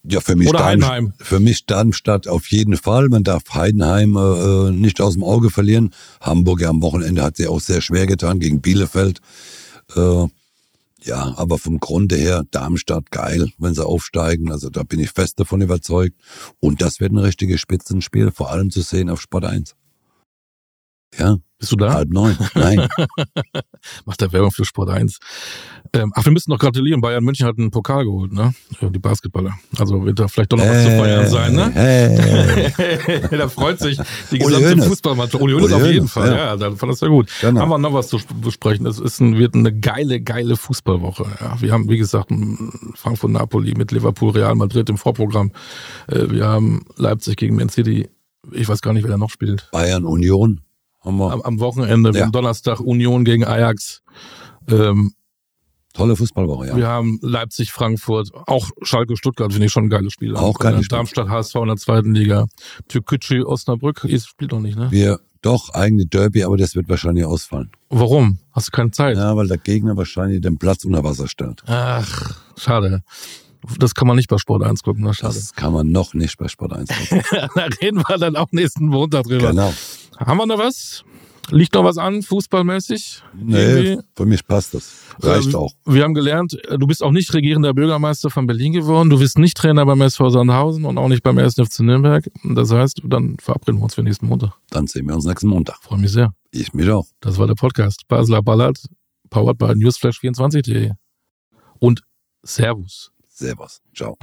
Ja, 0.05 0.20
für 0.20 0.34
mich, 0.34 0.48
Oder 0.48 0.64
Heidenheim. 0.64 1.12
für 1.18 1.38
mich 1.38 1.66
Darmstadt 1.66 2.26
auf 2.26 2.48
jeden 2.48 2.76
Fall. 2.76 3.09
Man 3.09 3.22
darf 3.22 3.42
Heidenheim 3.55 4.16
äh, 4.16 4.70
nicht 4.72 5.00
aus 5.00 5.14
dem 5.14 5.22
Auge 5.22 5.50
verlieren. 5.50 5.94
Hamburg 6.20 6.61
ja 6.61 6.70
am 6.70 6.82
Wochenende 6.82 7.22
hat 7.22 7.36
sie 7.36 7.46
auch 7.46 7.61
sehr 7.61 7.80
schwer 7.80 8.07
getan 8.07 8.40
gegen 8.40 8.61
Bielefeld. 8.61 9.20
Äh, 9.94 10.26
ja, 11.05 11.34
aber 11.36 11.59
vom 11.59 11.78
Grunde 11.78 12.16
her 12.16 12.44
Darmstadt 12.50 13.11
geil, 13.11 13.50
wenn 13.59 13.74
sie 13.74 13.84
aufsteigen. 13.86 14.50
Also 14.50 14.70
da 14.70 14.82
bin 14.82 14.98
ich 14.98 15.11
fest 15.11 15.38
davon 15.38 15.61
überzeugt. 15.61 16.16
Und 16.59 16.80
das 16.82 16.98
wird 16.98 17.12
ein 17.12 17.18
richtiges 17.18 17.61
Spitzenspiel, 17.61 18.32
vor 18.32 18.50
allem 18.50 18.70
zu 18.70 18.82
sehen 18.82 19.09
auf 19.09 19.20
Sport 19.20 19.44
1. 19.44 19.74
Ja, 21.18 21.36
Bist 21.58 21.70
du 21.72 21.76
da? 21.76 21.92
halb 21.92 22.08
neun. 22.10 22.36
Nein, 22.54 22.88
Macht 24.06 24.20
der 24.22 24.32
Werbung 24.32 24.50
für 24.50 24.64
Sport 24.64 24.88
1. 24.88 25.18
Ähm, 25.92 26.10
ach, 26.14 26.24
wir 26.24 26.32
müssen 26.32 26.50
noch 26.50 26.58
gratulieren. 26.58 27.02
Bayern 27.02 27.22
München 27.22 27.46
hat 27.46 27.58
einen 27.58 27.70
Pokal 27.70 28.04
geholt, 28.04 28.32
ne? 28.32 28.54
Die 28.80 28.98
Basketballer. 28.98 29.52
Also 29.78 30.04
wird 30.06 30.18
da 30.18 30.26
vielleicht 30.28 30.52
doch 30.52 30.56
noch 30.56 30.64
was 30.66 30.84
zu 30.84 30.90
feiern 30.90 31.28
sein, 31.28 31.54
ne? 31.54 31.70
Hey. 31.74 33.20
da 33.30 33.48
freut 33.48 33.78
sich 33.80 33.98
die 34.30 34.38
gesamte. 34.38 34.82
Fußballmannschaft. 34.82 35.42
Uli 35.42 35.52
Hoeneß 35.54 35.72
auf 35.72 35.84
jeden 35.86 36.08
Fall, 36.08 36.30
ja, 36.30 36.36
ja. 36.36 36.56
dann 36.56 36.76
fand 36.78 36.92
das 36.92 37.00
ja 37.00 37.08
gut. 37.08 37.28
Genau. 37.42 37.60
Haben 37.60 37.68
wir 37.68 37.78
noch 37.78 37.92
was 37.92 38.08
zu 38.08 38.16
sp- 38.16 38.32
besprechen. 38.40 38.86
Es 38.86 38.98
ist 38.98 39.20
ein, 39.20 39.36
wird 39.36 39.54
eine 39.54 39.78
geile, 39.78 40.20
geile 40.22 40.56
Fußballwoche. 40.56 41.26
Ja, 41.40 41.60
wir 41.60 41.72
haben, 41.72 41.90
wie 41.90 41.98
gesagt, 41.98 42.30
Frankfurt 42.94 43.30
Napoli 43.32 43.74
mit 43.76 43.92
Liverpool, 43.92 44.30
Real 44.30 44.54
Madrid 44.54 44.88
im 44.88 44.96
Vorprogramm. 44.96 45.52
Äh, 46.08 46.30
Wir 46.30 46.46
haben 46.46 46.86
Leipzig 46.96 47.36
gegen 47.36 47.56
Man 47.56 47.68
City. 47.68 48.08
Ich 48.50 48.66
weiß 48.68 48.80
gar 48.80 48.92
nicht, 48.94 49.02
wer 49.04 49.10
da 49.10 49.18
noch 49.18 49.30
spielt. 49.30 49.68
Bayern 49.72 50.04
Union 50.04 50.62
haben 51.05 51.16
wir. 51.18 51.32
Am, 51.32 51.42
am 51.42 51.61
Wochenende, 51.61 52.11
Ja. 52.16 52.24
am 52.24 52.32
Donnerstag 52.32 52.80
Union 52.80 53.24
gegen 53.24 53.44
Ajax. 53.44 54.03
Ähm, 54.68 55.12
Tolle 55.94 56.16
Fußballwoche, 56.16 56.68
ja. 56.68 56.76
Wir 56.76 56.86
haben 56.86 57.18
Leipzig, 57.20 57.70
Frankfurt, 57.70 58.30
auch 58.46 58.70
Schalke, 58.80 59.14
Stuttgart 59.16 59.53
finde 59.53 59.66
ich 59.66 59.72
schon 59.72 59.84
ein 59.84 59.90
geiles 59.90 60.14
Spiel. 60.14 60.34
Auch 60.36 60.59
geiles 60.59 60.86
Spiel. 60.86 60.96
Darmstadt, 60.96 61.28
HSV 61.28 61.55
in 61.57 61.66
der 61.66 61.76
zweiten 61.76 62.14
Liga. 62.14 62.46
Türkgücü, 62.88 63.42
Osnabrück, 63.44 64.03
ist, 64.05 64.26
spielt 64.28 64.53
doch 64.53 64.61
nicht, 64.61 64.78
ne? 64.78 64.90
Wir 64.90 65.20
doch 65.42 65.70
eigentlich 65.74 66.09
Derby, 66.09 66.44
aber 66.44 66.57
das 66.57 66.74
wird 66.76 66.88
wahrscheinlich 66.88 67.24
ausfallen. 67.26 67.70
Warum? 67.90 68.38
Hast 68.53 68.68
du 68.68 68.70
keine 68.70 68.90
Zeit? 68.92 69.16
Ja, 69.18 69.36
weil 69.36 69.48
der 69.48 69.59
Gegner 69.59 69.96
wahrscheinlich 69.96 70.40
den 70.40 70.57
Platz 70.57 70.84
unter 70.84 71.05
Wasser 71.05 71.28
stellt. 71.28 71.62
Ach, 71.66 72.40
schade. 72.57 73.03
Das 73.78 73.94
kann 73.94 74.09
man 74.09 74.16
nicht 74.16 74.28
bei 74.28 74.38
Sport 74.38 74.62
1 74.62 74.82
gucken, 74.82 75.05
ne? 75.05 75.12
Schade. 75.14 75.34
Das 75.34 75.53
kann 75.53 75.72
man 75.72 75.88
noch 75.88 76.14
nicht 76.14 76.38
bei 76.38 76.48
Sport 76.48 76.72
1 76.72 76.88
gucken. 76.88 77.22
da 77.55 77.64
reden 77.82 78.03
wir 78.07 78.18
dann 78.18 78.36
auch 78.36 78.48
nächsten 78.53 78.86
Montag 78.86 79.24
drüber. 79.24 79.50
genau. 79.50 79.74
Haben 80.26 80.38
wir 80.38 80.46
noch 80.46 80.58
was? 80.58 81.04
Liegt 81.50 81.74
noch 81.74 81.84
was 81.84 81.98
an, 81.98 82.22
fußballmäßig? 82.22 83.22
Nee, 83.34 83.56
Irgendwie? 83.56 84.02
für 84.16 84.24
mich 84.26 84.46
passt 84.46 84.74
das. 84.74 84.92
Reicht 85.20 85.52
Äh, 85.52 85.56
auch. 85.56 85.72
Wir 85.84 86.04
haben 86.04 86.14
gelernt, 86.14 86.54
äh, 86.68 86.78
du 86.78 86.86
bist 86.86 87.02
auch 87.02 87.10
nicht 87.10 87.34
regierender 87.34 87.74
Bürgermeister 87.74 88.30
von 88.30 88.46
Berlin 88.46 88.72
geworden, 88.72 89.10
du 89.10 89.18
bist 89.18 89.38
nicht 89.38 89.56
Trainer 89.56 89.84
beim 89.84 90.00
SV 90.00 90.30
Sandhausen 90.30 90.84
und 90.84 90.96
auch 90.98 91.08
nicht 91.08 91.22
beim 91.22 91.36
1. 91.38 91.56
FC 91.56 91.80
Nürnberg. 91.80 92.30
Das 92.44 92.70
heißt, 92.70 93.02
dann 93.04 93.36
verabreden 93.40 93.80
wir 93.80 93.84
uns 93.84 93.94
für 93.96 94.02
nächsten 94.02 94.26
Montag. 94.26 94.52
Dann 94.70 94.86
sehen 94.86 95.06
wir 95.08 95.14
uns 95.14 95.24
nächsten 95.24 95.48
Montag. 95.48 95.82
Freue 95.82 95.98
mich 95.98 96.12
sehr. 96.12 96.32
Ich 96.52 96.72
mich 96.74 96.88
auch. 96.88 97.06
Das 97.20 97.38
war 97.38 97.46
der 97.48 97.54
Podcast. 97.54 98.06
Basler 98.08 98.40
Ballard, 98.42 98.78
powered 99.28 99.58
by 99.58 99.66
newsflash24.de. 99.66 100.92
Und 101.80 102.02
Servus. 102.44 103.10
Servus. 103.28 103.80
Ciao. 103.94 104.16